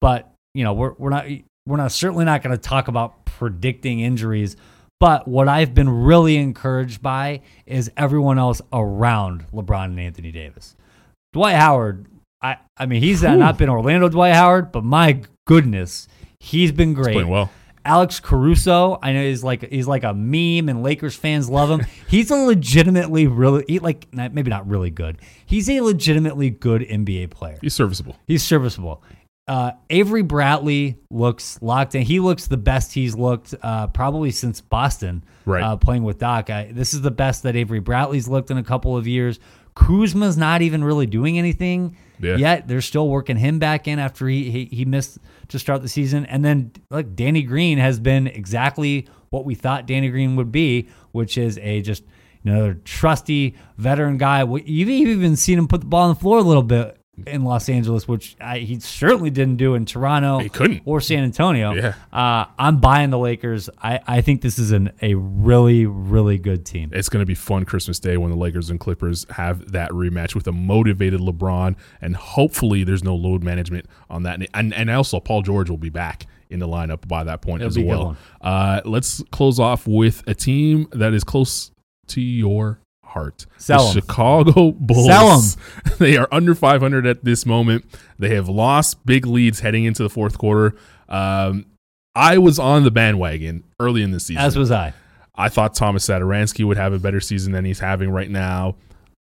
But 0.02 0.34
you 0.56 0.64
know, 0.64 0.74
we're 0.74 0.94
we're 0.94 1.12
not 1.12 1.28
we're 1.68 1.78
not 1.78 1.92
certainly 1.92 2.26
not 2.26 2.42
going 2.42 2.56
to 2.56 2.62
talk 2.62 2.88
about 2.88 3.26
predicting 3.26 4.00
injuries. 4.00 4.56
But 5.00 5.28
what 5.28 5.48
I've 5.48 5.74
been 5.74 5.90
really 5.90 6.38
encouraged 6.38 7.02
by 7.02 7.42
is 7.66 7.92
everyone 7.98 8.40
else 8.40 8.62
around 8.72 9.46
LeBron 9.52 9.86
and 9.86 10.00
Anthony 10.00 10.32
Davis. 10.32 10.76
Dwight 11.34 11.56
Howard, 11.56 12.06
I 12.42 12.58
I 12.78 12.86
mean, 12.86 13.02
he's 13.02 13.22
not 13.22 13.58
been 13.58 13.70
Orlando 13.70 14.08
Dwight 14.08 14.34
Howard, 14.34 14.72
but 14.72 14.84
my 14.84 15.22
goodness, 15.46 16.08
he's 16.40 16.72
been 16.72 16.94
great. 16.94 17.14
Playing 17.14 17.28
well. 17.28 17.52
Alex 17.86 18.20
Caruso, 18.20 18.98
I 19.02 19.14
know 19.14 19.22
he's 19.22 19.44
like 19.44 19.70
he's 19.70 19.88
like 19.88 20.04
a 20.04 20.14
meme 20.14 20.70
and 20.70 20.82
Lakers 20.82 21.16
fans 21.16 21.50
love 21.50 21.70
him. 21.70 21.86
He's 22.08 22.32
a 22.32 22.36
legitimately 22.36 23.28
really 23.28 23.64
he 23.68 23.78
like 23.78 24.08
maybe 24.12 24.50
not 24.50 24.68
really 24.68 24.90
good. 24.90 25.20
He's 25.46 25.70
a 25.70 25.82
legitimately 25.82 26.50
good 26.50 26.82
NBA 26.82 27.30
player. 27.30 27.60
He's 27.62 27.76
serviceable. 27.76 28.18
He's 28.26 28.44
serviceable. 28.44 29.04
Uh, 29.48 29.72
Avery 29.92 30.24
Bradley 30.24 30.98
looks 31.12 31.62
locked 31.62 31.94
in. 31.94 32.02
He 32.02 32.20
looks 32.20 32.48
the 32.48 32.58
best 32.58 32.94
he's 32.94 33.16
looked 33.16 33.54
uh, 33.62 33.88
probably 33.88 34.32
since 34.32 34.60
Boston, 34.62 35.24
Right. 35.46 35.62
Uh, 35.64 35.78
playing 35.78 36.04
with 36.04 36.18
Doc. 36.18 36.50
I, 36.50 36.72
this 36.72 36.96
is 36.96 37.02
the 37.02 37.12
best 37.12 37.44
that 37.44 37.56
Avery 37.56 37.80
Bradley's 37.80 38.28
looked 38.28 38.50
in 38.50 38.58
a 38.58 38.64
couple 38.64 38.98
of 38.98 39.06
years. 39.08 39.40
Kuzma's 39.76 40.38
not 40.38 40.64
even 40.64 40.84
really 40.84 41.06
doing 41.06 41.38
anything 41.38 41.96
Yeah. 42.20 42.38
yet. 42.38 42.68
They're 42.68 42.82
still 42.82 43.08
working 43.08 43.38
him 43.38 43.60
back 43.60 43.88
in 43.88 44.00
after 44.00 44.28
he, 44.28 44.50
he 44.50 44.66
he 44.66 44.86
missed 44.86 45.20
to 45.50 45.60
start 45.60 45.82
the 45.84 45.90
season. 45.90 46.26
And 46.26 46.44
then 46.44 46.72
like 46.90 47.16
Danny 47.16 47.44
Green 47.44 47.78
has 47.78 48.00
been 48.00 48.26
exactly 48.26 49.08
what 49.30 49.46
we 49.46 49.54
thought 49.54 49.86
Danny 49.86 50.10
Green 50.10 50.36
would 50.38 50.52
be, 50.52 50.88
which 51.12 51.38
is 51.38 51.60
a 51.60 51.82
just 51.82 52.04
another 52.44 52.76
trusty 52.86 53.56
veteran 53.78 54.18
guy. 54.18 54.44
You've 54.44 54.90
even 54.90 55.36
seen 55.36 55.60
him 55.60 55.68
put 55.68 55.82
the 55.82 55.88
ball 55.88 56.04
on 56.04 56.16
the 56.16 56.20
floor 56.20 56.40
a 56.40 56.42
little 56.44 56.64
bit 56.64 56.98
in 57.26 57.44
Los 57.44 57.70
Angeles, 57.70 58.08
which 58.08 58.36
I, 58.42 58.60
he 58.60 58.80
certainly 58.80 59.30
didn't 59.30 59.58
do 59.58 59.76
in 59.76 59.86
Toronto 59.86 60.40
He 60.40 60.50
couldn't. 60.50 60.82
or 60.86 61.00
San 61.02 61.24
Antonio. 61.24 61.74
Yeah. 61.74 61.94
Uh, 62.12 62.46
I'm 62.60 62.78
buying 62.78 63.10
the 63.10 63.18
Lakers. 63.18 63.70
I, 63.82 64.00
I 64.06 64.22
think 64.22 64.42
this 64.42 64.60
is 64.60 64.72
an, 64.72 64.92
a 65.02 65.16
really, 65.16 65.86
really 65.86 66.38
good 66.38 66.66
team. 66.66 66.92
It's 66.94 67.10
going 67.10 67.22
to 67.22 67.26
be 67.26 67.36
fun 67.36 67.66
Christmas 67.66 68.00
Day 68.00 68.18
when 68.18 68.32
the 68.32 68.38
Lakers 68.38 68.70
and 68.70 68.80
Clippers 68.80 69.26
have 69.32 69.72
that 69.72 69.92
rematch 69.92 70.36
with 70.36 70.48
a 70.48 70.52
motivated 70.52 71.20
LeBron, 71.22 71.76
and 72.02 72.16
hopefully 72.16 72.84
there's 72.84 73.04
no 73.04 73.16
load 73.16 73.44
management 73.44 73.86
on 74.10 74.24
that. 74.24 74.40
And 74.54 74.74
and 74.74 74.90
also 74.90 75.20
Paul 75.20 75.42
George 75.42 75.70
will 75.70 75.78
be 75.78 75.90
back 75.90 76.28
in 76.50 76.60
the 76.60 76.68
lineup 76.68 77.08
by 77.08 77.24
that 77.24 77.42
point 77.42 77.62
It'll 77.62 77.70
as 77.70 77.76
be 77.76 77.82
a 77.82 77.86
good 77.86 77.90
well. 77.90 78.18
Uh, 78.42 78.82
let's 78.86 79.24
close 79.32 79.60
off 79.60 79.88
with 79.88 80.24
a 80.28 80.34
team 80.36 80.88
that 80.92 81.14
is 81.14 81.24
close 81.24 81.72
to 82.08 82.22
your 82.22 82.80
heart. 83.16 83.46
Sell 83.58 83.80
the 83.80 83.88
'em. 83.88 83.94
Chicago 83.94 84.72
Bulls. 84.80 85.08
Sell 85.08 85.32
'em. 85.32 85.94
they 86.00 86.18
are 86.18 86.28
under 86.32 86.54
500 86.54 87.08
at 87.08 87.24
this 87.24 87.46
moment. 87.46 87.86
They 88.20 88.36
have 88.36 88.48
lost 88.48 89.04
big 89.06 89.26
leads 89.26 89.62
heading 89.62 89.86
into 89.86 90.04
the 90.04 90.10
fourth 90.10 90.38
quarter. 90.38 90.76
Um, 91.10 91.66
I 92.14 92.38
was 92.38 92.60
on 92.60 92.84
the 92.84 92.92
bandwagon 92.92 93.64
early 93.80 94.04
in 94.04 94.12
the 94.12 94.20
season. 94.20 94.44
As 94.44 94.56
was 94.56 94.72
I. 94.72 94.94
I 95.36 95.50
thought 95.50 95.74
Tomas 95.74 96.08
Satoransky 96.08 96.64
would 96.66 96.78
have 96.78 96.94
a 96.94 97.00
better 97.00 97.20
season 97.20 97.52
than 97.52 97.66
he's 97.66 97.80
having 97.80 98.10
right 98.10 98.30
now. 98.30 98.76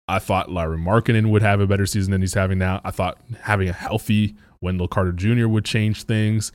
I 0.07 0.19
thought 0.19 0.51
Lauri 0.51 0.77
Markkanen 0.77 1.29
would 1.31 1.41
have 1.41 1.59
a 1.59 1.67
better 1.67 1.85
season 1.85 2.11
than 2.11 2.21
he's 2.21 2.35
having 2.35 2.57
now. 2.59 2.79
I 2.85 2.91
thought 2.91 3.19
having 3.41 3.67
a 3.67 3.73
healthy 3.73 4.35
Wendell 4.61 4.87
Carter 4.87 5.11
Jr. 5.11 5.47
would 5.47 5.65
change 5.65 6.03
things. 6.03 6.51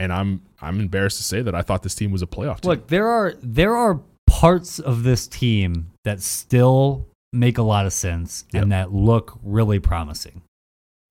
And 0.00 0.12
I'm 0.12 0.42
I'm 0.60 0.80
embarrassed 0.80 1.18
to 1.18 1.22
say 1.24 1.40
that 1.42 1.54
I 1.54 1.62
thought 1.62 1.82
this 1.82 1.94
team 1.94 2.10
was 2.10 2.22
a 2.22 2.26
playoff 2.26 2.60
team. 2.62 2.70
Look, 2.70 2.88
there 2.88 3.06
are 3.06 3.34
there 3.42 3.76
are 3.76 4.00
parts 4.26 4.78
of 4.80 5.04
this 5.04 5.28
team 5.28 5.92
that 6.04 6.20
still 6.22 7.06
make 7.32 7.58
a 7.58 7.62
lot 7.62 7.86
of 7.86 7.92
sense 7.92 8.44
Yep. 8.52 8.62
and 8.62 8.72
that 8.72 8.92
look 8.92 9.38
really 9.42 9.78
promising. 9.80 10.42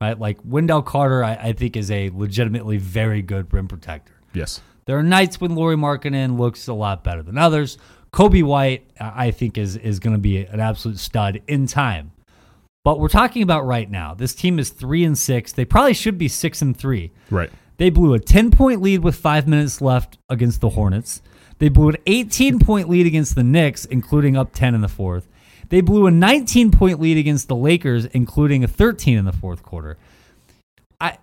Right? 0.01 0.17
Like 0.19 0.37
Wendell 0.43 0.81
Carter, 0.81 1.23
I, 1.23 1.33
I 1.35 1.53
think 1.53 1.75
is 1.77 1.89
a 1.91 2.09
legitimately 2.11 2.77
very 2.77 3.21
good 3.21 3.51
rim 3.53 3.67
protector. 3.67 4.13
yes. 4.33 4.61
There 4.85 4.97
are 4.97 5.03
nights 5.03 5.39
when 5.39 5.55
Lauri 5.55 5.77
Markkanen 5.77 6.37
looks 6.37 6.67
a 6.67 6.73
lot 6.73 7.05
better 7.05 7.23
than 7.23 7.37
others. 7.37 7.77
Coby 8.11 8.43
White, 8.43 8.85
I 8.99 9.27
I 9.27 9.31
think, 9.31 9.57
is 9.57 9.77
is 9.77 9.99
going 9.99 10.13
to 10.13 10.19
be 10.21 10.39
an 10.39 10.59
absolute 10.59 10.99
stud 10.99 11.41
in 11.47 11.67
time. 11.67 12.11
But 12.83 12.99
we're 12.99 13.07
talking 13.07 13.43
about 13.43 13.65
right 13.65 13.89
now. 13.89 14.13
This 14.13 14.35
team 14.35 14.59
is 14.59 14.71
three 14.71 15.05
and 15.05 15.17
six. 15.17 15.53
They 15.53 15.63
probably 15.63 15.93
should 15.93 16.17
be 16.17 16.27
six 16.27 16.61
and 16.61 16.75
three. 16.75 17.13
Right. 17.29 17.49
They 17.77 17.89
blew 17.91 18.13
a 18.13 18.19
10 18.19 18.51
point 18.51 18.81
lead 18.81 18.99
with 19.05 19.15
five 19.15 19.47
minutes 19.47 19.79
left 19.81 20.17
against 20.29 20.59
the 20.59 20.71
Hornets. 20.71 21.21
They 21.59 21.69
blew 21.69 21.89
an 21.89 21.97
18 22.05 22.59
point 22.59 22.89
lead 22.89 23.05
against 23.05 23.35
the 23.35 23.43
Knicks, 23.43 23.85
including 23.85 24.35
up 24.35 24.51
10 24.53 24.75
in 24.75 24.81
the 24.81 24.87
fourth. 24.87 25.27
They 25.69 25.81
blew 25.81 26.07
a 26.07 26.11
19 26.11 26.71
point 26.71 26.99
lead 26.99 27.17
against 27.17 27.47
the 27.47 27.55
Lakers, 27.55 28.05
including 28.05 28.63
a 28.63 28.67
13 28.67 29.17
in 29.17 29.25
the 29.25 29.31
fourth 29.33 29.63
quarter. 29.63 29.97
I, 30.99 31.17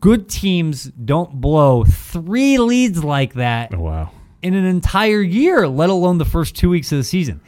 good 0.00 0.28
teams 0.28 0.84
don't 0.84 1.40
blow 1.40 1.84
three 1.84 2.58
leads 2.58 3.04
like 3.04 3.34
that 3.34 3.74
Oh 3.74 3.80
wow. 3.80 4.10
in 4.42 4.54
an 4.54 4.64
entire 4.64 5.20
year, 5.20 5.68
let 5.68 5.90
alone 5.90 6.18
the 6.18 6.24
first 6.24 6.56
two 6.56 6.70
weeks 6.70 6.90
of 6.92 6.98
the 6.98 7.04
season. 7.04 7.40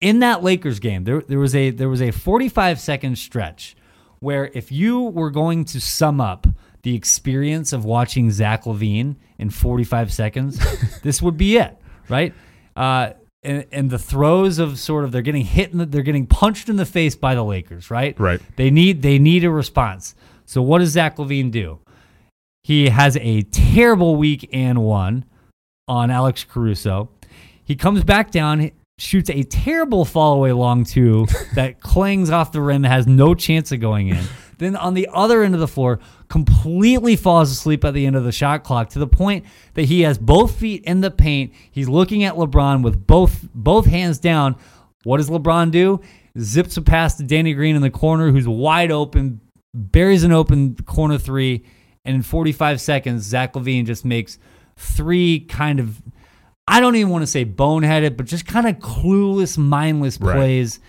in 0.00 0.20
that 0.20 0.42
Lakers 0.42 0.78
game, 0.80 1.04
there 1.04 1.20
there 1.22 1.38
was 1.38 1.54
a 1.54 1.70
there 1.70 1.88
was 1.88 2.02
a 2.02 2.10
45 2.10 2.80
second 2.80 3.16
stretch 3.18 3.76
where 4.20 4.50
if 4.54 4.72
you 4.72 5.00
were 5.02 5.30
going 5.30 5.64
to 5.66 5.80
sum 5.80 6.20
up 6.20 6.46
the 6.82 6.94
experience 6.94 7.72
of 7.72 7.84
watching 7.84 8.30
Zach 8.30 8.64
LaVine 8.64 9.16
in 9.38 9.50
45 9.50 10.12
seconds, 10.12 11.00
this 11.02 11.20
would 11.20 11.36
be 11.36 11.56
it, 11.56 11.76
right? 12.08 12.34
Uh, 12.74 13.10
and, 13.42 13.64
and 13.70 13.90
the 13.90 13.98
throws 13.98 14.58
of 14.58 14.78
sort 14.78 15.04
of 15.04 15.12
they're 15.12 15.22
getting 15.22 15.44
hit 15.44 15.72
in 15.72 15.78
the, 15.78 15.86
they're 15.86 16.02
getting 16.02 16.26
punched 16.26 16.68
in 16.68 16.76
the 16.76 16.86
face 16.86 17.14
by 17.14 17.34
the 17.34 17.44
Lakers, 17.44 17.90
right? 17.90 18.18
Right. 18.18 18.40
They 18.56 18.70
need 18.70 19.02
they 19.02 19.18
need 19.18 19.44
a 19.44 19.50
response. 19.50 20.14
So 20.44 20.62
what 20.62 20.78
does 20.78 20.90
Zach 20.90 21.16
LaVine 21.16 21.50
do? 21.50 21.80
He 22.62 22.88
has 22.88 23.16
a 23.18 23.42
terrible 23.42 24.16
week 24.16 24.48
and 24.52 24.82
one 24.82 25.24
on 25.86 26.10
Alex 26.10 26.44
Caruso. 26.44 27.10
He 27.62 27.76
comes 27.76 28.02
back 28.02 28.30
down, 28.30 28.72
shoots 28.98 29.30
a 29.30 29.44
terrible 29.44 30.04
fall 30.04 30.34
away 30.34 30.52
long 30.52 30.84
two 30.84 31.26
that 31.54 31.80
clangs 31.80 32.30
off 32.30 32.52
the 32.52 32.60
rim, 32.60 32.82
has 32.82 33.06
no 33.06 33.34
chance 33.34 33.70
of 33.70 33.80
going 33.80 34.08
in. 34.08 34.24
Then 34.58 34.74
on 34.76 34.94
the 34.94 35.08
other 35.12 35.42
end 35.42 35.54
of 35.54 35.60
the 35.60 35.68
floor, 35.68 36.00
completely 36.28 37.16
falls 37.16 37.50
asleep 37.50 37.84
at 37.84 37.94
the 37.94 38.06
end 38.06 38.16
of 38.16 38.24
the 38.24 38.32
shot 38.32 38.64
clock 38.64 38.90
to 38.90 38.98
the 38.98 39.06
point 39.06 39.44
that 39.74 39.84
he 39.84 40.00
has 40.02 40.16
both 40.18 40.56
feet 40.56 40.82
in 40.84 41.00
the 41.00 41.10
paint. 41.10 41.52
He's 41.70 41.88
looking 41.88 42.24
at 42.24 42.34
LeBron 42.34 42.82
with 42.82 43.06
both 43.06 43.48
both 43.54 43.86
hands 43.86 44.18
down. 44.18 44.56
What 45.04 45.18
does 45.18 45.28
LeBron 45.30 45.70
do? 45.70 46.00
Zips 46.38 46.76
a 46.76 46.82
pass 46.82 47.14
to 47.16 47.22
Danny 47.22 47.54
Green 47.54 47.76
in 47.76 47.82
the 47.82 47.90
corner, 47.90 48.30
who's 48.30 48.46
wide 48.48 48.90
open, 48.90 49.40
buries 49.74 50.22
an 50.24 50.32
open 50.32 50.74
corner 50.84 51.18
three, 51.18 51.64
and 52.04 52.14
in 52.16 52.22
45 52.22 52.80
seconds, 52.80 53.22
Zach 53.24 53.54
LaVine 53.54 53.86
just 53.86 54.04
makes 54.04 54.38
three 54.76 55.40
kind 55.40 55.80
of 55.80 56.02
I 56.68 56.80
don't 56.80 56.96
even 56.96 57.10
want 57.10 57.22
to 57.22 57.26
say 57.28 57.44
boneheaded, 57.44 58.16
but 58.16 58.26
just 58.26 58.44
kind 58.46 58.66
of 58.66 58.76
clueless, 58.78 59.56
mindless 59.56 60.20
Right. 60.20 60.34
plays. 60.34 60.80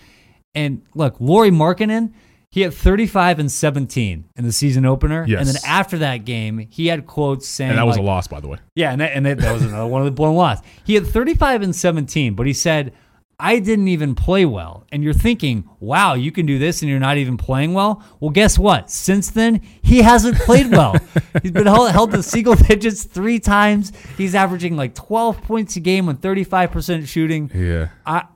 And 0.54 0.82
look, 0.94 1.16
Lauri 1.20 1.50
Markkanen, 1.50 2.12
he 2.50 2.62
had 2.62 2.72
35 2.72 3.38
and 3.40 3.52
17 3.52 4.24
in 4.36 4.44
the 4.44 4.52
season 4.52 4.86
opener. 4.86 5.24
Yes. 5.28 5.40
And 5.40 5.48
then 5.48 5.56
after 5.66 5.98
that 5.98 6.24
game, 6.24 6.66
he 6.70 6.86
had 6.86 7.06
quotes 7.06 7.46
saying, 7.46 7.70
And 7.70 7.78
that 7.78 7.86
was 7.86 7.96
like- 7.96 8.02
a 8.02 8.06
loss, 8.06 8.26
by 8.26 8.40
the 8.40 8.48
way. 8.48 8.58
yeah, 8.74 8.90
and 8.92 9.00
that, 9.00 9.12
and 9.14 9.26
that, 9.26 9.38
that 9.38 9.52
was 9.52 9.62
another 9.64 9.86
one 9.86 10.00
of 10.00 10.06
the 10.06 10.12
blown 10.12 10.34
loss. 10.34 10.60
He 10.84 10.94
had 10.94 11.06
35 11.06 11.62
and 11.62 11.76
17, 11.76 12.34
but 12.34 12.46
he 12.46 12.52
said, 12.54 12.92
I 13.40 13.60
didn't 13.60 13.86
even 13.86 14.16
play 14.16 14.44
well. 14.46 14.84
And 14.90 15.04
you're 15.04 15.12
thinking, 15.12 15.68
wow, 15.78 16.14
you 16.14 16.32
can 16.32 16.44
do 16.44 16.58
this 16.58 16.82
and 16.82 16.90
you're 16.90 16.98
not 16.98 17.18
even 17.18 17.36
playing 17.36 17.72
well? 17.72 18.02
Well, 18.18 18.30
guess 18.32 18.58
what? 18.58 18.90
Since 18.90 19.30
then, 19.30 19.60
he 19.80 20.02
hasn't 20.02 20.38
played 20.38 20.72
well. 20.72 20.96
He's 21.42 21.52
been 21.52 21.66
held, 21.66 21.92
held 21.92 22.10
to 22.12 22.22
single 22.24 22.56
digits 22.56 23.04
three 23.04 23.38
times. 23.38 23.92
He's 24.16 24.34
averaging 24.34 24.76
like 24.76 24.96
12 24.96 25.40
points 25.42 25.76
a 25.76 25.80
game 25.80 26.08
on 26.08 26.16
35% 26.16 27.06
shooting. 27.06 27.48
Yeah. 27.54 27.90
I, 28.04 28.16
I- 28.16 28.26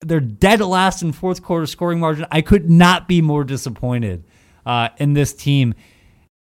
they're 0.00 0.20
dead 0.20 0.60
last 0.60 1.02
in 1.02 1.12
fourth 1.12 1.42
quarter 1.42 1.66
scoring 1.66 2.00
margin. 2.00 2.26
I 2.30 2.40
could 2.42 2.68
not 2.70 3.08
be 3.08 3.20
more 3.22 3.44
disappointed 3.44 4.24
uh, 4.66 4.88
in 4.98 5.14
this 5.14 5.32
team. 5.32 5.74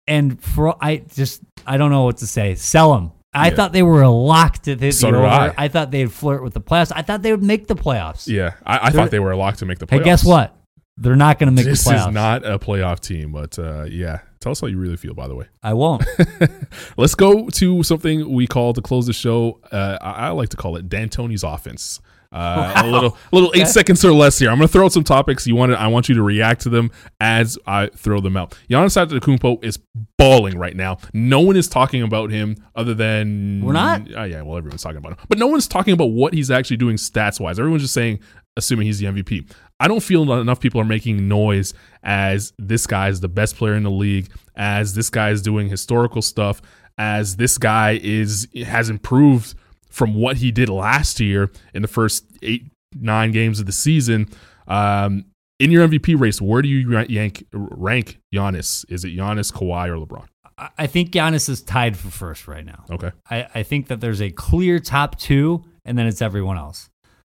And 0.07 0.43
for 0.43 0.75
I 0.83 0.99
just 1.15 1.43
I 1.67 1.77
don't 1.77 1.91
know 1.91 2.05
what 2.05 2.17
to 2.19 2.27
say. 2.27 2.55
Sell 2.55 2.95
them. 2.95 3.13
I 3.35 3.49
Yeah. 3.51 3.57
thought 3.57 3.73
they 3.73 3.83
were 3.83 4.03
a 4.03 4.11
lock 4.11 4.59
to 4.63 4.75
hit 4.75 4.95
So 4.95 5.11
the 5.13 5.19
over. 5.19 5.55
I. 5.59 5.69
thought 5.69 5.91
they'd 5.91 6.11
flirt 6.11 6.43
with 6.43 6.55
the 6.55 6.63
playoffs. 6.63 6.93
I 6.97 7.03
thought 7.03 7.21
they 7.23 7.31
would 7.31 7.43
make 7.43 7.67
the 7.67 7.77
playoffs. 7.77 8.27
Yeah. 8.27 8.55
I, 8.65 8.89
I 8.89 8.91
thought 8.91 9.11
they 9.11 9.19
were 9.21 9.33
a 9.33 9.37
lock 9.37 9.57
to 9.59 9.67
make 9.67 9.79
the 9.79 9.87
playoffs. 9.87 9.99
Hey, 9.99 10.05
guess 10.05 10.25
what? 10.25 10.55
They're 10.97 11.15
not 11.15 11.39
going 11.39 11.49
to 11.49 11.55
make 11.55 11.67
This 11.67 11.85
the 11.85 11.91
playoffs. 11.93 12.09
is 12.09 12.15
not 12.15 12.45
a 12.47 12.59
playoff 12.59 13.01
team, 13.01 13.31
but 13.33 13.59
uh, 13.59 13.85
yeah. 13.85 14.21
Tell 14.41 14.53
us 14.53 14.61
how 14.61 14.67
you 14.69 14.79
really 14.79 14.97
feel, 14.97 15.15
by 15.15 15.29
the 15.29 15.35
way. 15.35 15.47
I 15.63 15.75
won't. 15.75 16.05
Let's 16.97 17.15
go 17.15 17.49
to 17.49 17.83
something 17.83 18.33
we 18.33 18.47
call 18.47 18.73
to 18.73 18.81
close 18.81 19.07
the 19.07 19.13
show. 19.13 19.61
Uh, 19.71 19.99
I, 20.01 20.11
I 20.11 20.29
like 20.31 20.49
to 20.51 20.57
call 20.57 20.77
it 20.77 20.89
D'Antoni's 20.89 21.43
offense. 21.45 22.01
Uh, 22.31 22.83
A 22.85 22.87
little, 22.87 23.17
a 23.33 23.35
little 23.35 23.53
eight 23.55 23.67
seconds 23.79 24.05
or 24.05 24.13
less 24.13 24.39
here. 24.39 24.51
I'm 24.51 24.59
going 24.59 24.69
to 24.69 24.73
throw 24.73 24.85
out 24.85 24.93
some 24.93 25.05
topics. 25.05 25.47
You 25.47 25.57
want 25.57 25.73
to, 25.73 25.81
I 25.81 25.87
want 25.87 26.09
you 26.09 26.15
to 26.17 26.23
react 26.23 26.61
to 26.63 26.69
them 26.69 26.91
as 27.21 27.59
I 27.67 27.89
throw 27.95 28.21
them 28.21 28.37
out. 28.37 28.57
Giannis 28.69 28.97
Antetokounmpo 29.03 29.65
is 29.65 29.79
balling 30.19 30.59
right 30.59 30.77
now. 30.77 30.99
No 31.15 31.41
one 31.41 31.57
is 31.57 31.69
talking 31.69 32.03
about 32.03 32.31
him 32.31 32.57
other 32.75 32.93
than 32.93 33.63
We're 33.65 33.73
not? 33.73 34.03
Oh 34.15 34.25
yeah, 34.25 34.43
well 34.43 34.59
everyone's 34.59 34.83
talking 34.83 34.99
about 34.99 35.13
him, 35.13 35.19
but 35.29 35.39
no 35.39 35.47
one's 35.47 35.67
talking 35.67 35.95
about 35.95 36.11
what 36.11 36.35
he's 36.35 36.51
actually 36.51 36.77
doing 36.77 36.97
stats 36.97 37.41
wise. 37.41 37.59
Everyone's 37.59 37.83
just 37.83 37.95
saying, 37.95 38.21
assuming 38.57 38.87
he's 38.87 38.99
the 38.99 39.07
MVP. 39.07 39.51
I 39.81 39.89
don't 39.89 40.03
feel 40.03 40.31
enough 40.33 40.61
people 40.61 40.81
are 40.81 40.85
making 40.85 41.29
noise 41.29 41.73
as 42.03 42.53
this 42.59 42.87
guy 42.87 43.09
is 43.09 43.21
the 43.21 43.29
best 43.29 43.57
player 43.57 43.75
in 43.75 43.85
the 43.85 43.91
league, 43.91 44.29
as 44.57 44.95
this 44.95 45.09
guy 45.09 45.31
is 45.31 45.41
doing 45.41 45.69
historical 45.69 46.21
stuff, 46.21 46.61
as 46.99 47.37
this 47.37 47.57
guy 47.59 47.99
is 48.03 48.49
has 48.67 48.91
improved 48.91 49.55
from 49.91 50.15
what 50.15 50.37
he 50.39 50.51
did 50.51 50.69
last 50.69 51.21
year 51.21 51.51
in 51.75 51.83
the 51.83 51.89
first 51.89 52.25
eight 52.43 52.65
nine 52.95 53.31
games 53.33 53.61
of 53.61 53.67
the 53.67 53.73
season. 53.73 54.29
Um, 54.67 55.25
in 55.59 55.71
your 55.71 55.87
MVP 55.89 56.19
race, 56.19 56.41
where 56.41 56.63
do 56.63 56.69
you 56.69 56.89
rank, 56.89 57.11
yank, 57.11 57.45
rank 57.53 58.19
Giannis? 58.35 58.85
Is 58.89 59.05
it 59.05 59.09
Giannis, 59.17 59.53
Kawhi, 59.53 59.89
or 59.89 60.07
LeBron? 60.07 60.27
I- 60.57 60.71
I 60.79 60.87
think 60.87 61.11
Giannis 61.11 61.49
is 61.49 61.63
tied 61.63 61.97
for 61.97 62.11
first 62.11 62.47
right 62.49 62.65
now. 62.65 62.85
Okay, 62.91 63.11
I, 63.31 63.49
I 63.57 63.63
think 63.63 63.89
that 63.89 64.01
there's 64.01 64.21
a 64.23 64.31
clear 64.31 64.79
top 64.79 65.19
two, 65.19 65.65
and 65.85 65.97
then 65.99 66.07
it's 66.07 66.23
everyone 66.23 66.57
else. 66.59 66.89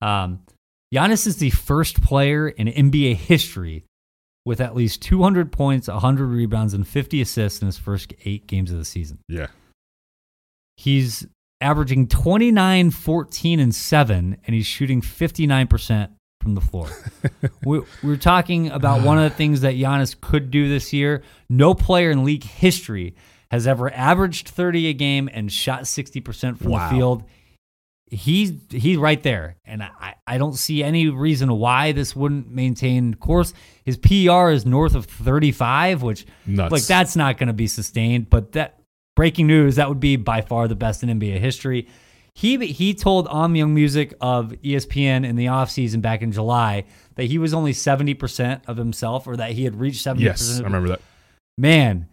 Um, 0.02 0.42
Giannis 0.94 1.26
is 1.28 1.38
the 1.38 1.50
first 1.52 2.02
player 2.02 2.50
in 2.50 2.68
NBA 2.68 3.16
history 3.16 3.86
with 4.46 4.60
at 4.60 4.76
least 4.76 5.02
200 5.04 5.52
points, 5.52 5.88
100 5.88 6.26
rebounds, 6.26 6.74
and 6.74 6.88
50 6.88 7.22
assists 7.22 7.62
in 7.62 7.68
his 7.68 7.78
first 7.78 8.14
eight 8.26 8.46
games 8.48 8.72
of 8.72 8.78
the 8.78 8.86
season. 8.86 9.20
yeah, 9.30 9.48
He's 10.78 11.28
averaging 11.62 12.08
29, 12.08 12.92
14, 12.92 13.60
and 13.60 13.74
7, 13.74 14.38
and 14.46 14.54
he's 14.56 14.66
shooting 14.66 15.02
59% 15.02 16.10
from 16.42 16.56
the 16.56 16.62
floor. 16.62 16.90
we, 17.66 17.82
we're 18.04 18.18
talking 18.18 18.70
about 18.72 19.04
one 19.06 19.18
of 19.18 19.24
the 19.30 19.36
things 19.36 19.62
that 19.62 19.76
Giannis 19.76 20.20
could 20.20 20.50
do 20.52 20.68
this 20.68 20.92
year. 20.92 21.22
No 21.50 21.74
player 21.74 22.10
in 22.12 22.24
league 22.24 22.44
history 22.44 23.16
has 23.52 23.68
ever 23.68 23.94
averaged 23.94 24.50
30 24.50 24.88
a 24.88 24.94
game 24.94 25.30
and 25.32 25.52
shot 25.52 25.84
60% 25.84 26.58
from 26.58 26.72
Wow. 26.72 26.90
the 26.90 26.96
field. 26.96 27.24
He's 28.14 28.52
he's 28.70 28.98
right 28.98 29.24
there, 29.24 29.56
and 29.64 29.82
I, 29.82 30.16
I 30.28 30.38
don't 30.38 30.56
see 30.56 30.84
any 30.84 31.08
reason 31.08 31.50
why 31.58 31.94
this 31.94 32.14
wouldn't 32.14 32.52
maintain 32.52 33.14
course. 33.14 33.54
His 33.86 33.96
PR 33.96 34.50
is 34.50 34.66
north 34.66 34.96
of 34.96 35.06
35, 35.06 36.02
which 36.02 36.26
nuts. 36.46 36.74
like 36.74 36.84
that's 36.84 37.16
not 37.16 37.38
going 37.38 37.48
to 37.48 37.54
be 37.54 37.68
sustained. 37.68 38.30
But 38.30 38.52
that 38.52 38.81
breaking 39.16 39.48
news 39.48 39.76
that 39.76 39.90
would 39.90 40.00
be 40.00 40.16
by 40.16 40.42
far 40.42 40.68
the 40.68 40.76
best 40.76 41.04
in 41.04 41.20
NBA 41.20 41.40
history. 41.40 41.88
He 42.34 42.58
he 42.68 42.94
told 42.94 43.28
Ohm 43.30 43.54
Youngmisuk 43.56 44.14
of 44.22 44.54
ESPN 44.64 45.26
in 45.26 45.36
the 45.36 45.48
offseason 45.48 46.02
back 46.02 46.22
in 46.22 46.32
July 46.32 46.86
that 47.16 47.26
he 47.26 47.38
was 47.38 47.54
only 47.54 47.74
seventy 47.74 48.14
percent 48.14 48.64
of 48.68 48.78
himself, 48.78 49.28
or 49.28 49.36
that 49.36 49.52
he 49.52 49.66
had 49.66 49.80
reached 49.80 50.02
seventy 50.02 50.26
Yes, 50.26 50.60
I 50.60 50.64
remember 50.64 50.90
that. 50.90 51.02
Man, 51.58 52.08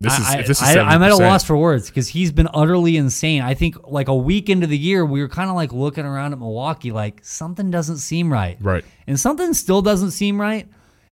This 0.00 0.18
is 0.18 0.26
I, 0.26 0.42
this 0.42 0.60
is 0.60 0.62
I, 0.62 0.80
I'm 0.80 1.02
at 1.02 1.12
a 1.12 1.16
loss 1.16 1.44
for 1.44 1.56
words 1.56 1.88
because 1.88 2.08
he's 2.08 2.32
been 2.32 2.48
utterly 2.52 2.96
insane. 2.96 3.40
I 3.40 3.54
think 3.54 3.76
like 3.88 4.08
a 4.08 4.14
week 4.14 4.50
into 4.50 4.66
the 4.66 4.76
year, 4.76 5.06
we 5.06 5.20
were 5.20 5.28
kind 5.28 5.48
of 5.48 5.56
like 5.56 5.72
looking 5.72 6.04
around 6.04 6.32
at 6.32 6.38
Milwaukee, 6.38 6.92
like 6.92 7.20
something 7.24 7.70
doesn't 7.70 7.98
seem 7.98 8.32
right. 8.32 8.58
Right. 8.60 8.84
and 9.06 9.18
something 9.18 9.54
still 9.54 9.80
doesn't 9.80 10.10
seem 10.10 10.40
right. 10.40 10.68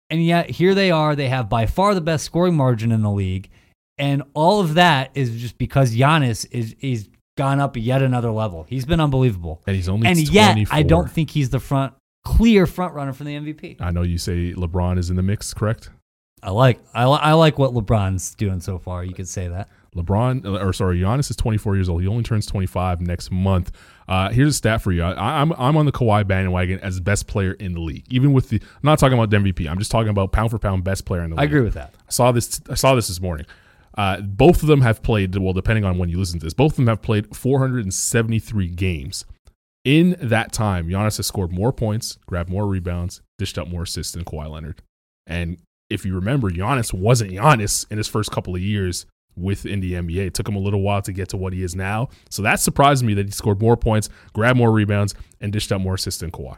And 0.10 0.24
yet 0.24 0.50
here 0.50 0.76
they 0.76 0.91
are. 0.91 1.15
They 1.15 1.30
have 1.30 1.50
by 1.50 1.65
far 1.65 1.96
the 1.96 2.02
best 2.02 2.26
scoring 2.26 2.56
margin 2.56 2.91
in 2.91 3.02
the 3.02 3.12
league, 3.12 3.50
and 3.98 4.24
all 4.34 4.62
of 4.62 4.76
that 4.76 5.12
is 5.15 5.41
just 5.41 5.58
because 5.58 5.96
Giannis 5.96 6.46
is 6.52 6.76
is 6.80 7.10
gone 7.38 7.60
up 7.60 7.76
yet 7.76 8.02
another 8.02 8.32
level. 8.32 8.65
He's 8.70 8.86
been 8.86 9.00
unbelievable, 9.00 9.62
And 9.68 9.76
he's 9.76 9.89
only 9.89 10.08
and 10.08 10.18
yet 10.20 10.54
24. 10.54 10.78
I 10.78 10.84
don't 10.84 11.12
think 11.12 11.32
he's 11.32 11.50
the 11.50 11.60
front 11.60 11.94
clear 12.24 12.65
front 12.65 12.94
runner 12.94 13.13
for 13.13 13.24
the 13.24 13.36
MVP. 13.36 13.78
I 13.80 13.91
know 13.91 14.04
you 14.04 14.18
say 14.18 14.54
LeBron 14.54 14.98
is 14.98 15.10
in 15.10 15.15
the 15.15 15.24
mix, 15.24 15.54
correct? 15.54 15.89
I 16.44 16.52
like 16.52 16.80
I, 16.94 17.06
li- 17.06 17.20
I 17.22 17.34
like 17.34 17.58
what 17.58 17.72
LeBron's 17.74 18.36
doing 18.36 18.62
so 18.62 18.78
far. 18.78 19.04
You 19.04 19.13
could 19.13 19.28
say 19.28 19.48
that. 19.48 19.70
LeBron, 19.95 20.62
or 20.62 20.73
sorry, 20.73 20.99
Giannis 20.99 21.29
is 21.29 21.36
24 21.38 21.75
years 21.75 21.89
old. 21.89 22.01
He 22.01 22.08
only 22.08 22.23
turns 22.23 22.45
25 22.45 23.01
next 23.01 23.31
month. 23.31 23.71
Uh, 24.08 24.29
here's 24.29 24.49
a 24.49 24.53
stat 24.53 24.81
for 24.81 24.91
you. 24.91 25.01
I, 25.01 25.41
I'm 25.41 25.51
I'm 25.53 25.77
on 25.77 25.86
the 25.86 25.91
Kawhi 25.91 26.27
bandwagon 26.27 26.79
as 26.81 26.99
best 26.99 27.27
player 27.27 27.53
in 27.53 27.73
the 27.73 27.79
league. 27.79 28.05
Even 28.10 28.34
with 28.34 28.49
the, 28.49 28.58
I'm 28.62 28.79
not 28.84 28.99
talking 28.99 29.17
about 29.17 29.29
the 29.29 29.38
MVP. 29.38 29.69
I'm 29.69 29.79
just 29.79 29.91
talking 29.91 30.10
about 30.10 30.31
pound 30.31 30.51
for 30.51 30.60
pound 30.60 30.84
best 30.84 31.05
player 31.05 31.23
in 31.23 31.29
the 31.29 31.36
league. 31.38 31.41
I 31.41 31.45
agree 31.45 31.62
with 31.62 31.73
that. 31.75 31.93
I 32.08 32.12
saw 32.12 32.31
this. 32.31 32.62
I 32.69 32.75
saw 32.75 32.93
this 32.95 33.08
this 33.08 33.21
morning. 33.21 33.45
Uh, 33.97 34.19
both 34.19 34.62
of 34.62 34.67
them 34.67 34.81
have 34.81 35.01
played. 35.01 35.36
Well, 35.38 35.53
depending 35.53 35.86
on 35.86 35.97
when 35.97 36.10
you 36.10 36.19
listen 36.19 36.39
to 36.39 36.45
this, 36.45 36.53
both 36.53 36.73
of 36.73 36.77
them 36.77 36.88
have 36.88 37.01
played 37.01 37.36
473 37.36 38.67
games. 38.70 39.26
In 39.86 40.17
that 40.20 40.51
time, 40.51 40.88
Giannis 40.88 41.17
has 41.17 41.28
scored 41.28 41.51
more 41.51 41.72
points, 41.72 42.17
grabbed 42.26 42.49
more 42.49 42.67
rebounds, 42.67 43.22
dished 43.38 43.57
up 43.57 43.67
more 43.67 43.84
assists 43.84 44.13
than 44.13 44.26
Kawhi 44.26 44.49
Leonard. 44.49 44.82
And 45.28 45.57
if 45.89 46.05
you 46.05 46.15
remember, 46.15 46.49
Giannis 46.49 46.91
wasn't 46.91 47.32
Giannis 47.32 47.86
in 47.91 47.97
his 47.97 48.07
first 48.07 48.32
couple 48.32 48.55
of 48.55 48.61
years 48.61 49.05
within 49.36 49.79
the 49.79 49.93
NBA. 49.93 50.27
It 50.27 50.33
took 50.33 50.47
him 50.47 50.55
a 50.55 50.59
little 50.59 50.81
while 50.81 51.01
to 51.01 51.11
get 51.11 51.29
to 51.29 51.38
what 51.38 51.53
he 51.53 51.63
is 51.63 51.75
now. 51.75 52.09
So 52.29 52.41
that 52.41 52.59
surprised 52.59 53.03
me 53.03 53.13
that 53.15 53.25
he 53.25 53.31
scored 53.31 53.61
more 53.61 53.77
points, 53.77 54.09
grabbed 54.33 54.57
more 54.57 54.71
rebounds, 54.71 55.15
and 55.41 55.51
dished 55.51 55.71
out 55.71 55.81
more 55.81 55.95
assists 55.95 56.21
than 56.21 56.31
Kawhi. 56.31 56.57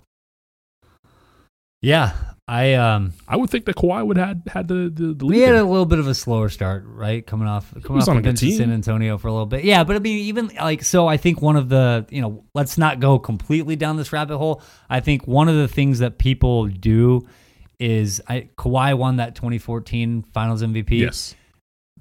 Yeah, 1.81 2.13
I 2.47 2.73
um 2.73 3.13
I 3.27 3.37
would 3.37 3.49
think 3.51 3.65
that 3.65 3.75
Kawhi 3.75 4.05
would 4.05 4.17
had 4.17 4.41
had 4.47 4.67
the 4.67 4.89
the, 4.91 5.13
the 5.13 5.25
we 5.25 5.35
lead. 5.35 5.41
had 5.45 5.53
there. 5.55 5.61
a 5.61 5.65
little 5.65 5.85
bit 5.85 5.99
of 5.99 6.07
a 6.07 6.15
slower 6.15 6.49
start, 6.49 6.85
right? 6.87 7.25
Coming 7.25 7.47
off 7.47 7.71
coming 7.83 8.01
off 8.01 8.07
on 8.07 8.15
the 8.15 8.19
a 8.29 8.33
good 8.33 8.41
in. 8.41 8.57
San 8.57 8.71
Antonio 8.71 9.17
for 9.19 9.27
a 9.27 9.31
little 9.31 9.45
bit. 9.45 9.63
Yeah, 9.63 9.83
but 9.83 9.95
I 9.95 9.99
mean 9.99 10.17
even 10.25 10.47
like 10.59 10.81
so 10.83 11.07
I 11.07 11.17
think 11.17 11.39
one 11.41 11.55
of 11.55 11.69
the 11.69 12.07
you 12.09 12.21
know, 12.21 12.43
let's 12.55 12.79
not 12.79 12.99
go 12.99 13.19
completely 13.19 13.75
down 13.75 13.95
this 13.97 14.11
rabbit 14.11 14.37
hole. 14.39 14.63
I 14.89 15.01
think 15.01 15.27
one 15.27 15.49
of 15.49 15.55
the 15.55 15.67
things 15.67 15.99
that 15.99 16.17
people 16.17 16.65
do 16.67 17.27
is 17.79 18.23
I 18.27 18.49
Kawhi 18.57 18.97
won 18.97 19.17
that 19.17 19.35
2014 19.35 20.23
Finals 20.33 20.63
MVP. 20.63 20.99
yes, 20.99 21.35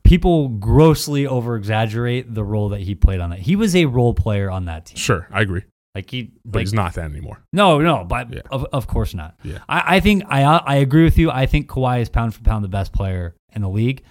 People 0.06 0.48
grossly 0.48 1.26
over 1.26 1.56
exaggerate 1.56 2.32
the 2.34 2.44
role 2.44 2.68
that 2.70 2.80
he 2.80 2.94
played 2.94 3.20
on 3.20 3.30
that. 3.30 3.40
He 3.40 3.56
was 3.56 3.74
a 3.76 3.84
role 3.86 4.14
player 4.14 4.50
on 4.50 4.64
that 4.66 4.86
team. 4.86 4.96
sure, 4.96 5.28
I 5.32 5.40
agree, 5.42 5.62
Like 5.94 6.10
he 6.10 6.30
but 6.44 6.58
like, 6.58 6.62
he's 6.62 6.72
not 6.72 6.94
that 6.94 7.10
anymore. 7.10 7.42
No, 7.52 7.80
no, 7.80 8.04
but 8.04 8.32
Yeah. 8.32 8.40
of, 8.50 8.64
of 8.72 8.86
course 8.86 9.14
not. 9.14 9.34
Yeah. 9.42 9.58
I, 9.68 9.96
I 9.96 10.00
think 10.00 10.22
I 10.28 10.42
I 10.42 10.76
agree 10.76 11.04
with 11.04 11.18
you. 11.18 11.30
I 11.30 11.46
think 11.46 11.68
Kawhi 11.68 12.00
is 12.02 12.08
pound 12.08 12.34
for 12.34 12.42
pound 12.42 12.62
the 12.64 12.68
best 12.68 12.92
player 12.92 13.34
in 13.52 13.62
the 13.62 13.68
league. 13.68 14.02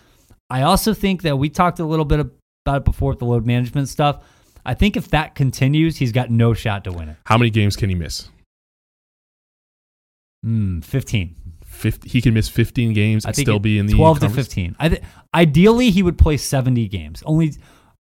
I 0.50 0.62
also 0.64 0.94
think 0.94 1.22
that 1.24 1.38
we 1.38 1.50
talked 1.50 1.80
a 1.80 1.86
little 1.86 2.06
bit 2.06 2.20
about 2.20 2.78
it 2.78 2.86
before 2.86 3.10
with 3.12 3.20
the 3.20 3.26
load 3.26 3.46
management 3.46 3.88
stuff. 3.90 4.24
I 4.66 4.74
think 4.74 4.98
if 4.98 5.08
that 5.10 5.34
continues, 5.36 5.98
he's 5.98 6.12
got 6.12 6.30
no 6.30 6.54
shot 6.54 6.84
to 6.84 6.92
win 6.92 7.10
it. 7.10 7.16
How 7.26 7.38
many 7.38 7.50
games 7.52 7.76
can 7.76 7.90
he 7.90 7.96
miss? 7.96 8.30
Mm, 10.46 10.84
15. 10.84 11.36
50, 11.76 12.10
he 12.10 12.22
can 12.22 12.34
miss 12.34 12.48
15 12.50 12.94
games 12.94 13.26
and 13.26 13.36
still 13.36 13.60
be 13.60 13.78
in 13.78 13.86
the 13.86 13.94
12 13.94 14.22
to 14.22 14.30
15. 14.30 14.76
I 14.80 14.90
th- 14.90 15.02
ideally, 15.34 15.92
he 15.92 16.02
would 16.04 16.18
play 16.18 16.38
70 16.38 16.88
games. 16.88 17.22
Only, 17.26 17.54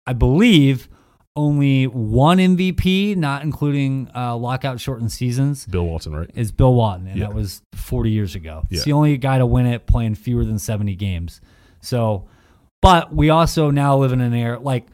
I 0.07 0.13
believe, 0.13 0.89
only 1.35 1.87
one 1.87 2.39
MVP, 2.39 3.15
not 3.17 3.43
including 3.43 4.09
uh, 4.15 4.35
lockout 4.37 4.81
shortened 4.81 5.13
seasons, 5.13 5.67
Bill 5.67 5.85
Walton, 5.85 6.15
right? 6.17 6.31
is 6.35 6.51
Bill 6.53 6.73
Walton, 6.75 7.07
and 7.09 7.19
Yeah. 7.19 7.27
that 7.27 7.35
was 7.35 7.61
40 7.75 8.11
years 8.11 8.35
ago. 8.35 8.63
It's 8.71 8.81
Yeah. 8.81 8.85
the 8.85 8.93
only 8.93 9.19
guy 9.19 9.37
to 9.39 9.45
win 9.47 9.67
it 9.67 9.87
playing 9.87 10.15
fewer 10.15 10.45
than 10.47 10.59
70 10.59 10.95
games. 10.97 11.41
So, 11.83 12.25
but 12.81 13.15
we 13.15 13.29
also 13.31 13.71
now 13.71 13.99
live 13.99 14.13
in 14.13 14.21
an 14.23 14.33
era 14.33 14.59
like 14.59 14.87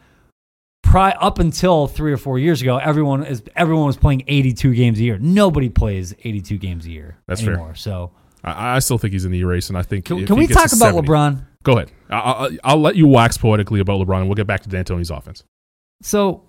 pri- 0.83 1.15
up 1.21 1.39
until 1.39 1.87
three 1.87 2.13
or 2.13 2.17
four 2.17 2.39
years 2.39 2.61
ago, 2.61 2.77
everyone 2.79 3.25
is 3.25 3.43
everyone 3.55 3.87
was 3.87 3.97
playing 3.97 4.25
82 4.27 4.75
games 4.75 4.99
a 4.99 5.03
year. 5.05 5.19
Nobody 5.19 5.69
plays 5.69 6.13
82 6.25 6.59
games 6.59 6.87
a 6.87 6.91
year 6.91 7.19
That's 7.29 7.41
fair. 7.41 7.73
So, 7.75 8.11
I, 8.45 8.77
I 8.77 8.79
still 8.81 8.99
think 8.99 9.13
he's 9.13 9.25
in 9.25 9.33
the 9.33 9.45
race, 9.45 9.69
and 9.69 9.79
I 9.79 9.83
think 9.83 10.05
can, 10.05 10.27
can 10.27 10.37
we 10.37 10.47
talk 10.47 10.73
about 10.73 10.95
70 10.95 11.09
LeBron? 11.09 11.47
Go 11.63 11.73
ahead. 11.77 11.93
I, 12.11 12.17
I, 12.17 12.59
I'll 12.65 12.81
let 12.81 12.97
you 12.97 13.07
wax 13.07 13.39
poetically 13.39 13.81
about 13.81 14.01
LeBron, 14.01 14.19
and 14.19 14.29
we'll 14.29 14.35
get 14.35 14.47
back 14.47 14.63
to 14.63 14.69
D'Antoni's 14.69 15.11
offense. 15.11 15.45
So, 16.03 16.43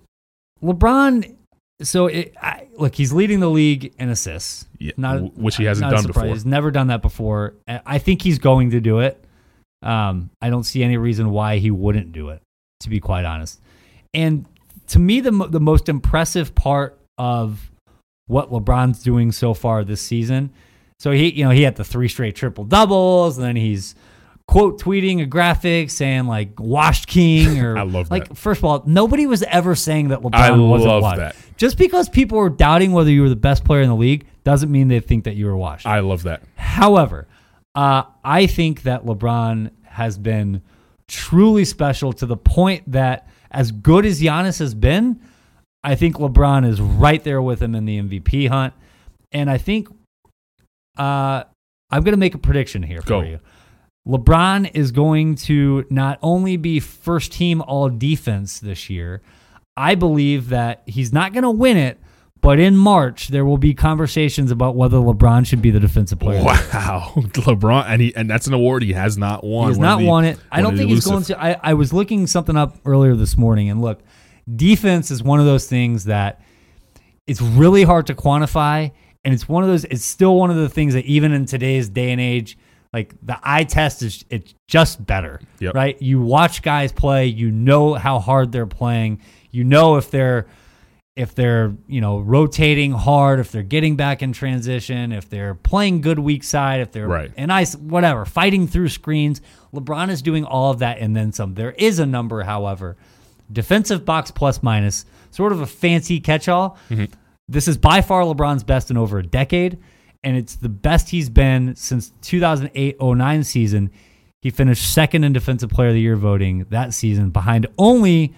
LeBron. 0.62 1.36
So, 1.82 2.06
it, 2.06 2.34
I, 2.40 2.68
look, 2.76 2.94
he's 2.94 3.12
leading 3.12 3.40
the 3.40 3.50
league 3.50 3.94
in 3.98 4.08
assists. 4.08 4.66
Yeah, 4.78 4.92
Not, 4.96 5.36
which 5.36 5.56
he 5.56 5.64
hasn't 5.64 5.90
done 5.90 6.06
before. 6.06 6.26
He's 6.26 6.46
never 6.46 6.70
done 6.70 6.88
that 6.88 7.02
before. 7.02 7.54
I 7.68 7.80
I 7.86 7.98
think 7.98 8.22
he's 8.22 8.38
going 8.38 8.70
to 8.70 8.80
do 8.80 9.00
it. 9.00 9.22
Um, 9.82 10.30
I 10.40 10.50
don't 10.50 10.64
see 10.64 10.82
any 10.82 10.96
reason 10.96 11.30
why 11.30 11.58
he 11.58 11.70
wouldn't 11.70 12.12
do 12.12 12.30
it, 12.30 12.40
to 12.80 12.88
be 12.88 13.00
quite 13.00 13.24
honest. 13.24 13.60
And 14.12 14.46
to 14.88 14.98
me, 14.98 15.20
the 15.20 15.30
the 15.48 15.60
most 15.60 15.88
impressive 15.88 16.54
part 16.54 16.98
of 17.18 17.70
what 18.26 18.50
LeBron's 18.50 19.02
doing 19.02 19.32
so 19.32 19.54
far 19.54 19.84
this 19.84 20.00
season. 20.00 20.50
So 20.98 21.10
he, 21.10 21.32
you 21.32 21.44
know, 21.44 21.50
he 21.50 21.62
had 21.62 21.76
the 21.76 21.84
three 21.84 22.08
straight 22.08 22.34
triple 22.36 22.64
doubles, 22.64 23.36
and 23.36 23.46
then 23.46 23.56
he's 23.56 23.94
quote 24.46 24.80
tweeting 24.80 25.22
a 25.22 25.26
graphic 25.26 25.90
saying 25.90 26.26
like 26.26 26.58
"washed 26.58 27.06
king" 27.06 27.60
or 27.64 27.76
I 27.76 27.82
love 27.82 28.10
like. 28.10 28.28
that. 28.28 28.36
First 28.36 28.58
of 28.60 28.64
all, 28.64 28.82
nobody 28.86 29.26
was 29.26 29.42
ever 29.44 29.74
saying 29.74 30.08
that 30.08 30.20
LeBron 30.20 30.34
I 30.34 30.50
wasn't 30.52 30.90
love 30.90 31.02
washed. 31.02 31.18
that. 31.18 31.36
Just 31.56 31.78
because 31.78 32.08
people 32.08 32.38
were 32.38 32.50
doubting 32.50 32.92
whether 32.92 33.10
you 33.10 33.22
were 33.22 33.28
the 33.28 33.36
best 33.36 33.64
player 33.64 33.82
in 33.82 33.88
the 33.88 33.96
league 33.96 34.26
doesn't 34.44 34.70
mean 34.70 34.88
they 34.88 35.00
think 35.00 35.24
that 35.24 35.34
you 35.36 35.46
were 35.46 35.56
washed. 35.56 35.86
I 35.86 36.00
love 36.00 36.24
that. 36.24 36.42
However, 36.56 37.26
uh, 37.74 38.04
I 38.24 38.46
think 38.46 38.82
that 38.82 39.04
LeBron 39.04 39.70
has 39.84 40.18
been 40.18 40.62
truly 41.08 41.64
special 41.64 42.12
to 42.14 42.26
the 42.26 42.36
point 42.36 42.90
that, 42.92 43.28
as 43.50 43.70
good 43.72 44.04
as 44.04 44.20
Giannis 44.20 44.58
has 44.58 44.74
been, 44.74 45.20
I 45.82 45.94
think 45.94 46.16
LeBron 46.16 46.66
is 46.66 46.80
right 46.80 47.22
there 47.22 47.40
with 47.42 47.62
him 47.62 47.74
in 47.74 47.84
the 47.84 48.00
MVP 48.00 48.48
hunt. 48.48 48.74
And 49.32 49.50
I 49.50 49.58
think 49.58 49.88
uh, 50.98 51.44
I'm 51.90 52.02
going 52.02 52.12
to 52.12 52.18
make 52.18 52.34
a 52.34 52.38
prediction 52.38 52.82
here 52.82 53.00
for 53.02 53.08
Go. 53.08 53.20
you. 53.22 53.40
LeBron 54.06 54.70
is 54.74 54.90
going 54.92 55.34
to 55.34 55.86
not 55.90 56.18
only 56.22 56.56
be 56.56 56.78
first 56.80 57.32
team 57.32 57.62
all 57.62 57.88
defense 57.88 58.60
this 58.60 58.90
year, 58.90 59.22
I 59.76 59.94
believe 59.94 60.50
that 60.50 60.82
he's 60.86 61.12
not 61.12 61.32
going 61.32 61.42
to 61.44 61.50
win 61.50 61.76
it, 61.78 61.98
but 62.42 62.58
in 62.58 62.76
March 62.76 63.28
there 63.28 63.46
will 63.46 63.56
be 63.56 63.72
conversations 63.72 64.50
about 64.50 64.76
whether 64.76 64.98
LeBron 64.98 65.46
should 65.46 65.62
be 65.62 65.70
the 65.70 65.80
defensive 65.80 66.18
player. 66.20 66.38
of 66.40 66.44
the 66.44 66.50
year. 66.52 66.60
Wow, 66.74 67.12
LeBron, 67.16 67.84
and 67.88 68.02
he 68.02 68.14
and 68.14 68.28
that's 68.28 68.46
an 68.46 68.52
award 68.52 68.82
he 68.82 68.92
has 68.92 69.16
not 69.16 69.42
won. 69.42 69.68
He 69.68 69.70
has 69.70 69.78
One 69.78 69.86
of 69.86 69.90
not 69.92 69.98
the- 70.00 70.06
won 70.08 70.24
it. 70.26 70.38
I 70.52 70.60
don't 70.60 70.76
think 70.76 70.90
he's 70.90 71.06
going 71.06 71.22
to. 71.24 71.42
I, 71.42 71.58
I 71.62 71.74
was 71.74 71.92
looking 71.94 72.26
something 72.26 72.56
up 72.58 72.76
earlier 72.84 73.14
this 73.16 73.38
morning, 73.38 73.70
and 73.70 73.80
look, 73.80 74.00
defense 74.54 75.10
is 75.10 75.22
one 75.22 75.40
of 75.40 75.46
those 75.46 75.66
things 75.66 76.04
that 76.04 76.42
it's 77.26 77.40
really 77.40 77.84
hard 77.84 78.06
to 78.08 78.14
quantify, 78.14 78.92
and 79.24 79.32
it's 79.34 79.48
one 79.48 79.62
of 79.62 79.68
those. 79.68 79.84
It's 79.84 80.04
still 80.04 80.36
one 80.36 80.50
of 80.50 80.56
the 80.56 80.68
things 80.68 80.94
that 80.94 81.04
even 81.06 81.32
in 81.32 81.46
today's 81.46 81.88
day 81.88 82.10
and 82.12 82.20
age, 82.20 82.58
like 82.92 83.14
the 83.22 83.38
eye 83.42 83.64
test 83.64 84.02
is 84.02 84.24
it's 84.30 84.54
just 84.68 85.04
better, 85.04 85.40
Yep. 85.60 85.74
right? 85.74 86.00
You 86.02 86.20
watch 86.20 86.62
guys 86.62 86.92
play, 86.92 87.26
you 87.26 87.50
know 87.50 87.94
how 87.94 88.18
hard 88.20 88.52
they're 88.52 88.66
playing, 88.66 89.20
you 89.50 89.64
know 89.64 89.96
if 89.96 90.10
they're 90.10 90.46
if 91.16 91.32
they're 91.36 91.72
you 91.86 92.00
know 92.00 92.18
rotating 92.18 92.90
hard, 92.90 93.38
if 93.38 93.52
they're 93.52 93.62
getting 93.62 93.94
back 93.94 94.20
in 94.22 94.32
transition, 94.32 95.12
if 95.12 95.30
they're 95.30 95.54
playing 95.54 96.00
good 96.00 96.18
weak 96.18 96.42
side, 96.42 96.80
if 96.80 96.90
they're 96.92 97.06
Right. 97.06 97.30
and 97.36 97.52
I 97.52 97.64
whatever 97.66 98.24
fighting 98.24 98.66
through 98.66 98.88
screens. 98.88 99.40
LeBron 99.72 100.08
is 100.10 100.22
doing 100.22 100.44
all 100.44 100.70
of 100.72 100.78
that 100.80 100.98
and 100.98 101.16
then 101.16 101.32
some. 101.32 101.54
There 101.54 101.72
is 101.72 101.98
a 102.00 102.06
number, 102.06 102.42
however, 102.42 102.96
defensive 103.52 104.04
box 104.04 104.30
plus 104.30 104.62
minus, 104.62 105.04
sort 105.30 105.52
of 105.52 105.60
a 105.60 105.66
fancy 105.66 106.20
catch-all. 106.20 106.76
Mm-hmm. 106.90 107.12
This 107.48 107.68
is 107.68 107.76
by 107.76 108.00
far 108.00 108.22
LeBron's 108.22 108.64
best 108.64 108.90
in 108.90 108.96
over 108.96 109.18
a 109.18 109.22
decade, 109.22 109.78
and 110.22 110.36
it's 110.36 110.56
the 110.56 110.68
best 110.68 111.10
he's 111.10 111.28
been 111.28 111.74
since 111.76 112.12
2008-09 112.22 113.44
season. 113.44 113.90
He 114.42 114.50
finished 114.50 114.92
second 114.92 115.24
in 115.24 115.32
defensive 115.32 115.70
player 115.70 115.88
of 115.88 115.94
the 115.94 116.00
year 116.00 116.16
voting 116.16 116.66
that 116.70 116.94
season, 116.94 117.30
behind 117.30 117.66
only 117.78 118.34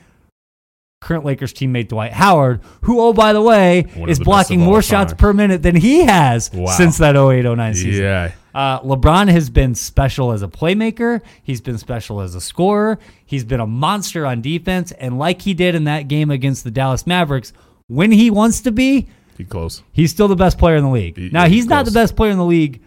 current 1.01 1.25
Lakers 1.25 1.53
teammate 1.53 1.89
Dwight 1.89 2.13
Howard, 2.13 2.61
who, 2.83 3.01
oh, 3.01 3.13
by 3.13 3.33
the 3.33 3.43
way, 3.43 3.83
One 3.95 4.09
is 4.09 4.19
the 4.19 4.25
blocking 4.25 4.61
more 4.61 4.83
shots 4.83 5.13
per 5.15 5.33
minute 5.33 5.63
than 5.63 5.77
he 5.77 6.05
has 6.05 6.51
Wow. 6.53 6.73
since 6.73 6.99
that 6.99 7.15
08-09 7.17 7.75
season. 7.75 8.03
Yeah, 8.03 8.33
Uh, 8.55 8.81
LeBron 8.81 9.29
has 9.29 9.51
been 9.51 9.75
special 9.75 10.33
as 10.33 10.43
a 10.43 10.49
playmaker. 10.49 11.21
He's 11.43 11.61
been 11.61 11.77
special 11.79 12.21
as 12.23 12.35
a 12.35 12.41
scorer. 12.41 12.99
He's 13.25 13.45
been 13.45 13.61
a 13.61 13.67
monster 13.67 14.25
on 14.27 14.41
defense. 14.41 14.91
And 14.93 15.19
like 15.19 15.43
he 15.43 15.53
did 15.55 15.75
in 15.75 15.85
that 15.85 16.09
game 16.09 16.31
against 16.31 16.65
the 16.65 16.71
Dallas 16.71 17.07
Mavericks, 17.07 17.53
when 17.89 18.11
he 18.13 18.31
wants 18.31 18.61
to 18.63 18.73
be, 18.73 19.09
he 19.39 19.45
close. 19.45 19.83
he's 19.93 20.11
still 20.11 20.29
the 20.29 20.37
best 20.37 20.59
player 20.59 20.77
in 20.77 20.85
the 20.85 20.91
league. 20.91 21.17
He- 21.17 21.29
now, 21.31 21.47
he's 21.47 21.67
not 21.67 21.85
the 21.85 21.91
best 21.93 22.17
player 22.17 22.31
in 22.31 22.39
the 22.39 22.45
league 22.45 22.81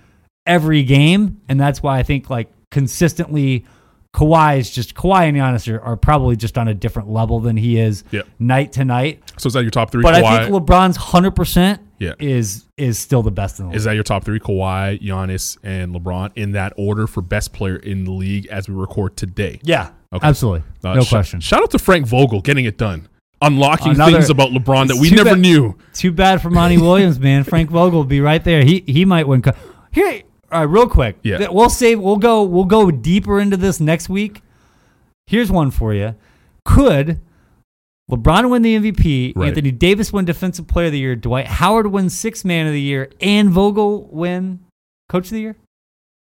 every 0.46 0.84
game. 0.84 1.40
And 1.48 1.60
that's 1.60 1.82
why 1.84 2.00
I 2.00 2.04
think, 2.04 2.30
like, 2.30 2.52
consistently, 2.72 3.66
Kawhi 4.16 4.58
is 4.58 4.72
just, 4.72 4.96
Kawhi 4.96 5.28
and 5.30 5.38
Giannis 5.38 5.72
are, 5.72 5.80
are 5.82 5.96
probably 5.96 6.36
just 6.36 6.58
on 6.58 6.68
a 6.68 6.74
different 6.74 7.10
level 7.12 7.40
than 7.40 7.56
he 7.56 7.78
is 7.80 8.04
Yep. 8.10 8.28
night 8.40 8.72
to 8.74 8.84
night. 8.86 9.22
So 9.38 9.46
is 9.48 9.54
that 9.54 9.62
your 9.62 9.70
top 9.70 9.92
three? 9.92 10.02
But 10.02 10.16
Kawhi? 10.16 10.24
I 10.24 10.44
think 10.50 10.56
LeBron's 10.56 10.98
100% 10.98 11.80
Yeah. 12.00 12.14
is 12.20 12.66
is 12.78 12.98
still 12.98 13.22
the 13.22 13.30
best 13.32 13.60
in 13.60 13.66
the 13.66 13.70
league. 13.72 13.78
Is 13.78 13.84
that 13.84 13.94
your 13.94 14.04
top 14.04 14.24
three? 14.24 14.40
Kawhi, 14.40 15.00
Giannis, 15.02 15.58
and 15.64 15.94
LeBron 15.94 16.32
in 16.36 16.54
that 16.54 16.74
order 16.78 17.06
for 17.06 17.22
best 17.22 17.54
player 17.54 17.76
in 17.76 18.06
the 18.06 18.12
league 18.12 18.48
as 18.48 18.68
we 18.68 18.74
record 18.74 19.16
today. 19.18 19.60
yeah, 19.64 19.90
Okay. 20.14 20.26
absolutely. 20.28 20.64
Uh, 20.84 20.96
no 20.96 21.02
sh- 21.02 21.10
question. 21.10 21.40
Shout 21.42 21.62
out 21.62 21.70
to 21.72 21.78
Frank 21.80 22.08
Vogel 22.08 22.42
getting 22.42 22.66
it 22.66 22.78
done, 22.78 23.08
unlocking 23.42 23.92
Another- 23.94 24.12
things 24.14 24.30
about 24.30 24.50
LeBron 24.52 24.88
that 24.88 24.98
we 24.98 25.10
never 25.12 25.32
bad- 25.32 25.40
knew. 25.40 25.76
Too 25.94 26.12
bad 26.12 26.42
for 26.42 26.50
Monty 26.50 26.78
Williams, 26.78 27.20
man. 27.20 27.44
Frank 27.44 27.70
Vogel 27.70 28.00
will 28.00 28.04
be 28.06 28.22
right 28.22 28.44
there. 28.44 28.64
He 28.64 28.84
he 28.88 29.06
might 29.06 29.28
win. 29.28 29.42
co- 29.42 29.54
Here, 29.92 30.22
all 30.52 30.60
right, 30.62 30.64
real 30.70 30.88
quick. 30.88 31.18
Yeah. 31.24 31.48
We'll 31.50 31.70
save. 31.70 32.00
We'll 32.00 32.18
go. 32.18 32.44
We'll 32.44 32.66
go 32.66 32.92
deeper 32.92 33.40
into 33.40 33.58
this 33.58 33.80
next 33.80 34.10
week. 34.10 34.42
Here's 35.28 35.52
one 35.52 35.72
for 35.72 35.94
you. 35.94 36.16
Could 36.66 37.20
LeBron 38.12 38.50
win 38.50 38.62
the 38.64 38.76
MVP? 38.76 39.34
Right. 39.36 39.50
Anthony 39.50 39.72
Davis 39.72 40.12
win 40.12 40.26
Defensive 40.26 40.68
Player 40.68 40.88
of 40.88 40.92
the 40.94 41.00
Year? 41.00 41.16
Dwight 41.16 41.48
Howard 41.48 41.88
win 41.88 42.10
Sixth 42.10 42.44
Man 42.44 42.66
of 42.68 42.74
the 42.74 42.82
Year? 42.82 43.10
And 43.22 43.50
Vogel 43.52 44.10
win 44.12 44.60
Coach 45.08 45.26
of 45.26 45.32
the 45.32 45.42
Year? 45.42 45.56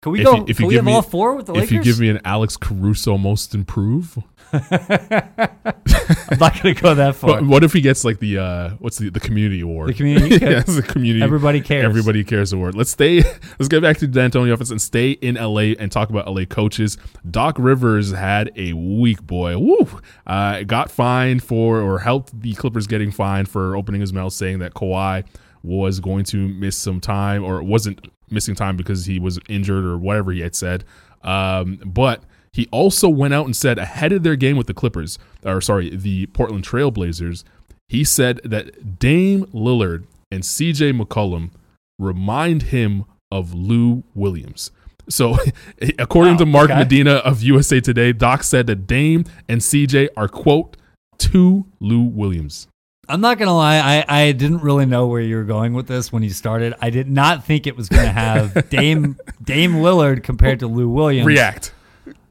Can 0.04 0.12
we 0.14 0.20
If 0.20 0.26
go? 0.26 0.36
you- 0.38 0.46
if 0.48 0.58
can 0.58 0.64
you 0.64 0.68
we 0.68 0.74
give 0.76 0.80
have 0.80 0.86
me- 0.86 0.94
all 0.94 1.02
four 1.02 1.36
with 1.36 1.48
the 1.48 1.54
Lakers? 1.54 1.70
If 1.70 1.72
you 1.74 1.84
give 1.84 2.00
me 2.00 2.10
an 2.10 2.20
Alex 2.26 2.58
Caruso 2.58 3.18
Most 3.18 3.54
Improve, 3.56 4.18
I'm 4.54 6.40
not 6.40 6.62
going 6.62 6.76
to 6.76 6.82
go 6.82 6.94
that 6.96 7.16
far. 7.16 7.30
what, 7.32 7.46
what 7.46 7.64
if 7.64 7.74
he 7.74 7.82
gets 7.82 8.04
like 8.04 8.20
the 8.20 8.38
uh, 8.40 8.70
what's 8.80 8.98
the 8.98 9.10
the 9.10 9.20
community 9.20 9.62
award? 9.62 9.90
The 9.90 9.94
community- 9.94 10.38
the 10.40 10.86
community. 10.88 11.24
Everybody 11.24 11.62
cares. 11.62 11.86
Everybody 11.86 12.24
cares 12.24 12.54
award. 12.54 12.76
Let's 12.76 12.92
stay. 12.92 13.22
Let's 13.60 13.68
get 13.68 13.82
back 13.82 13.98
to 13.98 14.08
the 14.08 14.20
D'Antoni 14.20 14.52
offense 14.52 14.72
and 14.72 14.82
stay 14.82 15.12
in 15.12 15.36
LA 15.36 15.74
and 15.80 15.92
talk 15.92 16.10
about 16.10 16.28
LA 16.28 16.46
coaches. 16.46 16.98
Doc 17.30 17.56
Rivers 17.60 18.12
had 18.12 18.52
a 18.56 18.74
weak 18.74 19.22
boy. 19.24 19.58
Woo! 19.58 19.88
Uh, 20.28 20.64
got 20.64 20.92
fined 20.92 21.44
for 21.44 21.80
or 21.80 22.00
helped 22.00 22.40
the 22.40 22.54
Clippers 22.54 22.88
getting 22.88 23.12
fined 23.12 23.50
for 23.50 23.76
opening 23.76 24.02
his 24.02 24.14
mouth 24.14 24.34
saying 24.34 24.60
that 24.60 24.74
Kawhi 24.74 25.26
was 25.64 26.00
going 26.00 26.24
to 26.26 26.48
miss 26.48 26.76
some 26.76 27.00
time 27.00 27.44
or 27.44 27.62
wasn't 27.62 28.08
missing 28.30 28.56
time 28.56 28.78
because 28.78 29.06
he 29.06 29.20
was 29.20 29.40
injured 29.50 29.86
or 29.86 29.98
whatever 29.98 30.32
he 30.32 30.40
had 30.42 30.56
said. 30.56 30.84
Um, 31.24 31.80
but 31.86 32.24
he 32.54 32.68
also 32.72 33.08
went 33.10 33.34
out 33.34 33.46
and 33.46 33.56
said 33.56 33.78
ahead 33.80 34.12
of 34.12 34.24
their 34.24 34.36
game 34.36 34.58
with 34.58 34.68
the 34.68 34.74
Clippers, 34.74 35.18
or 35.44 35.62
sorry, 35.62 35.96
the 35.96 36.26
Portland 36.28 36.66
Trailblazers, 36.66 37.44
he 37.88 38.04
said 38.04 38.42
that 38.44 39.00
Dame 39.00 39.46
Lillard 39.48 40.06
and 40.32 40.44
CJ 40.44 41.00
McCollum 41.00 41.52
remind 42.00 42.64
him 42.64 43.06
of 43.32 43.54
Lou 43.54 44.04
Williams. 44.14 44.72
So, 45.10 45.38
according 46.00 46.34
Wow, 46.34 46.40
to 46.40 46.46
Mark 46.46 46.70
okay. 46.70 46.80
Medina 46.80 47.16
of 47.16 47.42
USA 47.42 47.80
Today, 47.80 48.14
Doc 48.14 48.44
said 48.44 48.68
that 48.68 48.88
Dame 48.88 49.26
and 49.48 49.62
CJ 49.62 50.10
are, 50.16 50.28
quote, 50.28 50.78
two 51.18 51.68
Lou 51.80 52.02
Williams. 52.02 52.68
I'm 53.10 53.20
not 53.20 53.38
gonna 53.38 53.56
lie, 53.56 53.78
I, 53.78 54.06
I 54.08 54.32
didn't 54.32 54.60
really 54.62 54.86
know 54.86 55.08
where 55.08 55.22
you 55.22 55.36
were 55.36 55.44
going 55.44 55.74
with 55.74 55.88
this 55.88 56.14
when 56.14 56.24
you 56.24 56.30
started. 56.30 56.74
I 56.82 56.90
did 56.90 57.10
not 57.10 57.44
think 57.46 57.68
it 57.68 57.76
was 57.76 57.90
gonna 57.90 58.12
have 58.12 58.70
Dame 58.70 59.18
Dame 59.44 59.74
Lillard 59.74 60.24
compared 60.24 60.60
to 60.60 60.68
Lou 60.68 60.88
Williams. 60.88 61.26
React. 61.28 61.74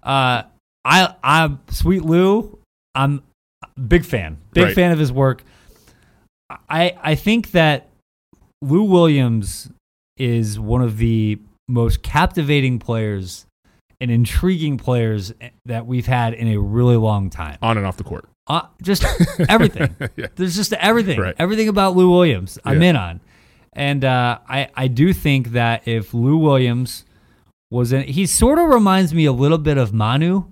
Uh, 0.03 0.43
I 0.85 1.15
I'm 1.23 1.61
sweet 1.71 2.03
Lou. 2.05 2.59
I'm 2.95 3.23
a 3.77 3.81
big 3.81 4.05
fan, 4.05 4.39
big 4.53 4.65
Right. 4.65 4.75
fan 4.75 4.93
of 4.93 4.99
his 4.99 5.13
work. 5.13 5.45
I 6.69 6.97
I 7.03 7.15
think 7.15 7.53
that 7.53 7.89
Lou 8.63 8.83
Williams 8.85 9.71
is 10.17 10.59
one 10.59 10.83
of 10.83 10.99
the 10.99 11.39
most 11.69 12.03
captivating 12.03 12.79
players 12.79 13.47
and 14.01 14.11
intriguing 14.11 14.77
players 14.79 15.33
that 15.67 15.87
we've 15.87 16.07
had 16.07 16.35
in 16.35 16.49
a 16.49 16.57
really 16.59 16.97
long 16.97 17.31
time. 17.31 17.59
On 17.63 17.77
and 17.77 17.87
off 17.87 17.97
the 17.97 18.05
court. 18.05 18.29
Uh, 18.47 18.63
just 18.83 19.05
everything. 19.49 19.95
Yeah. 20.17 20.27
There's 20.35 20.57
just 20.57 20.73
everything. 20.75 21.21
Right. 21.21 21.37
Everything 21.39 21.69
about 21.69 21.95
Lou 21.97 22.11
Williams, 22.11 22.59
I'm 22.65 22.83
Yeah. 22.83 22.91
in 22.91 22.97
on. 22.97 23.21
And 23.75 24.05
uh, 24.05 24.39
I 24.49 24.69
I 24.75 24.89
do 24.89 25.13
think 25.13 25.53
that 25.53 25.87
if 25.87 26.13
Lou 26.13 26.37
Williams 26.39 27.05
was 27.71 27.93
in, 27.93 28.03
he 28.03 28.27
sort 28.27 28.59
of 28.59 28.69
reminds 28.69 29.15
me 29.15 29.25
a 29.25 29.33
little 29.33 29.59
bit 29.59 29.79
of 29.79 29.93
Manu, 29.93 30.45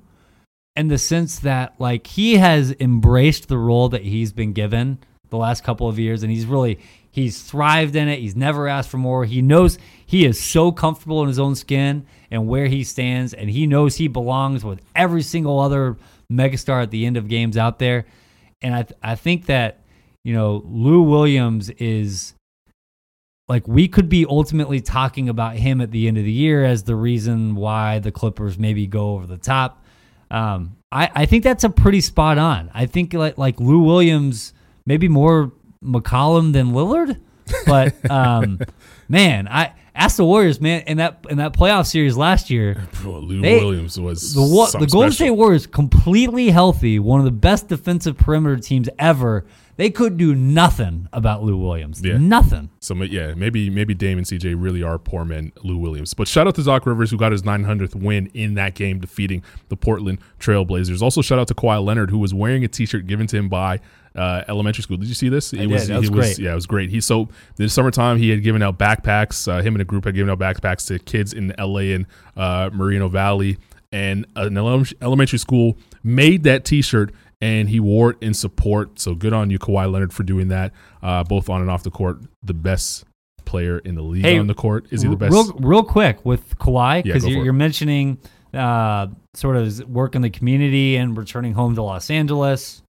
in 0.78 0.86
the 0.86 0.98
sense 0.98 1.40
that 1.40 1.74
like 1.80 2.06
he 2.06 2.36
has 2.36 2.74
embraced 2.78 3.48
the 3.48 3.58
role 3.58 3.88
that 3.88 4.04
he's 4.04 4.32
been 4.32 4.52
given 4.52 4.98
the 5.28 5.36
last 5.36 5.64
couple 5.64 5.88
of 5.88 5.98
years, 5.98 6.22
and 6.22 6.30
he's 6.30 6.46
really 6.46 6.78
he's 7.10 7.42
thrived 7.42 7.96
in 7.96 8.08
it. 8.08 8.20
He's 8.20 8.36
never 8.36 8.68
asked 8.68 8.88
for 8.88 8.96
more. 8.96 9.24
He 9.24 9.42
knows 9.42 9.76
he 10.06 10.24
is 10.24 10.40
so 10.40 10.70
comfortable 10.70 11.20
in 11.22 11.28
his 11.28 11.40
own 11.40 11.56
skin 11.56 12.06
and 12.30 12.46
where 12.46 12.66
he 12.66 12.84
stands, 12.84 13.34
and 13.34 13.50
he 13.50 13.66
knows 13.66 13.96
he 13.96 14.06
belongs 14.06 14.64
with 14.64 14.80
every 14.94 15.22
single 15.22 15.58
other 15.58 15.96
megastar 16.32 16.82
at 16.82 16.92
the 16.92 17.06
end 17.06 17.16
of 17.16 17.28
games 17.28 17.56
out 17.56 17.80
there. 17.80 18.06
And 18.62 18.74
I 18.74 18.86
I 19.02 19.14
think 19.16 19.46
that 19.46 19.80
you 20.22 20.32
know 20.32 20.62
Lou 20.64 21.02
Williams 21.02 21.70
is 21.70 22.34
like 23.48 23.66
we 23.66 23.88
could 23.88 24.08
be 24.08 24.26
ultimately 24.28 24.80
talking 24.80 25.28
about 25.28 25.56
him 25.56 25.80
at 25.80 25.90
the 25.90 26.06
end 26.06 26.18
of 26.18 26.24
the 26.24 26.32
year 26.32 26.64
as 26.64 26.82
the 26.82 26.94
reason 26.94 27.54
why 27.54 27.98
the 27.98 28.12
Clippers 28.12 28.58
maybe 28.58 28.86
go 28.86 29.14
over 29.14 29.26
the 29.26 29.38
top. 29.38 29.82
Um, 30.30 30.76
I, 30.92 31.10
I 31.14 31.26
think 31.26 31.44
that's 31.44 31.64
a 31.64 31.70
pretty 31.70 32.00
spot 32.02 32.38
on. 32.38 32.70
I 32.74 32.86
think 32.86 33.14
like 33.14 33.38
like 33.38 33.58
Lou 33.60 33.80
Williams, 33.80 34.52
maybe 34.86 35.08
more 35.08 35.52
McCollum 35.82 36.52
than 36.52 36.72
Lillard, 36.72 37.18
but 37.66 38.10
um, 38.10 38.60
man, 39.08 39.48
I 39.48 39.72
asked 39.94 40.18
the 40.18 40.24
Warriors, 40.24 40.60
man, 40.60 40.82
in 40.86 40.98
that 40.98 41.24
in 41.30 41.38
that 41.38 41.52
playoff 41.54 41.86
series 41.86 42.16
last 42.16 42.50
year, 42.50 42.86
Bro, 43.02 43.20
Lou 43.20 43.40
They- 43.40 43.58
Williams 43.64 43.98
was 43.98 44.34
the 44.34 44.40
the 44.40 44.86
Golden 44.86 45.10
special. 45.12 45.12
State 45.12 45.30
Warriors 45.30 45.66
completely 45.66 46.50
healthy, 46.50 46.98
one 46.98 47.20
of 47.20 47.24
the 47.24 47.32
best 47.32 47.68
defensive 47.68 48.16
perimeter 48.18 48.56
teams 48.58 48.88
ever. 48.98 49.46
They 49.78 49.90
could 49.90 50.16
do 50.16 50.34
nothing 50.34 51.08
about 51.12 51.44
Lou 51.44 51.56
Williams. 51.56 52.02
Yeah. 52.04 52.18
Nothing. 52.18 52.68
So 52.80 52.96
yeah, 52.96 53.34
maybe 53.34 53.70
maybe 53.70 53.94
Dame 53.94 54.18
and 54.18 54.26
CJ 54.26 54.56
really 54.58 54.82
are 54.82 54.98
poor 54.98 55.24
men 55.24 55.52
Lou 55.62 55.78
Williams. 55.78 56.14
But 56.14 56.26
shout 56.26 56.48
out 56.48 56.56
to 56.56 56.64
Doc 56.64 56.84
Rivers 56.84 57.12
who 57.12 57.16
got 57.16 57.30
his 57.30 57.42
900th 57.42 57.94
win 57.94 58.28
in 58.34 58.54
that 58.54 58.74
game, 58.74 58.98
defeating 58.98 59.44
the 59.68 59.76
Portland 59.76 60.18
Trailblazers. 60.40 61.00
Also 61.00 61.22
shout 61.22 61.38
out 61.38 61.46
to 61.46 61.54
Kawhi 61.54 61.82
Leonard 61.82 62.10
who 62.10 62.18
was 62.18 62.34
wearing 62.34 62.64
a 62.64 62.68
T-shirt 62.68 63.06
given 63.06 63.28
to 63.28 63.36
him 63.36 63.48
by 63.48 63.78
uh, 64.16 64.42
elementary 64.48 64.82
school. 64.82 64.96
Did 64.96 65.08
you 65.08 65.14
see 65.14 65.28
this? 65.28 65.52
He 65.52 65.58
did. 65.58 65.70
That 65.70 65.98
was 66.00 66.08
he 66.08 66.12
great. 66.12 66.38
yeah, 66.40 66.50
it 66.50 66.56
was 66.56 66.66
great. 66.66 66.90
He 66.90 67.00
so 67.00 67.28
this 67.54 67.72
summertime 67.72 68.18
he 68.18 68.30
had 68.30 68.42
given 68.42 68.62
out 68.62 68.78
backpacks. 68.80 69.46
Uh, 69.46 69.62
him 69.62 69.76
and 69.76 69.82
a 69.82 69.84
group 69.84 70.06
had 70.06 70.16
given 70.16 70.28
out 70.28 70.40
backpacks 70.40 70.88
to 70.88 70.98
kids 70.98 71.32
in 71.32 71.54
L.A. 71.56 71.92
and 71.92 72.06
uh, 72.36 72.68
Moreno 72.72 73.08
Valley, 73.08 73.58
and 73.92 74.26
an 74.34 74.56
ele- 74.58 74.82
elementary 75.00 75.38
school 75.38 75.78
made 76.02 76.42
that 76.42 76.64
T-shirt 76.64 77.14
and 77.40 77.68
he 77.68 77.80
wore 77.80 78.10
it 78.10 78.16
in 78.20 78.34
support. 78.34 78.98
So 78.98 79.14
good 79.14 79.32
on 79.32 79.50
you, 79.50 79.58
Kawhi 79.58 79.90
Leonard, 79.90 80.12
for 80.12 80.22
doing 80.22 80.48
that, 80.48 80.72
uh, 81.02 81.24
both 81.24 81.48
on 81.48 81.60
and 81.60 81.70
off 81.70 81.82
the 81.82 81.90
court. 81.90 82.18
The 82.42 82.54
best 82.54 83.04
player 83.44 83.78
in 83.78 83.94
the 83.94 84.02
league 84.02 84.24
Hey, 84.24 84.38
on 84.38 84.46
the 84.46 84.54
court. 84.54 84.86
Is 84.90 85.02
he 85.02 85.08
the 85.08 85.16
best? 85.16 85.32
Real, 85.32 85.52
real 85.54 85.82
quick 85.82 86.24
with 86.24 86.58
Kawhi, 86.58 87.02
because 87.02 87.24
go 87.24 87.30
you're, 87.30 87.44
you're 87.44 87.52
mentioning 87.52 88.18
uh, 88.54 89.08
sort 89.34 89.56
of 89.56 89.88
work 89.88 90.14
in 90.14 90.22
the 90.22 90.30
community 90.30 90.96
and 90.96 91.16
returning 91.16 91.54
home 91.54 91.74
to 91.74 91.82
Los 91.82 92.10
Angeles. 92.10 92.82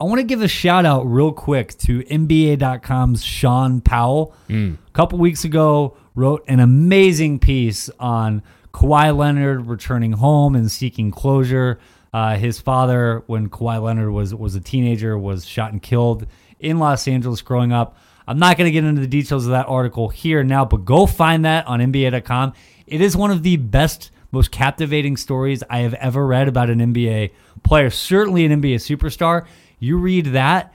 I 0.00 0.04
want 0.04 0.18
to 0.18 0.24
give 0.24 0.42
a 0.42 0.48
shout 0.48 0.84
out 0.84 1.04
real 1.04 1.30
quick 1.30 1.78
to 1.78 2.02
NBA.com's 2.02 3.22
Shaun 3.24 3.80
Powell. 3.80 4.34
Mm. 4.48 4.74
A 4.74 4.90
couple 4.90 5.18
weeks 5.18 5.44
ago, 5.44 5.96
wrote 6.16 6.44
an 6.48 6.58
amazing 6.58 7.38
piece 7.38 7.88
on 8.00 8.42
Kawhi 8.72 9.16
Leonard 9.16 9.66
returning 9.66 10.12
home 10.12 10.56
and 10.56 10.70
seeking 10.70 11.10
closure. 11.10 11.78
Uh, 12.12 12.36
his 12.36 12.60
father, 12.60 13.22
when 13.26 13.48
Kawhi 13.48 13.82
Leonard 13.82 14.10
was 14.10 14.34
was 14.34 14.54
a 14.54 14.60
teenager, 14.60 15.16
was 15.16 15.46
shot 15.46 15.72
and 15.72 15.82
killed 15.82 16.26
in 16.60 16.78
Los 16.78 17.08
Angeles 17.08 17.40
growing 17.42 17.72
up. 17.72 17.96
I'm 18.26 18.38
not 18.38 18.56
going 18.56 18.66
to 18.68 18.70
get 18.70 18.84
into 18.84 19.00
the 19.00 19.06
details 19.06 19.46
of 19.46 19.52
that 19.52 19.66
article 19.66 20.08
here 20.08 20.44
now, 20.44 20.64
but 20.64 20.84
go 20.84 21.06
find 21.06 21.44
that 21.44 21.66
on 21.66 21.80
NBA.com. 21.80 22.52
It 22.86 23.00
is 23.00 23.16
one 23.16 23.30
of 23.30 23.42
the 23.42 23.56
best, 23.56 24.10
most 24.30 24.52
captivating 24.52 25.16
stories 25.16 25.62
I 25.68 25.78
have 25.78 25.94
ever 25.94 26.24
read 26.24 26.48
about 26.48 26.70
an 26.70 26.78
NBA 26.78 27.32
player, 27.64 27.90
certainly 27.90 28.44
an 28.44 28.62
NBA 28.62 28.76
superstar. 28.76 29.46
You 29.78 29.96
read 29.96 30.26
that, 30.26 30.72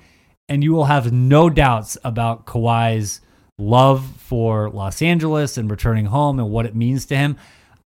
and 0.49 0.63
you 0.63 0.73
will 0.73 0.85
have 0.85 1.13
no 1.13 1.49
doubts 1.49 1.97
about 2.03 2.45
Kawhi's 2.45 3.21
love 3.57 4.05
for 4.17 4.69
Los 4.69 5.01
Angeles 5.01 5.57
and 5.57 5.71
returning 5.71 6.05
home 6.05 6.39
and 6.39 6.49
what 6.49 6.65
it 6.65 6.75
means 6.75 7.05
to 7.07 7.15
him. 7.15 7.37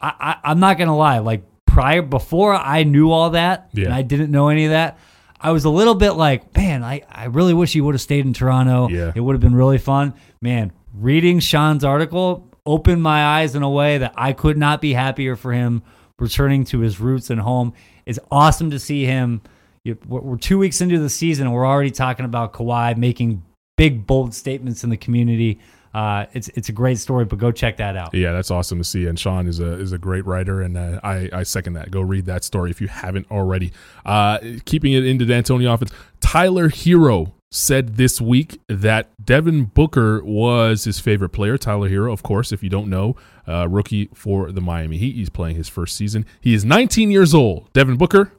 I, 0.01 0.37
I'm 0.45 0.61
not 0.61 0.77
gonna 0.77 0.95
lie, 0.95 1.19
like 1.19 1.43
prior 1.79 2.01
before 2.01 2.53
I 2.55 2.83
knew 2.83 3.11
all 3.11 3.31
that 3.31 3.69
Yeah. 3.73 3.85
and 3.85 3.93
I 3.93 4.01
didn't 4.01 4.31
know 4.31 4.49
any 4.49 4.65
of 4.65 4.71
that, 4.71 4.97
I 5.39 5.51
was 5.51 5.65
a 5.65 5.69
little 5.69 5.95
bit 5.95 6.11
like, 6.11 6.55
man, 6.55 6.83
I, 6.83 7.01
I 7.09 7.25
really 7.25 7.53
wish 7.53 7.73
he 7.73 7.81
would 7.81 7.95
have 7.95 8.01
stayed 8.01 8.25
in 8.25 8.33
Toronto. 8.33 8.89
Yeah. 8.89 9.11
It 9.15 9.21
would 9.21 9.33
have 9.33 9.41
been 9.41 9.55
really 9.55 9.77
fun. 9.77 10.13
Man, 10.41 10.71
reading 10.93 11.39
Shaun's 11.39 11.83
article 11.85 12.45
opened 12.65 13.01
my 13.01 13.23
eyes 13.39 13.55
in 13.55 13.63
a 13.63 13.69
way 13.69 13.97
that 13.99 14.13
I 14.17 14.33
could 14.33 14.57
not 14.57 14.81
be 14.81 14.93
happier 14.93 15.35
for 15.35 15.53
him 15.53 15.81
returning 16.19 16.65
to 16.65 16.79
his 16.79 16.99
roots 16.99 17.29
and 17.29 17.39
home. 17.39 17.73
It's 18.05 18.19
awesome 18.29 18.71
to 18.71 18.79
see 18.79 19.05
him. 19.05 19.41
We're 19.85 20.19
we're 20.21 20.37
two 20.37 20.57
weeks 20.59 20.81
into 20.81 20.99
the 20.99 21.09
season 21.09 21.47
and 21.47 21.55
we're 21.55 21.65
already 21.65 21.91
talking 21.91 22.25
about 22.25 22.51
Kawhi 22.53 22.97
making 22.97 23.41
big, 23.77 24.05
bold 24.05 24.33
statements 24.35 24.83
in 24.83 24.89
the 24.89 24.97
community. 24.97 25.59
Uh, 25.99 26.25
it's 26.31 26.47
it's 26.49 26.69
a 26.69 26.71
great 26.71 26.97
story, 26.97 27.25
but 27.25 27.39
go 27.39 27.51
check 27.51 27.75
that 27.75 27.97
out. 27.97 28.13
Yeah, 28.13 28.31
that's 28.31 28.49
awesome 28.51 28.77
to 28.77 28.85
see. 28.85 29.05
And 29.05 29.19
Shaun 29.19 29.49
is 29.49 29.59
a 29.59 29.73
is 29.73 29.91
a 29.91 29.97
great 29.97 30.25
writer, 30.25 30.61
and 30.61 30.77
uh, 30.77 31.01
I 31.03 31.29
I 31.33 31.43
second 31.43 31.73
that. 31.73 31.91
Go 31.91 31.99
read 31.99 32.25
that 32.25 32.45
story 32.45 32.71
if 32.71 32.79
you 32.79 32.87
haven't 32.87 33.29
already. 33.29 33.73
Uh, 34.05 34.39
keeping 34.63 34.93
it 34.93 35.05
into 35.05 35.25
the 35.25 35.33
D'Antoni 35.33 35.71
offense, 35.71 35.91
Tyler 36.21 36.69
Herro 36.69 37.33
said 37.51 37.97
this 37.97 38.21
week 38.21 38.61
that 38.69 39.09
Devin 39.21 39.65
Booker 39.65 40.23
was 40.23 40.85
his 40.85 41.01
favorite 41.01 41.31
player. 41.31 41.57
Tyler 41.57 41.89
Herro, 41.89 42.13
of 42.13 42.23
course, 42.23 42.53
if 42.53 42.63
you 42.63 42.69
don't 42.69 42.89
know, 42.89 43.17
uh, 43.45 43.67
rookie 43.67 44.09
for 44.13 44.53
the 44.53 44.61
Miami 44.61 44.97
Heat. 44.97 45.15
He's 45.15 45.29
playing 45.29 45.57
his 45.57 45.67
first 45.67 45.97
season. 45.97 46.25
He 46.39 46.53
is 46.53 46.63
19 46.63 47.11
years 47.11 47.33
old. 47.33 47.73
Devin 47.73 47.97
Booker, 47.97 48.31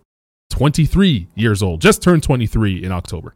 23 0.49 1.27
years 1.35 1.63
old. 1.63 1.83
Just 1.83 2.01
turned 2.01 2.23
23 2.23 2.83
in 2.83 2.91
October. 2.91 3.35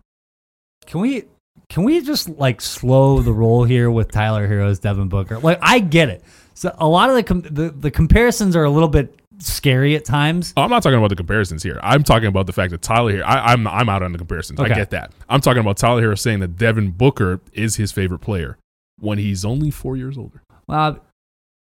Can 0.87 1.01
we 1.01 1.25
can 1.69 1.85
we 1.85 2.01
just 2.03 2.29
like 2.29 2.61
slow 2.61 3.21
the 3.21 3.33
roll 3.33 3.65
here 3.65 3.91
with 3.91 4.11
Tyler 4.13 4.47
Herro's, 4.47 4.79
Devin 4.79 5.09
Booker? 5.09 5.39
Like 5.39 5.59
I 5.63 5.79
get 5.79 6.09
it. 6.09 6.23
So 6.55 6.75
a 6.79 6.87
lot 6.87 7.11
of 7.11 7.17
the 7.17 7.23
com- 7.23 7.41
the, 7.43 7.71
the 7.71 7.91
comparisons 7.91 8.55
are 8.55 8.65
a 8.65 8.71
little 8.71 8.89
bit 8.89 9.19
scary 9.39 9.97
at 9.97 10.05
times. 10.05 10.53
I'm 10.57 10.71
not 10.71 10.83
talking 10.83 10.99
about 10.99 11.09
the 11.09 11.17
comparisons 11.17 11.63
here. 11.63 11.81
I'm 11.83 12.05
talking 12.05 12.29
about 12.29 12.47
the 12.47 12.53
fact 12.53 12.71
that 12.71 12.83
Tyler 12.83 13.13
Herro. 13.13 13.25
I, 13.25 13.53
I'm 13.53 13.67
I'm 13.67 13.89
out 13.89 14.03
on 14.03 14.13
the 14.13 14.19
comparisons. 14.19 14.61
I 14.61 14.69
get 14.69 14.91
that. 14.91 15.13
I'm 15.29 15.41
talking 15.41 15.61
about 15.61 15.77
Tyler 15.77 16.03
Herro 16.03 16.19
saying 16.19 16.41
that 16.41 16.57
Devin 16.57 16.93
Booker 16.93 17.41
is 17.53 17.77
his 17.77 17.91
favorite 17.93 18.21
player 18.21 18.57
when 19.01 19.19
he's 19.19 19.45
only 19.45 19.71
four 19.71 19.97
years 19.97 20.17
older. 20.17 20.43
Uh, 20.69 20.95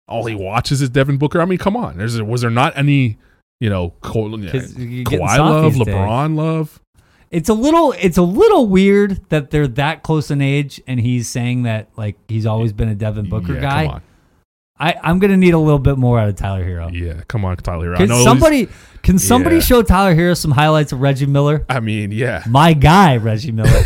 All 0.09 0.25
he 0.25 0.35
watches 0.35 0.81
is 0.81 0.89
Devin 0.89 1.19
Booker. 1.19 1.41
I 1.43 1.45
mean, 1.45 1.59
come 1.59 1.77
on. 1.77 1.99
There's 1.99 2.21
was 2.23 2.41
there 2.41 2.51
not 2.51 2.77
any 2.77 3.19
you 3.61 3.69
know 3.69 3.91
Ka- 4.01 4.15
yeah, 4.39 4.53
'Cause 4.53 4.77
you're 4.79 5.05
getting 5.05 5.27
Kawhi 5.27 5.39
love, 5.39 5.75
these 5.75 5.85
days. 5.85 5.95
LeBron 5.95 6.35
love? 6.37 6.81
It's 7.31 7.49
a 7.49 7.55
little 7.55 7.93
it's 7.93 8.17
a 8.17 8.23
little 8.23 8.67
weird 8.67 9.29
that 9.29 9.51
they're 9.51 9.69
that 9.69 10.03
close 10.03 10.31
in 10.31 10.41
age 10.41 10.81
and 10.87 10.99
he's 10.99 11.29
saying 11.29 11.65
that 11.65 11.89
like 11.97 12.17
he's 12.29 12.47
always 12.47 12.73
been 12.73 12.89
a 12.89 12.95
Devin 12.95 13.29
Booker 13.29 13.55
yeah, 13.55 13.61
guy. 13.61 13.85
Come 13.87 13.95
on. 13.97 14.03
I, 14.81 14.95
I'm 15.03 15.19
gonna 15.19 15.37
need 15.37 15.55
a 15.55 15.59
little 15.59 15.81
bit 15.81 15.99
more 15.99 16.19
out 16.21 16.29
of 16.29 16.37
Tyler 16.37 16.65
Herro. 16.65 16.89
Yeah, 16.93 17.23
come 17.27 17.45
on, 17.45 17.57
Tyler 17.57 17.89
Herro. 17.89 17.95
I 17.97 17.99
Can 17.99 18.09
know. 18.09 18.23
somebody 18.25 18.69
can 19.03 19.19
somebody 19.19 19.57
Yeah. 19.57 19.63
show 19.63 19.83
Tyler 19.83 20.15
Herro 20.15 20.37
some 20.37 20.53
highlights 20.53 20.93
of 20.93 21.01
Reggie 21.01 21.27
Miller? 21.27 21.65
I 21.69 21.81
mean, 21.81 22.13
yeah. 22.13 22.45
My 22.49 22.73
guy, 22.75 23.17
Reggie 23.17 23.53
Miller. 23.53 23.69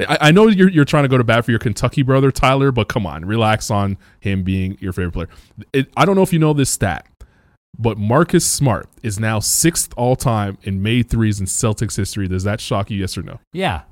I, 0.00 0.18
I 0.22 0.30
know 0.30 0.48
you're 0.48 0.68
you're 0.70 0.84
trying 0.84 1.04
to 1.04 1.08
go 1.08 1.18
to 1.18 1.24
bat 1.24 1.44
for 1.44 1.50
your 1.50 1.60
Kentucky 1.60 2.02
brother 2.02 2.30
Tyler, 2.30 2.72
but 2.72 2.88
come 2.88 3.06
on, 3.06 3.24
relax 3.24 3.70
on 3.70 3.96
him 4.20 4.42
being 4.42 4.76
your 4.80 4.92
favorite 4.92 5.12
player. 5.12 5.28
It, 5.72 5.90
I 5.96 6.04
don't 6.04 6.16
know 6.16 6.22
if 6.22 6.32
you 6.32 6.38
know 6.38 6.52
this 6.52 6.70
stat, 6.70 7.06
but 7.78 7.98
Marcus 7.98 8.44
Smart 8.46 8.88
is 9.02 9.18
now 9.20 9.38
sixth 9.38 9.92
all 9.96 10.16
time 10.16 10.58
in 10.62 10.82
made 10.82 11.08
threes 11.10 11.40
in 11.40 11.46
Celtics 11.46 11.96
history. 11.96 12.28
Does 12.28 12.44
that 12.44 12.60
shock 12.60 12.90
you? 12.90 12.98
Yes 12.98 13.16
or 13.18 13.22
no? 13.22 13.38
Yeah. 13.52 13.82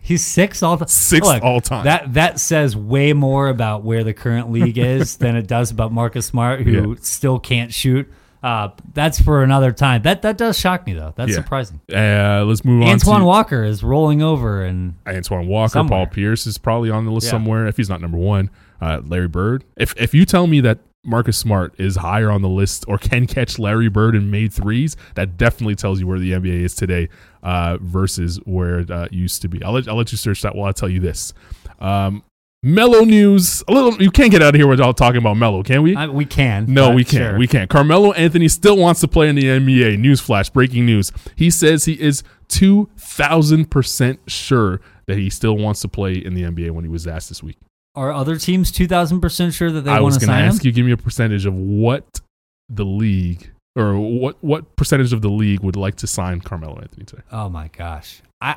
He's 0.00 0.22
six 0.24 0.62
all 0.62 0.76
time. 0.76 0.88
Sixth 0.88 1.40
all 1.42 1.60
time. 1.62 1.84
That 1.84 2.12
that 2.14 2.38
says 2.38 2.76
way 2.76 3.12
more 3.14 3.48
about 3.48 3.84
where 3.84 4.04
the 4.04 4.12
current 4.12 4.52
league 4.52 4.76
is 4.78 5.16
than 5.18 5.34
it 5.34 5.46
does 5.46 5.70
about 5.70 5.92
Marcus 5.92 6.26
Smart, 6.26 6.60
who 6.60 6.90
Yeah. 6.90 6.96
still 7.00 7.38
can't 7.38 7.72
shoot. 7.72 8.10
Uh, 8.42 8.68
that's 8.92 9.18
for 9.18 9.42
another 9.42 9.72
time. 9.72 10.02
That 10.02 10.20
that 10.20 10.36
does 10.36 10.58
shock 10.58 10.86
me 10.86 10.92
though. 10.92 11.14
That's 11.16 11.30
Yeah. 11.30 11.36
surprising. 11.36 11.80
Uh, 11.90 12.44
let's 12.46 12.62
move 12.66 12.82
on. 12.82 12.88
Antoine 12.90 13.24
Walker 13.24 13.64
is 13.64 13.82
rolling 13.82 14.20
over, 14.20 14.62
and 14.62 14.96
Antoine 15.08 15.46
Walker, 15.46 15.70
Somewhere. 15.70 16.00
Paul 16.04 16.06
Pierce 16.12 16.46
is 16.46 16.58
probably 16.58 16.90
on 16.90 17.06
the 17.06 17.10
list 17.10 17.28
Yeah. 17.28 17.30
somewhere 17.30 17.66
if 17.66 17.78
he's 17.78 17.88
not 17.88 18.02
number 18.02 18.18
one. 18.18 18.50
Uh, 18.82 19.00
Larry 19.02 19.28
Bird. 19.28 19.64
If 19.78 19.94
if 19.96 20.12
you 20.12 20.26
tell 20.26 20.46
me 20.46 20.60
that 20.60 20.80
Marcus 21.04 21.36
Smart 21.36 21.74
is 21.78 21.96
higher 21.96 22.30
on 22.30 22.42
the 22.42 22.48
list 22.48 22.84
or 22.88 22.98
can 22.98 23.26
catch 23.26 23.58
Larry 23.58 23.88
Bird 23.88 24.14
and 24.14 24.30
made 24.30 24.52
threes, 24.52 24.96
that 25.14 25.36
definitely 25.36 25.74
tells 25.74 26.00
you 26.00 26.06
where 26.06 26.18
the 26.18 26.32
NBA 26.32 26.62
is 26.62 26.74
today 26.74 27.08
uh, 27.42 27.78
versus 27.80 28.38
where 28.44 28.80
it 28.80 28.90
uh, 28.90 29.08
used 29.10 29.42
to 29.42 29.48
be. 29.48 29.62
I'll 29.62 29.72
let 29.72 29.88
I'll 29.88 29.96
let 29.96 30.12
you 30.12 30.18
search 30.18 30.42
that 30.42 30.54
while 30.54 30.68
I 30.68 30.72
tell 30.72 30.88
you 30.88 31.00
this. 31.00 31.34
Um, 31.78 32.24
Melo 32.64 33.04
news. 33.04 33.62
A 33.68 33.72
little. 33.72 34.02
You 34.02 34.10
can't 34.10 34.30
get 34.30 34.42
out 34.42 34.54
of 34.54 34.58
here 34.58 34.66
without 34.66 34.96
talking 34.96 35.18
about 35.18 35.36
Melo, 35.36 35.62
can 35.62 35.82
we? 35.82 35.94
I, 35.94 36.06
we 36.06 36.24
can. 36.24 36.64
No, 36.66 36.92
we 36.92 37.04
can't. 37.04 37.32
sure. 37.32 37.38
We 37.38 37.46
can't. 37.46 37.68
Carmelo 37.68 38.12
Anthony 38.12 38.48
still 38.48 38.78
wants 38.78 39.02
to 39.02 39.08
play 39.08 39.28
in 39.28 39.36
the 39.36 39.44
NBA. 39.44 39.98
Newsflash, 39.98 40.50
breaking 40.50 40.86
news. 40.86 41.12
He 41.36 41.50
says 41.50 41.84
he 41.84 42.00
is 42.00 42.22
2,000% 42.48 44.18
sure 44.26 44.80
that 45.06 45.18
he 45.18 45.28
still 45.28 45.58
wants 45.58 45.82
to 45.82 45.88
play 45.88 46.14
in 46.14 46.32
the 46.32 46.44
NBA 46.44 46.70
when 46.70 46.84
he 46.84 46.90
was 46.90 47.06
asked 47.06 47.28
this 47.28 47.42
week. 47.42 47.58
Are 47.96 48.12
other 48.12 48.36
teams 48.36 48.72
two 48.72 48.86
thousand 48.86 49.20
percent 49.20 49.54
sure 49.54 49.70
that 49.70 49.82
they 49.82 49.90
I 49.90 49.94
want 49.94 50.04
was 50.04 50.18
going 50.18 50.28
to 50.28 50.34
sign 50.34 50.42
him? 50.44 50.48
ask 50.48 50.64
you, 50.64 50.72
give 50.72 50.84
me 50.84 50.92
a 50.92 50.96
percentage 50.96 51.46
of 51.46 51.54
what 51.54 52.20
the 52.68 52.84
league 52.84 53.50
or 53.76 53.98
what, 53.98 54.36
what 54.42 54.76
percentage 54.76 55.12
of 55.12 55.22
the 55.22 55.28
league 55.28 55.60
would 55.60 55.76
like 55.76 55.96
to 55.96 56.06
sign 56.06 56.40
Carmelo 56.40 56.78
Anthony 56.80 57.04
today. 57.04 57.22
Oh 57.30 57.48
my 57.48 57.68
gosh. 57.68 58.20
I 58.40 58.56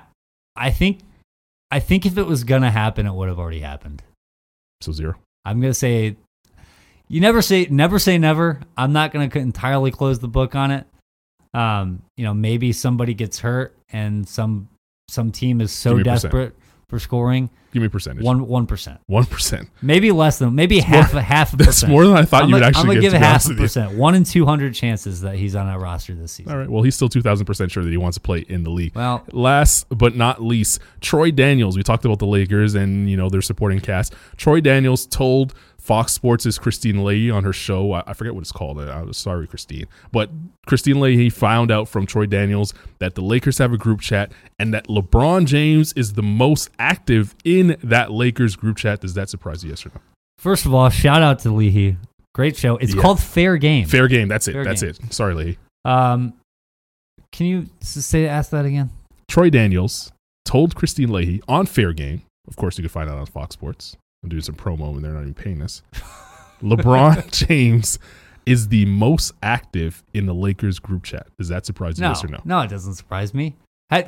I 0.56 0.72
think 0.72 1.00
I 1.72 1.80
think 1.80 2.06
if 2.06 2.18
it 2.18 2.26
was 2.26 2.44
gonna 2.44 2.72
happen, 2.72 3.06
it 3.06 3.14
would 3.14 3.28
have 3.28 3.40
already 3.40 3.60
happened. 3.60 4.02
So 4.82 4.92
zero. 4.92 5.16
I'm 5.46 5.60
gonna 5.62 5.74
say 5.74 6.16
you 7.08 7.22
never 7.22 7.42
say 7.42 7.68
never 7.70 8.00
say 8.00 8.18
never. 8.18 8.60
I'm 8.76 8.94
not 8.94 9.12
gonna 9.12 9.30
entirely 9.34 9.92
close 9.92 10.20
the 10.20 10.28
book 10.28 10.56
on 10.56 10.72
it. 10.72 10.88
Um, 11.54 12.02
you 12.16 12.24
know, 12.24 12.34
maybe 12.34 12.72
somebody 12.74 13.14
gets 13.14 13.40
hurt 13.40 13.76
and 13.90 14.28
some 14.28 14.70
some 15.10 15.32
team 15.32 15.62
is 15.62 15.72
so 15.72 15.98
desperate 16.00 16.54
percent. 16.58 16.64
For 16.90 17.00
scoring. 17.00 17.50
Give 17.74 17.82
me 17.82 17.88
a 17.88 17.90
percentage. 17.90 18.24
One 18.24 18.48
one 18.48 18.66
percent. 18.66 19.02
1%. 19.10 19.68
Maybe 19.82 20.12
less 20.12 20.40
than 20.40 20.56
maybe 20.56 20.80
half 20.80 21.14
a 21.14 21.22
half 21.22 21.54
a 21.54 21.58
That's 21.58 21.68
percent. 21.68 21.92
more 21.92 22.06
than 22.08 22.16
I 22.16 22.24
thought 22.24 22.44
I'm 22.44 22.50
you 22.50 22.56
would 22.56 22.64
actually 22.64 22.82
I'm 22.82 22.88
gonna 22.88 23.02
give 23.02 23.12
be 23.12 23.18
half 23.20 23.46
a 23.50 23.54
percent. 23.54 23.98
One 23.98 24.16
in 24.16 24.24
two 24.24 24.46
hundred 24.46 24.74
chances 24.74 25.22
that 25.22 25.36
he's 25.36 25.54
on 25.54 25.68
our 25.68 25.80
roster 25.80 26.16
this 26.16 26.32
season. 26.32 26.52
All 26.52 26.58
right. 26.58 26.70
Well, 26.70 26.84
he's 26.84 26.96
still 26.96 27.10
2,000% 27.10 27.70
sure 27.72 27.84
that 27.84 27.90
he 27.90 27.98
wants 27.98 28.16
to 28.16 28.22
play 28.22 28.40
in 28.48 28.64
the 28.64 28.70
league. 28.70 28.96
Well, 28.96 29.26
Last 29.34 29.86
but 29.90 30.16
not 30.16 30.42
least, 30.42 30.80
Troy 31.02 31.30
Daniels. 31.30 31.76
We 31.76 31.84
talked 31.84 32.06
about 32.06 32.20
the 32.20 32.26
Lakers 32.28 32.74
and 32.74 33.10
you 33.10 33.18
know 33.18 33.30
their 33.30 33.42
supporting 33.42 33.82
cast. 33.82 34.14
Troy 34.38 34.62
Daniels 34.62 35.06
told 35.06 35.54
Fox 35.88 36.12
Sports' 36.12 36.46
is 36.46 36.60
Kristine 36.60 37.06
Leahy 37.06 37.32
on 37.32 37.46
her 37.46 37.54
show. 37.54 37.94
I 37.94 38.04
I 38.08 38.14
forget 38.14 38.36
what 38.36 38.42
it's 38.42 38.52
called. 38.52 38.78
I, 38.82 39.00
am 39.00 39.14
sorry, 39.14 39.48
Kristine, 39.48 39.86
but 40.12 40.30
Kristine 40.68 41.00
Leahy 41.00 41.30
found 41.30 41.72
out 41.72 41.88
from 41.88 42.06
Troy 42.06 42.26
Daniels 42.26 42.74
that 43.00 43.16
the 43.16 43.22
Lakers 43.22 43.58
have 43.60 43.72
a 43.72 43.78
group 43.78 44.02
chat 44.02 44.34
and 44.60 44.74
that 44.74 44.88
LeBron 44.88 45.46
James 45.46 45.94
is 45.94 46.14
the 46.14 46.22
most 46.24 46.70
active 46.78 47.34
in 47.46 47.78
that 47.82 48.12
Lakers 48.12 48.58
group 48.58 48.76
chat. 48.76 49.00
Does 49.00 49.14
that 49.14 49.30
surprise 49.30 49.64
you? 49.64 49.70
Yes 49.70 49.86
or 49.86 49.92
no? 49.96 50.02
first 50.40 50.66
of 50.66 50.74
all, 50.74 50.90
shout 50.90 51.22
out 51.22 51.40
to 51.40 51.50
Leahy. 51.52 51.96
Great 52.36 52.58
show. 52.58 52.76
It's 52.78 52.94
Yeah. 52.94 53.02
called 53.02 53.20
Fair 53.22 53.56
Game. 53.58 53.88
Fair 53.88 54.10
game. 54.10 54.28
That's 54.28 54.48
it. 54.50 54.54
Fair 54.54 54.64
That's 54.66 54.82
game. 54.82 54.90
it. 54.92 55.14
Sorry, 55.14 55.34
Leahy. 55.34 55.58
Um, 55.86 56.34
can 57.32 57.48
you 57.48 57.68
say 57.80 58.28
ask 58.28 58.52
that 58.52 58.66
again? 58.66 58.90
Troy 59.30 59.50
Daniels 59.50 60.12
told 60.44 60.76
Kristine 60.76 61.10
Leahy 61.12 61.42
on 61.48 61.66
Fair 61.66 61.94
Game. 61.94 62.24
Of 62.48 62.58
course, 62.58 62.78
you 62.78 62.82
can 62.84 62.90
find 62.90 63.10
out 63.10 63.18
on 63.18 63.26
Fox 63.26 63.54
Sports. 63.54 63.96
I'm 64.24 64.30
doing 64.30 64.42
some 64.42 64.56
promo 64.56 64.96
and 64.96 65.04
they're 65.04 65.14
not 65.14 65.22
even 65.22 65.34
paying 65.34 65.62
us. 65.62 65.82
LeBron 66.62 67.32
James 67.48 68.00
is 68.46 68.70
the 68.70 68.86
most 68.86 69.34
active 69.44 70.04
in 70.14 70.26
the 70.26 70.34
Lakers 70.34 70.80
group 70.80 71.04
chat. 71.04 71.28
Does 71.38 71.50
that 71.50 71.66
surprise 71.66 71.98
you? 72.00 72.04
No, 72.04 72.10
Yes 72.10 72.24
or 72.24 72.28
no? 72.30 72.42
no, 72.46 72.62
it 72.62 72.70
doesn't 72.70 72.96
surprise 72.96 73.34
me. 73.34 73.56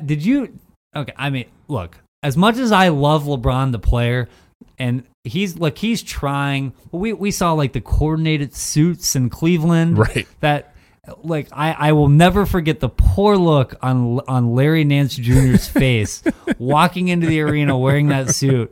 Did 0.04 0.24
you? 0.24 0.58
Okay, 0.96 1.12
I 1.16 1.30
mean, 1.30 1.46
look. 1.68 1.98
As 2.22 2.36
much 2.36 2.58
as 2.58 2.70
I 2.72 2.88
love 2.88 3.24
LeBron 3.24 3.72
the 3.72 3.78
player, 3.78 4.28
and 4.78 5.04
he's 5.24 5.56
like 5.58 5.78
he's 5.78 6.02
trying. 6.02 6.74
We 6.92 7.12
we 7.14 7.30
saw 7.30 7.52
like 7.52 7.72
the 7.72 7.80
coordinated 7.80 8.54
suits 8.54 9.16
in 9.16 9.30
Cleveland. 9.30 9.96
Right. 9.96 10.26
That 10.40 10.74
like 11.22 11.48
I, 11.50 11.72
I 11.72 11.92
will 11.92 12.08
never 12.08 12.44
forget 12.44 12.80
the 12.80 12.90
poor 12.90 13.36
look 13.38 13.74
on 13.80 14.20
on 14.28 14.54
Larry 14.54 14.84
Nance 14.84 15.14
Jr.'s 15.16 15.66
face 15.70 16.22
walking 16.58 17.08
into 17.08 17.26
the 17.26 17.40
arena 17.40 17.78
wearing 17.78 18.08
that 18.08 18.34
suit. 18.34 18.70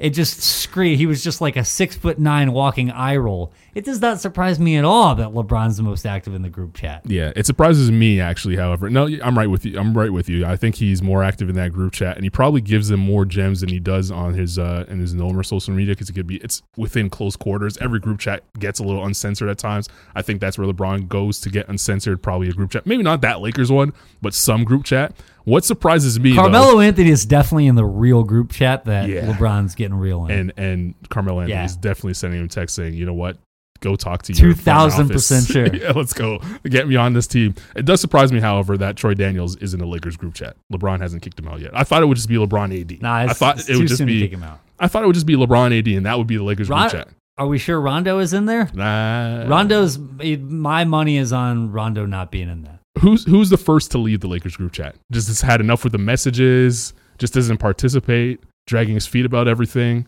It 0.00 0.10
just 0.10 0.40
screamed. 0.40 0.96
He 0.96 1.04
was 1.04 1.22
just 1.22 1.42
like 1.42 1.56
a 1.56 1.64
six 1.64 1.94
foot 1.94 2.18
nine 2.18 2.52
walking 2.52 2.90
eye 2.90 3.18
roll. 3.18 3.52
It 3.74 3.84
does 3.84 4.00
not 4.00 4.18
surprise 4.18 4.58
me 4.58 4.76
at 4.76 4.84
all 4.84 5.14
that 5.14 5.28
LeBron's 5.28 5.76
the 5.76 5.82
most 5.82 6.06
active 6.06 6.34
in 6.34 6.40
the 6.40 6.48
group 6.48 6.74
chat. 6.74 7.02
Yeah, 7.04 7.32
it 7.36 7.44
surprises 7.44 7.90
me 7.90 8.18
actually. 8.18 8.56
However, 8.56 8.88
no, 8.88 9.08
I'm 9.22 9.36
right 9.36 9.48
with 9.48 9.66
you. 9.66 9.78
I'm 9.78 9.96
right 9.96 10.10
with 10.10 10.26
you. 10.30 10.46
I 10.46 10.56
think 10.56 10.76
he's 10.76 11.02
more 11.02 11.22
active 11.22 11.50
in 11.50 11.54
that 11.56 11.74
group 11.74 11.92
chat, 11.92 12.16
and 12.16 12.24
he 12.24 12.30
probably 12.30 12.62
gives 12.62 12.88
them 12.88 12.98
more 12.98 13.26
gems 13.26 13.60
than 13.60 13.68
he 13.68 13.78
does 13.78 14.10
on 14.10 14.32
his 14.32 14.58
uh 14.58 14.86
in 14.88 15.00
his 15.00 15.12
normal 15.12 15.44
social 15.44 15.74
media 15.74 15.94
because 15.94 16.08
it 16.08 16.14
could 16.14 16.26
be 16.26 16.36
it's 16.38 16.62
within 16.78 17.10
close 17.10 17.36
quarters. 17.36 17.76
Every 17.76 18.00
group 18.00 18.20
chat 18.20 18.42
gets 18.58 18.80
a 18.80 18.82
little 18.82 19.04
uncensored 19.04 19.50
at 19.50 19.58
times. 19.58 19.86
I 20.14 20.22
think 20.22 20.40
that's 20.40 20.56
where 20.56 20.66
LeBron 20.66 21.08
goes 21.08 21.40
to 21.40 21.50
get 21.50 21.68
uncensored. 21.68 22.22
Probably 22.22 22.48
a 22.48 22.52
group 22.52 22.70
chat, 22.70 22.86
maybe 22.86 23.02
not 23.02 23.20
that 23.20 23.42
Lakers 23.42 23.70
one, 23.70 23.92
but 24.22 24.32
some 24.32 24.64
group 24.64 24.84
chat. 24.84 25.14
What 25.44 25.64
surprises 25.64 26.18
me, 26.20 26.30
though, 26.30 26.42
Carmelo 26.42 26.80
Anthony 26.80 27.10
is 27.10 27.24
definitely 27.24 27.66
in 27.66 27.74
the 27.74 27.84
real 27.84 28.22
group 28.24 28.52
chat 28.52 28.84
that 28.84 29.08
Yeah. 29.08 29.32
LeBron's 29.32 29.74
getting 29.74 29.94
real 29.96 30.26
in. 30.26 30.30
and 30.32 30.52
and 30.56 30.94
Carmelo 31.08 31.40
Anthony 31.40 31.54
Yeah. 31.54 31.64
is 31.64 31.76
definitely 31.76 32.14
sending 32.14 32.40
him 32.40 32.48
text 32.48 32.74
saying, 32.74 32.94
you 32.94 33.06
know 33.06 33.14
what, 33.14 33.38
go 33.80 33.96
talk 33.96 34.22
to 34.24 34.32
your 34.34 34.54
front 34.54 34.92
2000% 34.92 35.46
sure. 35.52 35.66
yeah, 35.74 35.92
let's 35.92 36.12
go 36.12 36.38
get 36.64 36.86
me 36.86 36.96
on 36.96 37.14
this 37.14 37.26
team. 37.26 37.54
It 37.74 37.86
does 37.86 38.00
surprise 38.00 38.30
me, 38.32 38.40
however, 38.40 38.76
that 38.78 38.96
Troy 38.96 39.14
Daniels 39.14 39.56
is 39.56 39.72
in 39.72 39.80
the 39.80 39.86
Lakers 39.86 40.16
group 40.18 40.34
chat. 40.34 40.56
LeBron 40.72 41.00
hasn't 41.00 41.22
kicked 41.22 41.38
him 41.38 41.48
out 41.48 41.60
yet. 41.60 41.70
I 41.74 41.84
thought 41.84 42.02
it 42.02 42.06
would 42.06 42.16
just 42.16 42.28
be 42.28 42.36
LeBron 42.36 42.78
AD. 42.78 43.00
nah, 43.00 43.14
I 43.14 43.28
thought 43.28 43.68
it 43.68 43.76
would 43.76 43.88
just 43.88 44.04
be. 44.04 44.20
kick 44.20 44.32
him 44.32 44.42
out. 44.42 44.60
I 44.78 44.88
thought 44.88 45.02
it 45.02 45.06
would 45.06 45.14
just 45.14 45.26
be 45.26 45.36
LeBron 45.36 45.78
AD, 45.78 45.88
and 45.88 46.04
that 46.06 46.18
would 46.18 46.26
be 46.26 46.36
the 46.36 46.42
Lakers 46.44 46.68
Ron- 46.68 46.90
group 46.90 47.04
chat. 47.06 47.08
Are 47.38 47.46
we 47.46 47.56
sure 47.56 47.80
Rondo 47.80 48.18
is 48.18 48.34
in 48.34 48.44
there? 48.44 48.68
Nah. 48.74 49.46
Rondo's 49.48 49.98
my 49.98 50.84
money 50.84 51.16
is 51.16 51.32
on 51.32 51.72
Rondo 51.72 52.04
not 52.04 52.30
being 52.30 52.50
in 52.50 52.62
that. 52.64 52.79
Who's 53.00 53.24
who's 53.24 53.48
the 53.48 53.56
first 53.56 53.90
to 53.92 53.98
leave 53.98 54.20
the 54.20 54.28
Lakers 54.28 54.56
group 54.56 54.72
chat? 54.72 54.94
Just 55.10 55.28
has 55.28 55.40
had 55.40 55.60
enough 55.60 55.84
with 55.84 55.92
the 55.92 55.98
messages. 55.98 56.92
Just 57.16 57.32
doesn't 57.32 57.56
participate. 57.56 58.42
Dragging 58.66 58.94
his 58.94 59.06
feet 59.06 59.24
about 59.24 59.48
everything. 59.48 60.06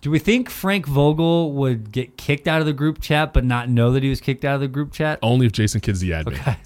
Do 0.00 0.10
we 0.12 0.18
think 0.20 0.48
Frank 0.48 0.86
Vogel 0.86 1.52
would 1.54 1.90
get 1.90 2.16
kicked 2.18 2.46
out 2.46 2.60
of 2.60 2.66
the 2.66 2.72
group 2.72 3.00
chat 3.00 3.32
but 3.32 3.44
not 3.44 3.68
know 3.68 3.90
that 3.92 4.02
he 4.02 4.10
was 4.10 4.20
kicked 4.20 4.44
out 4.44 4.54
of 4.54 4.60
the 4.60 4.68
group 4.68 4.92
chat? 4.92 5.18
Only 5.22 5.46
if 5.46 5.52
Jason 5.52 5.80
Kidd's 5.80 5.98
the 6.00 6.10
admin. 6.10 6.34
Okay. 6.38 6.56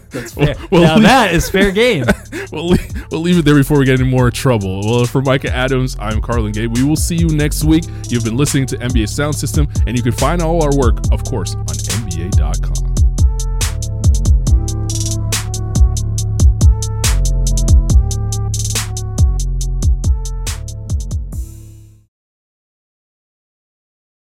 That's 0.10 0.32
fair. 0.32 0.54
Well, 0.70 0.82
now 0.82 0.96
we- 0.96 1.02
that 1.02 1.34
is 1.34 1.50
fair 1.50 1.72
game. 1.72 2.06
we'll, 2.52 2.68
leave, 2.68 3.10
we'll 3.10 3.20
leave 3.20 3.38
it 3.38 3.44
there 3.44 3.54
before 3.56 3.78
we 3.78 3.84
get 3.84 4.00
any 4.00 4.08
more 4.08 4.30
trouble. 4.30 4.80
Well, 4.86 5.04
for 5.04 5.20
Micah 5.20 5.52
Adams, 5.52 5.96
I'm 5.98 6.22
Carlan 6.22 6.52
Gay. 6.52 6.68
We 6.68 6.84
will 6.84 6.96
see 6.96 7.16
you 7.16 7.26
next 7.28 7.64
week. 7.64 7.84
You've 8.08 8.24
been 8.24 8.36
listening 8.36 8.64
to 8.68 8.78
NBA 8.78 9.10
Sound 9.10 9.34
System, 9.34 9.68
and 9.86 9.94
you 9.94 10.02
can 10.02 10.12
find 10.12 10.40
all 10.40 10.62
our 10.62 10.74
work, 10.74 10.96
of 11.12 11.22
course, 11.24 11.54
on 11.54 11.66
NBA.com. 11.66 12.95